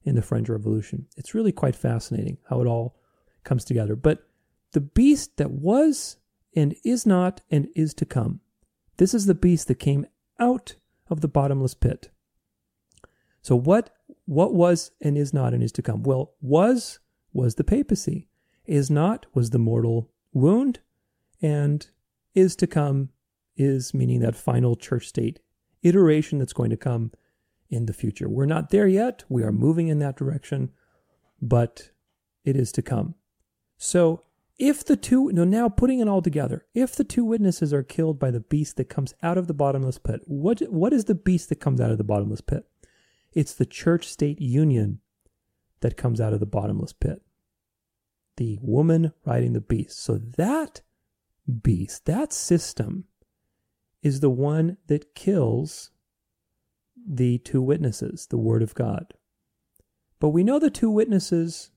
[0.04, 1.08] in the French Revolution.
[1.16, 2.96] It's really quite fascinating how it all
[3.44, 3.96] comes together.
[3.96, 4.28] But
[4.72, 6.18] the beast that was
[6.56, 8.42] and is not and is to come,
[8.98, 10.06] this is the beast that came
[10.40, 10.76] out
[11.10, 12.10] of the bottomless pit.
[13.42, 13.96] So what
[14.26, 16.04] what was and is not and is to come?
[16.04, 17.00] Well, was
[17.34, 18.30] was the papacy.
[18.66, 20.80] Is not was the mortal wound,
[21.42, 21.88] and
[22.34, 23.10] is to come
[23.56, 25.40] is meaning that final church state
[25.84, 27.12] iteration that's going to come
[27.70, 28.30] in the future.
[28.30, 29.24] We're not there yet.
[29.30, 30.72] We are moving in that direction,
[31.42, 31.92] but
[32.44, 33.16] it is to come.
[33.78, 34.22] So
[34.58, 38.20] if the two, no, now putting it all together, if the two witnesses are killed
[38.20, 41.50] by the beast that comes out of the bottomless pit, what, what is the beast
[41.50, 42.66] that comes out of the bottomless pit?
[43.34, 45.00] It's the church state union
[45.82, 47.22] that comes out of the bottomless pit
[48.38, 50.02] the woman riding the beast.
[50.02, 50.82] So that
[51.62, 53.06] beast, that system,
[54.02, 55.92] is the one that kills
[57.06, 59.14] the two witnesses, the Word of God.
[60.20, 61.72] But we know the two witnesses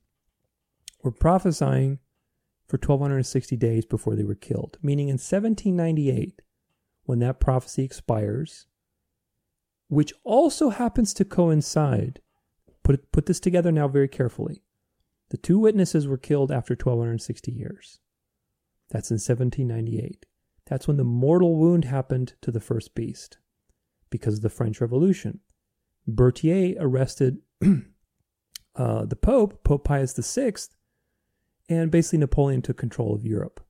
[1.02, 1.98] were prophesying
[2.66, 6.42] for 1260 days before they were killed, meaning in 1798,
[7.04, 8.66] when that prophecy expires,
[9.88, 12.20] which also happens to coincide,
[12.82, 14.62] put, put this together now very carefully.
[15.30, 18.00] The two witnesses were killed after 1260 years.
[18.90, 20.26] That's in 1798.
[20.66, 23.38] That's when the mortal wound happened to the first beast
[24.10, 25.40] because of the French Revolution.
[26.06, 27.38] Berthier arrested
[28.76, 30.54] uh, the Pope, Pope Pius VI,
[31.68, 33.60] and basically Napoleon took control of Europe.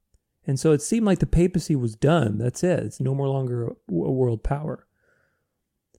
[0.47, 2.39] And so it seemed like the papacy was done.
[2.39, 2.81] That's it.
[2.81, 4.87] It's no more longer a, world power.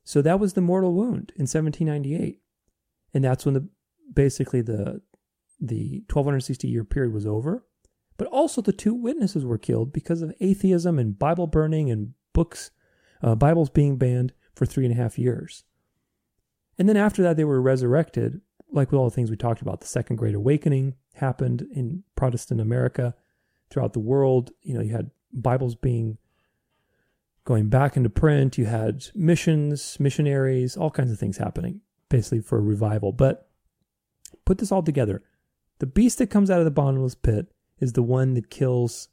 [0.03, 2.39] So that was the mortal wound in 1798.
[3.13, 3.67] And that's when the
[4.13, 5.01] basically the
[5.59, 7.65] the 1260 year period was over,
[8.17, 12.71] but also the two witnesses were killed because of atheism and Bible burning and books,
[13.21, 15.63] uh, Bibles being banned for three and a half years.
[16.77, 19.81] And then after that, they were resurrected, like with all the things we talked about.
[19.81, 23.15] The Second Great Awakening happened in Protestant America
[23.69, 24.51] throughout the world.
[24.61, 26.17] You know, you had Bibles being
[27.45, 32.57] going back into print, you had missions, missionaries, all kinds of things happening, basically for
[32.57, 33.11] a revival.
[33.11, 33.49] But
[34.45, 35.23] put this all together.
[35.79, 37.47] The beast that comes out of the bottomless pit
[37.79, 39.09] is the one that kills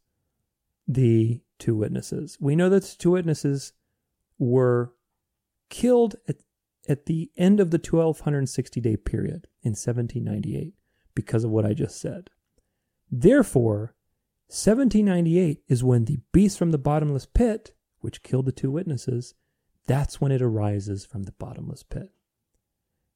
[0.89, 2.39] the two witnesses.
[2.41, 3.73] We know that the two witnesses
[4.39, 4.93] were
[5.69, 6.37] killed at,
[6.89, 10.75] at the end of the 1260 day period in 1798
[11.15, 12.31] because of what I just said.
[13.11, 13.95] Therefore,
[14.49, 19.35] 1798 is when the beast from the bottomless pit, which killed the two witnesses,
[19.87, 22.11] that's when it arises from the bottomless pit.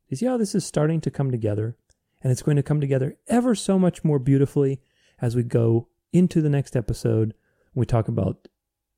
[0.09, 1.77] You see how this is starting to come together?
[2.23, 4.81] And it's going to come together ever so much more beautifully
[5.21, 7.35] as we go into the next episode.
[7.75, 8.49] We talk about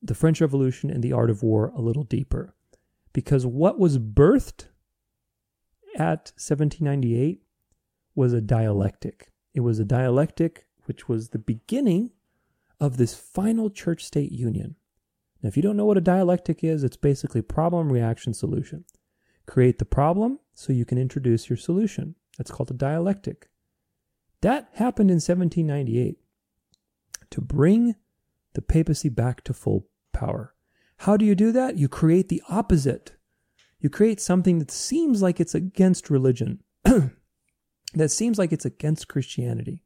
[0.01, 2.55] the French Revolution and the art of war a little deeper.
[3.13, 4.67] Because what was birthed
[5.95, 7.43] at 1798
[8.15, 9.31] was a dialectic.
[9.53, 12.11] It was a dialectic which was the beginning
[12.79, 14.75] of this final church state union.
[15.41, 18.85] Now, if you don't know what a dialectic is, it's basically problem, reaction, solution.
[19.45, 22.15] Create the problem so you can introduce your solution.
[22.37, 23.49] That's called a dialectic.
[24.41, 26.17] That happened in 1798
[27.29, 27.95] to bring
[28.53, 30.53] the papacy back to full power.
[30.97, 31.77] How do you do that?
[31.77, 33.13] You create the opposite.
[33.79, 39.83] You create something that seems like it's against religion, that seems like it's against Christianity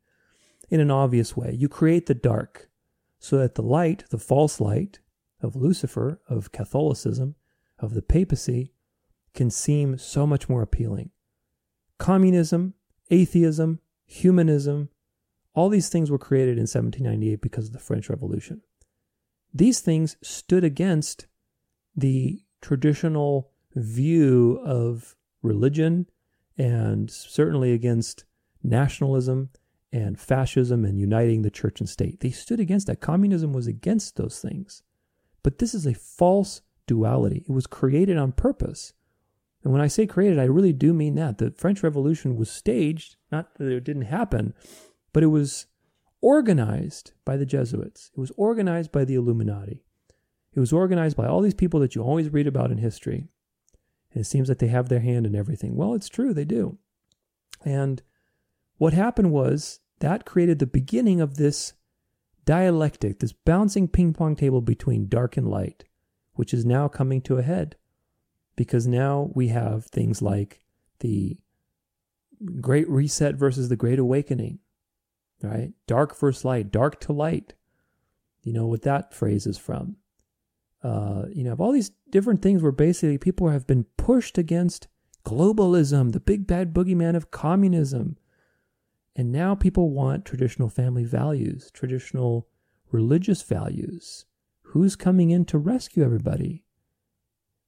[0.69, 1.53] in an obvious way.
[1.57, 2.69] You create the dark
[3.19, 4.99] so that the light, the false light
[5.41, 7.35] of Lucifer, of Catholicism,
[7.79, 8.73] of the papacy,
[9.33, 11.11] can seem so much more appealing.
[11.97, 12.73] Communism,
[13.09, 14.89] atheism, humanism,
[15.53, 18.61] all these things were created in 1798 because of the French Revolution.
[19.53, 21.27] These things stood against
[21.95, 26.07] the traditional view of religion
[26.57, 28.25] and certainly against
[28.63, 29.49] nationalism
[29.93, 32.19] and fascism and uniting the church and state.
[32.19, 32.99] They stood against that.
[32.99, 34.83] Communism was against those things.
[35.41, 37.45] But this is a false duality.
[37.47, 38.93] It was created on purpose
[39.65, 41.39] and when I say created, I really do mean that.
[41.39, 44.53] The French Revolution was staged, not that it didn't happen,
[45.11, 45.65] but it was
[46.21, 48.11] organized by the Jesuits.
[48.15, 49.83] It was organized by the Illuminati.
[50.53, 53.27] It was organized by all these people that you always read about in history.
[54.13, 55.75] And it seems that they have their hand in everything.
[55.75, 56.77] Well, it's true, they do.
[57.65, 58.03] And
[58.77, 61.73] what happened was that created the beginning of this
[62.45, 65.85] dialectic, this bouncing ping pong table between dark and light,
[66.33, 67.77] which is now coming to a head
[68.55, 70.63] because now we have things like
[70.99, 71.37] the
[72.61, 74.59] Great Reset versus the Great Awakening,
[75.41, 75.73] right?
[75.87, 77.53] Dark versus light, dark to light.
[78.43, 79.97] You know what that phrase is from.
[80.83, 84.87] Uh, you know, all these different things where basically people have been pushed against
[85.25, 88.17] globalism, the big bad boogeyman of communism.
[89.15, 92.47] And now people want traditional family values, traditional
[92.91, 94.25] religious values.
[94.61, 96.64] Who's coming in to rescue everybody?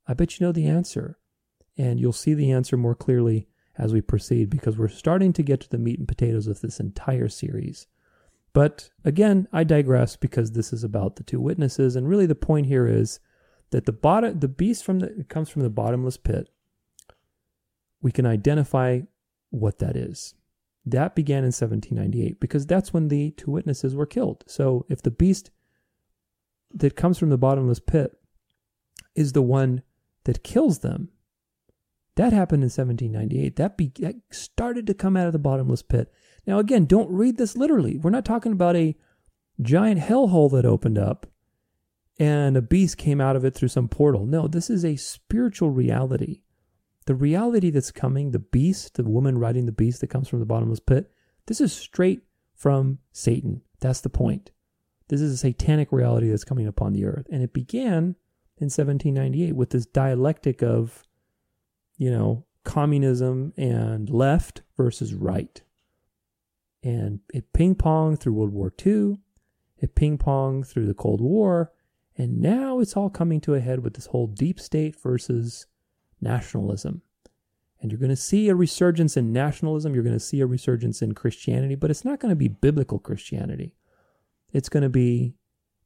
[0.08, 1.18] I bet you know the answer.
[1.78, 3.48] And you'll see the answer more clearly
[3.78, 6.80] as we proceed because we're starting to get to the meat and potatoes of this
[6.80, 7.88] entire series.
[8.54, 12.66] But again, I digress because this is about the two witnesses, and really the point
[12.66, 13.20] here is
[13.70, 16.50] that the bottom, the beast from the comes from the bottomless pit.
[18.02, 19.02] We can identify
[19.50, 20.34] what that is.
[20.86, 24.44] That began in 1798 because that's when the two witnesses were killed.
[24.48, 25.52] So if the beast
[26.74, 28.18] that comes from the bottomless pit
[29.14, 29.84] is the one
[30.28, 31.10] that kills them.
[32.16, 33.56] That happened in 1798.
[33.56, 36.12] That, be, that started to come out of the bottomless pit.
[36.46, 37.98] Now, again, don't read this literally.
[37.98, 38.96] We're not talking about a
[39.62, 41.28] giant hellhole that opened up
[42.20, 44.26] and a beast came out of it through some portal.
[44.26, 46.42] No, this is a spiritual reality.
[47.06, 50.46] The reality that's coming, the beast, the woman riding the beast that comes from the
[50.46, 51.10] bottomless pit,
[51.46, 52.24] this is straight
[52.54, 53.62] from Satan.
[53.80, 54.52] That's the point.
[55.08, 57.28] This is a satanic reality that's coming upon the earth.
[57.32, 58.16] And it began
[58.60, 61.04] in 1798 with this dialectic of,
[61.98, 65.62] you know, communism and left versus right.
[66.84, 69.18] And it ping ponged through World War II,
[69.78, 71.72] it ping ponged through the Cold War,
[72.18, 75.68] and now it's all coming to a head with this whole deep state versus
[76.20, 77.04] nationalism.
[77.80, 81.02] And you're going to see a resurgence in nationalism, you're going to see a resurgence
[81.02, 83.76] in Christianity, but it's not going to be biblical Christianity.
[84.52, 85.36] It's going to be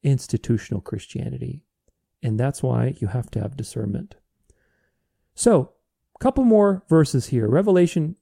[0.03, 1.63] institutional Christianity.
[2.23, 4.15] And that's why you have to have discernment.
[5.33, 5.71] So,
[6.15, 7.47] a couple more verses here.
[7.47, 8.15] Revelation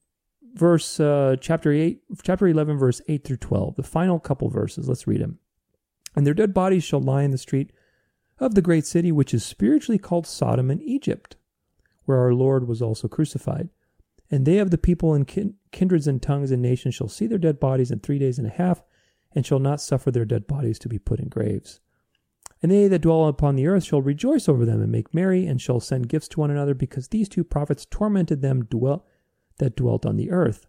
[0.53, 3.75] verse uh, chapter 8 chapter 11 verse 8 through 12.
[3.75, 4.87] The final couple verses.
[4.87, 5.39] Let's read them.
[6.15, 7.71] And their dead bodies shall lie in the street
[8.39, 11.35] of the great city which is spiritually called Sodom and Egypt,
[12.05, 13.69] where our Lord was also crucified.
[14.31, 17.37] And they of the people and kin- kindreds and tongues and nations shall see their
[17.37, 18.83] dead bodies in three days and a half,
[19.33, 21.79] and shall not suffer their dead bodies to be put in graves.
[22.61, 25.61] And they that dwell upon the earth shall rejoice over them and make merry, and
[25.61, 28.67] shall send gifts to one another, because these two prophets tormented them
[29.57, 30.67] that dwelt on the earth.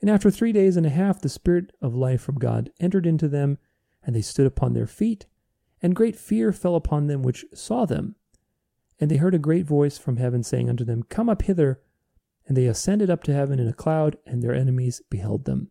[0.00, 3.28] And after three days and a half, the Spirit of life from God entered into
[3.28, 3.58] them,
[4.04, 5.26] and they stood upon their feet,
[5.82, 8.14] and great fear fell upon them which saw them.
[9.00, 11.80] And they heard a great voice from heaven saying unto them, Come up hither.
[12.46, 15.68] And they ascended up to heaven in a cloud, and their enemies beheld them.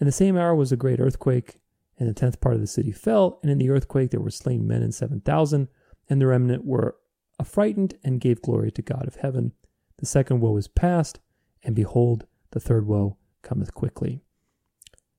[0.00, 1.59] And the same hour was a great earthquake,
[2.00, 4.66] and the tenth part of the city fell, and in the earthquake there were slain
[4.66, 5.68] men and seven thousand,
[6.08, 6.96] and the remnant were
[7.38, 9.52] affrighted and gave glory to God of heaven.
[9.98, 11.20] The second woe is past,
[11.62, 14.22] and behold, the third woe cometh quickly.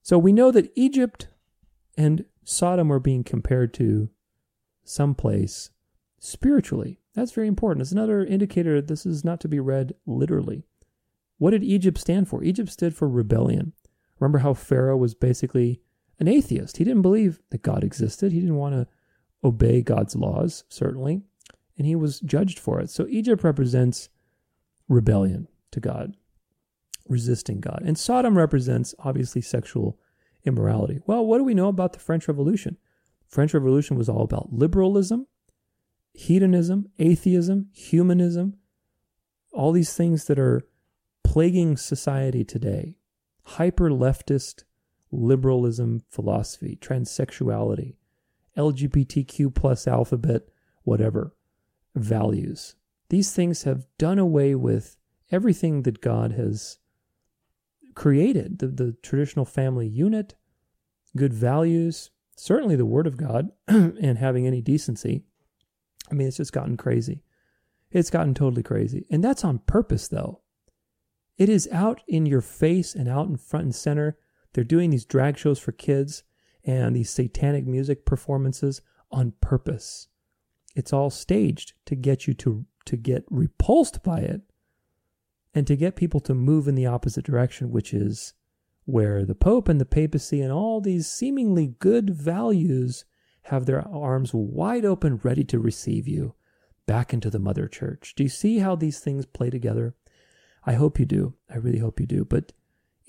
[0.01, 1.27] So we know that Egypt
[1.95, 4.09] and Sodom are being compared to
[4.83, 5.69] some place
[6.19, 6.99] spiritually.
[7.13, 7.81] That's very important.
[7.83, 10.63] It's another indicator that this is not to be read literally.
[11.37, 12.43] What did Egypt stand for?
[12.43, 13.73] Egypt stood for rebellion.
[14.19, 15.81] Remember how Pharaoh was basically
[16.22, 16.77] an atheist.
[16.77, 18.31] He didn't believe that God existed.
[18.31, 18.88] He didn't want to
[19.43, 21.23] obey God's laws, certainly,
[21.77, 22.91] and he was judged for it.
[22.91, 24.07] So Egypt represents
[24.88, 26.15] rebellion to God,
[27.10, 27.81] resisting God.
[27.84, 29.98] And Sodom represents obviously sexual
[30.45, 30.99] immorality.
[31.07, 32.77] Well, what do we know about the French Revolution?
[33.27, 35.26] French Revolution was all about liberalism,
[36.14, 38.57] hedonism, atheism, humanism,
[39.52, 40.61] all these things that are
[41.23, 42.98] plaguing society today.
[43.43, 44.65] Hyper leftist
[45.11, 47.95] liberalism philosophy, transsexuality,
[48.57, 50.43] LGBTQ plus alphabet,
[50.83, 51.35] whatever,
[51.95, 52.75] values.
[53.09, 54.97] These things have done away with
[55.31, 56.77] everything that God has
[57.93, 60.35] created the, the traditional family unit,
[61.15, 65.23] good values, certainly the Word of God, and having any decency.
[66.09, 67.23] I mean, it's just gotten crazy.
[67.91, 69.05] It's gotten totally crazy.
[69.09, 70.41] And that's on purpose, though.
[71.38, 74.17] It is out in your face and out in front and center.
[74.53, 76.23] They're doing these drag shows for kids
[76.63, 80.07] and these satanic music performances on purpose.
[80.75, 84.41] It's all staged to get you to, to get repulsed by it
[85.53, 88.33] and to get people to move in the opposite direction, which is
[88.85, 93.05] where the Pope and the papacy and all these seemingly good values
[93.43, 96.35] have their arms wide open, ready to receive you
[96.85, 98.13] back into the mother church.
[98.15, 99.95] Do you see how these things play together?
[100.63, 101.33] I hope you do.
[101.49, 102.23] I really hope you do.
[102.23, 102.53] But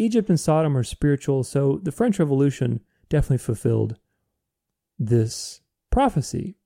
[0.02, 3.98] Egypt and Sodom are spiritual, so the French Revolution definitely fulfilled
[4.98, 5.60] this
[5.90, 6.56] prophecy.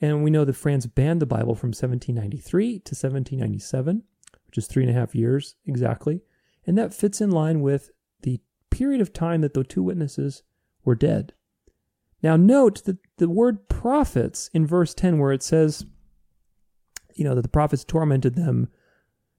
[0.00, 4.02] And we know that France banned the Bible from 1793 to 1797,
[4.46, 6.22] which is three and a half years exactly.
[6.66, 7.90] And that fits in line with
[8.22, 8.40] the
[8.70, 10.42] period of time that the two witnesses
[10.84, 11.34] were dead.
[12.22, 15.84] Now, note that the word prophets in verse 10, where it says,
[17.14, 18.68] you know, that the prophets tormented them,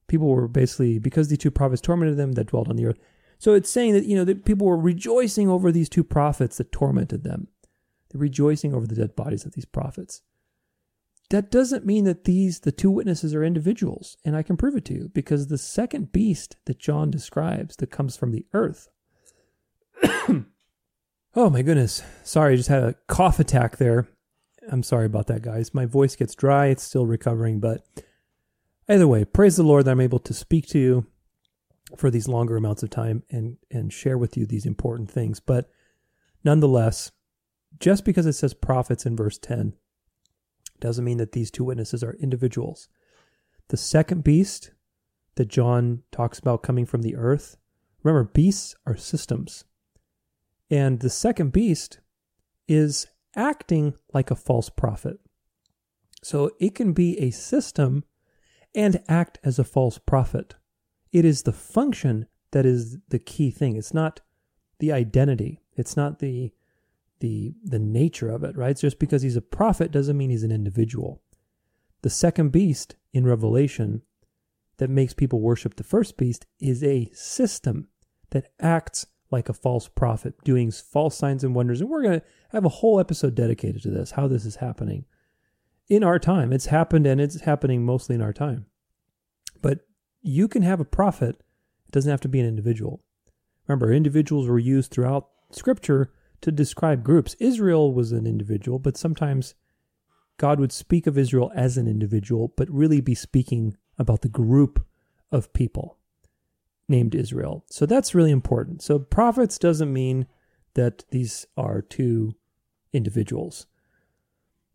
[0.07, 2.99] people were basically, because the two prophets tormented them that dwelt on the earth.
[3.43, 6.71] So it's saying that, you know, that people were rejoicing over these two prophets that
[6.71, 7.49] tormented them.
[8.09, 10.21] They're rejoicing over the dead bodies of these prophets.
[11.29, 14.15] That doesn't mean that these, the two witnesses, are individuals.
[14.23, 17.91] And I can prove it to you because the second beast that John describes that
[17.91, 18.87] comes from the earth
[21.35, 22.01] Oh my goodness.
[22.23, 24.07] Sorry, I just had a cough attack there.
[24.71, 25.73] I'm sorry about that, guys.
[25.73, 26.67] My voice gets dry.
[26.67, 27.83] It's still recovering, but
[28.87, 31.07] either way, praise the Lord that I'm able to speak to you
[31.97, 35.39] for these longer amounts of time and and share with you these important things.
[35.39, 35.69] But
[36.43, 37.11] nonetheless,
[37.79, 39.73] just because it says prophets in verse 10
[40.79, 42.89] doesn't mean that these two witnesses are individuals.
[43.69, 44.71] The second beast
[45.35, 47.57] that John talks about coming from the earth,
[48.03, 49.63] remember, beasts are systems.
[50.69, 51.99] And the second beast
[52.67, 55.19] is acting like a false prophet.
[56.21, 58.03] So it can be a system
[58.75, 60.55] and act as a false prophet.
[61.13, 63.77] It is the function that is the key thing.
[63.77, 64.19] It's not
[64.79, 65.61] the identity.
[65.77, 66.51] It's not the
[67.19, 68.77] the the nature of it, right?
[68.77, 71.21] Just because he's a prophet doesn't mean he's an individual.
[72.01, 74.01] The second beast in Revelation
[74.77, 77.87] that makes people worship the first beast is a system
[78.31, 81.79] that acts like a false prophet, doing false signs and wonders.
[81.79, 85.05] And we're going to have a whole episode dedicated to this, how this is happening
[85.87, 86.51] in our time.
[86.51, 88.65] It's happened and it's happening mostly in our time.
[89.61, 89.87] But
[90.23, 91.35] you can have a prophet,
[91.85, 93.03] it doesn't have to be an individual.
[93.67, 97.35] Remember, individuals were used throughout scripture to describe groups.
[97.39, 99.53] Israel was an individual, but sometimes
[100.37, 104.85] God would speak of Israel as an individual, but really be speaking about the group
[105.31, 105.97] of people
[106.87, 107.63] named Israel.
[107.69, 108.81] So that's really important.
[108.81, 110.27] So prophets doesn't mean
[110.73, 112.35] that these are two
[112.91, 113.67] individuals.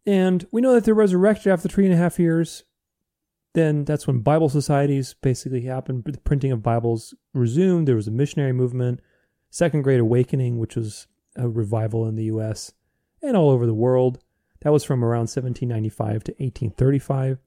[0.06, 2.64] And we know that they're resurrected after three and a half years.
[3.54, 6.04] Then that's when Bible societies basically happened.
[6.04, 7.88] The printing of Bibles resumed.
[7.88, 9.00] There was a missionary movement,
[9.50, 11.06] Second Great Awakening, which was
[11.36, 12.72] a revival in the U.S.
[13.22, 14.18] and all over the world.
[14.60, 17.38] That was from around 1795 to 1835.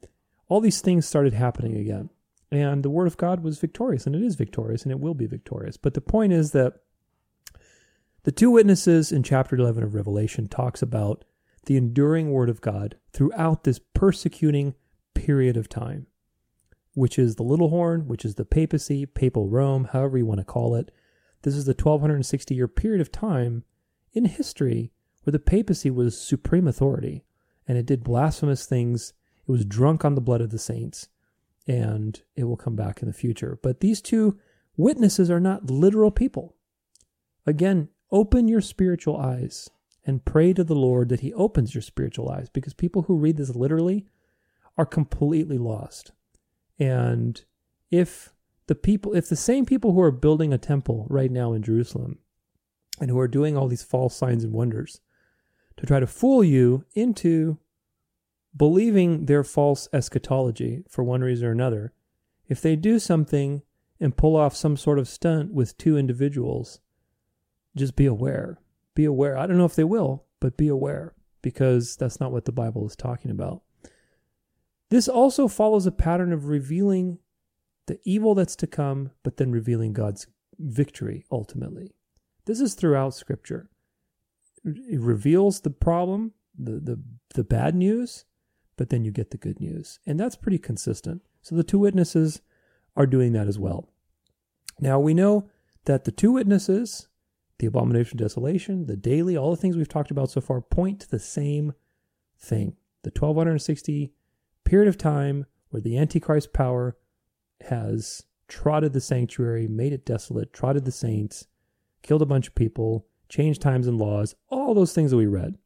[0.47, 2.09] All these things started happening again.
[2.51, 5.25] And the Word of God was victorious, and it is victorious, and it will be
[5.25, 5.77] victorious.
[5.77, 6.73] But the point is that
[8.23, 11.23] the two witnesses in chapter 11 of Revelation talks about
[11.65, 14.75] the enduring Word of God throughout this persecuting
[15.13, 16.07] period of time,
[16.93, 20.45] which is the little horn, which is the papacy, papal Rome, however you want to
[20.45, 20.91] call it.
[21.43, 23.63] This is the 1260 year period of time
[24.13, 24.91] in history
[25.23, 27.23] where the papacy was supreme authority
[27.67, 29.13] and it did blasphemous things.
[29.47, 31.07] It was drunk on the blood of the saints
[31.67, 33.59] and it will come back in the future.
[33.61, 34.39] But these two
[34.77, 36.55] witnesses are not literal people.
[37.45, 39.69] Again, open your spiritual eyes
[40.05, 43.37] and pray to the Lord that He opens your spiritual eyes because people who read
[43.37, 44.05] this literally
[44.77, 46.11] are completely lost.
[46.79, 47.43] And
[47.89, 48.33] if
[48.67, 52.19] the people, if the same people who are building a temple right now in Jerusalem
[52.99, 55.01] and who are doing all these false signs and wonders
[55.77, 57.57] to try to fool you into
[58.55, 61.93] believing their false eschatology for one reason or another,
[62.47, 63.61] if they do something
[63.99, 66.79] and pull off some sort of stunt with two individuals,
[67.75, 68.59] just be aware.
[68.93, 69.37] Be aware.
[69.37, 72.85] I don't know if they will, but be aware because that's not what the Bible
[72.85, 73.61] is talking about.
[74.91, 77.19] This also follows a pattern of revealing
[77.87, 80.27] the evil that's to come, but then revealing God's
[80.59, 81.95] victory ultimately.
[82.45, 83.69] This is throughout Scripture.
[84.65, 87.01] It reveals the problem, the, the,
[87.35, 88.25] the bad news,
[88.75, 89.99] but then you get the good news.
[90.05, 91.21] And that's pretty consistent.
[91.41, 92.41] So the two witnesses
[92.97, 93.87] are doing that as well.
[94.81, 95.49] Now we know
[95.85, 97.07] that the two witnesses,
[97.59, 100.99] the abomination of desolation, the daily, all the things we've talked about so far point
[100.99, 101.73] to the same
[102.37, 102.75] thing.
[103.03, 104.11] The 1260
[104.71, 106.95] period of time where the Antichrist power
[107.67, 111.45] has trotted the sanctuary, made it desolate, trotted the saints,
[112.03, 115.57] killed a bunch of people, changed times and laws, all those things that we read.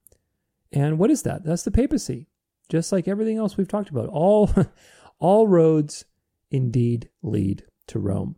[0.72, 1.44] And what is that?
[1.44, 2.26] That's the papacy.
[2.68, 4.10] Just like everything else we've talked about.
[4.10, 4.50] All
[5.20, 6.06] all roads
[6.50, 8.38] indeed lead to Rome.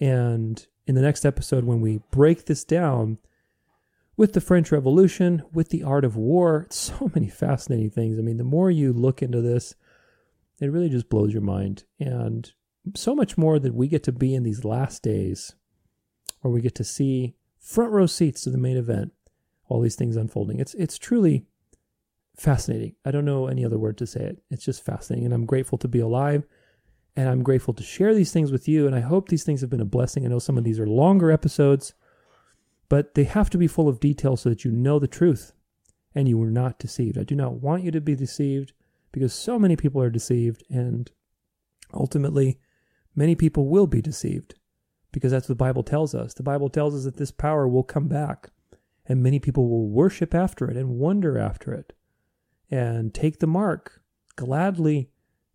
[0.00, 3.18] And in the next episode when we break this down
[4.16, 8.18] with the French Revolution, with the art of war, so many fascinating things.
[8.18, 9.76] I mean, the more you look into this,
[10.60, 11.84] it really just blows your mind.
[11.98, 12.52] And
[12.94, 15.54] so much more that we get to be in these last days
[16.40, 19.12] where we get to see front row seats to the main event,
[19.68, 20.58] all these things unfolding.
[20.60, 21.46] It's it's truly
[22.36, 22.94] fascinating.
[23.04, 24.42] I don't know any other word to say it.
[24.50, 25.26] It's just fascinating.
[25.26, 26.44] And I'm grateful to be alive.
[27.16, 28.86] And I'm grateful to share these things with you.
[28.86, 30.24] And I hope these things have been a blessing.
[30.24, 31.92] I know some of these are longer episodes,
[32.88, 35.52] but they have to be full of detail so that you know the truth
[36.14, 37.18] and you are not deceived.
[37.18, 38.72] I do not want you to be deceived
[39.12, 41.10] because so many people are deceived, and
[41.92, 42.58] ultimately,
[43.14, 44.54] many people will be deceived
[45.12, 46.34] because that's what the Bible tells us.
[46.34, 48.50] The Bible tells us that this power will come back,
[49.06, 51.92] and many people will worship after it and wonder after it
[52.70, 54.00] and take the mark,
[54.36, 55.10] gladly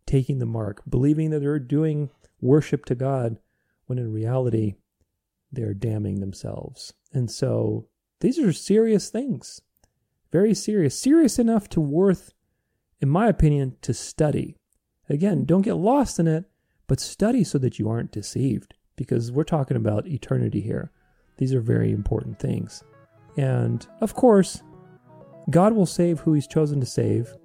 [0.06, 2.10] taking the mark, believing that they're doing
[2.42, 3.38] worship to God
[3.86, 4.76] when in reality,
[5.52, 6.94] they're damning themselves.
[7.14, 7.88] And so
[8.20, 9.62] these are serious things,
[10.32, 12.34] very serious, serious enough to worth
[13.02, 14.58] in my opinion, to study.
[15.10, 16.46] Again, don't get lost in it,
[16.88, 20.92] but study so that you aren't deceived because we're talking about eternity here.
[21.38, 22.84] These are very important things.
[23.38, 24.64] And of course,
[25.50, 27.36] God will save who He's chosen to save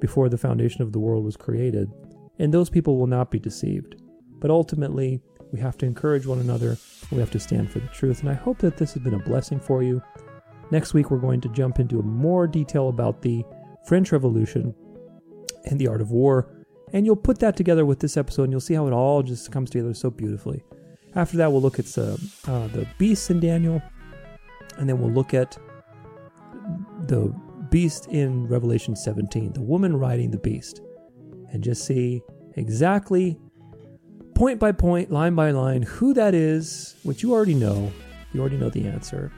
[0.00, 1.90] before the foundation of the world was created,
[2.38, 3.96] and those people will not be deceived.
[4.40, 5.20] But ultimately,
[5.52, 6.76] we have to encourage one another,
[7.10, 9.18] we have to stand for the truth, and I hope that this has been a
[9.18, 10.02] blessing for you.
[10.70, 13.44] Next week, we're going to jump into more detail about the
[13.86, 14.74] French Revolution
[15.64, 16.48] and the art of war.
[16.92, 19.52] And you'll put that together with this episode, and you'll see how it all just
[19.52, 20.64] comes together so beautifully.
[21.14, 22.16] After that, we'll look at uh,
[22.46, 23.82] uh, the beasts in Daniel,
[24.78, 25.56] and then we'll look at
[27.06, 27.34] the
[27.70, 30.80] beast in Revelation 17, the woman riding the beast,
[31.52, 32.22] and just see
[32.54, 33.38] exactly,
[34.34, 37.92] point by point, line by line, who that is, which you already know.
[38.32, 39.32] You already know the answer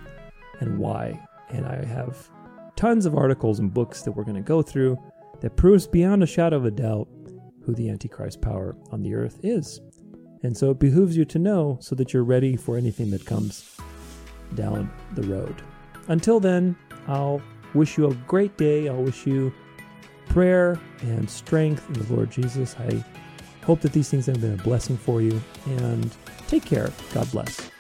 [0.61, 1.21] and why.
[1.49, 2.29] And I have
[2.77, 4.99] tons of articles and books that we're going to go through
[5.41, 7.09] that proves beyond a shadow of a doubt
[7.65, 9.81] who the Antichrist power on the earth is.
[10.43, 13.77] And so it behooves you to know so that you're ready for anything that comes
[14.55, 15.63] down the road.
[16.09, 16.77] Until then,
[17.07, 17.43] I'll
[17.75, 18.89] wish you a great day.
[18.89, 19.53] I'll wish you
[20.29, 22.75] prayer and strength in the Lord Jesus.
[22.79, 23.05] I
[23.65, 25.41] hope that these things have been a blessing for you.
[25.67, 26.15] And
[26.49, 26.91] take care.
[27.13, 27.71] God bless.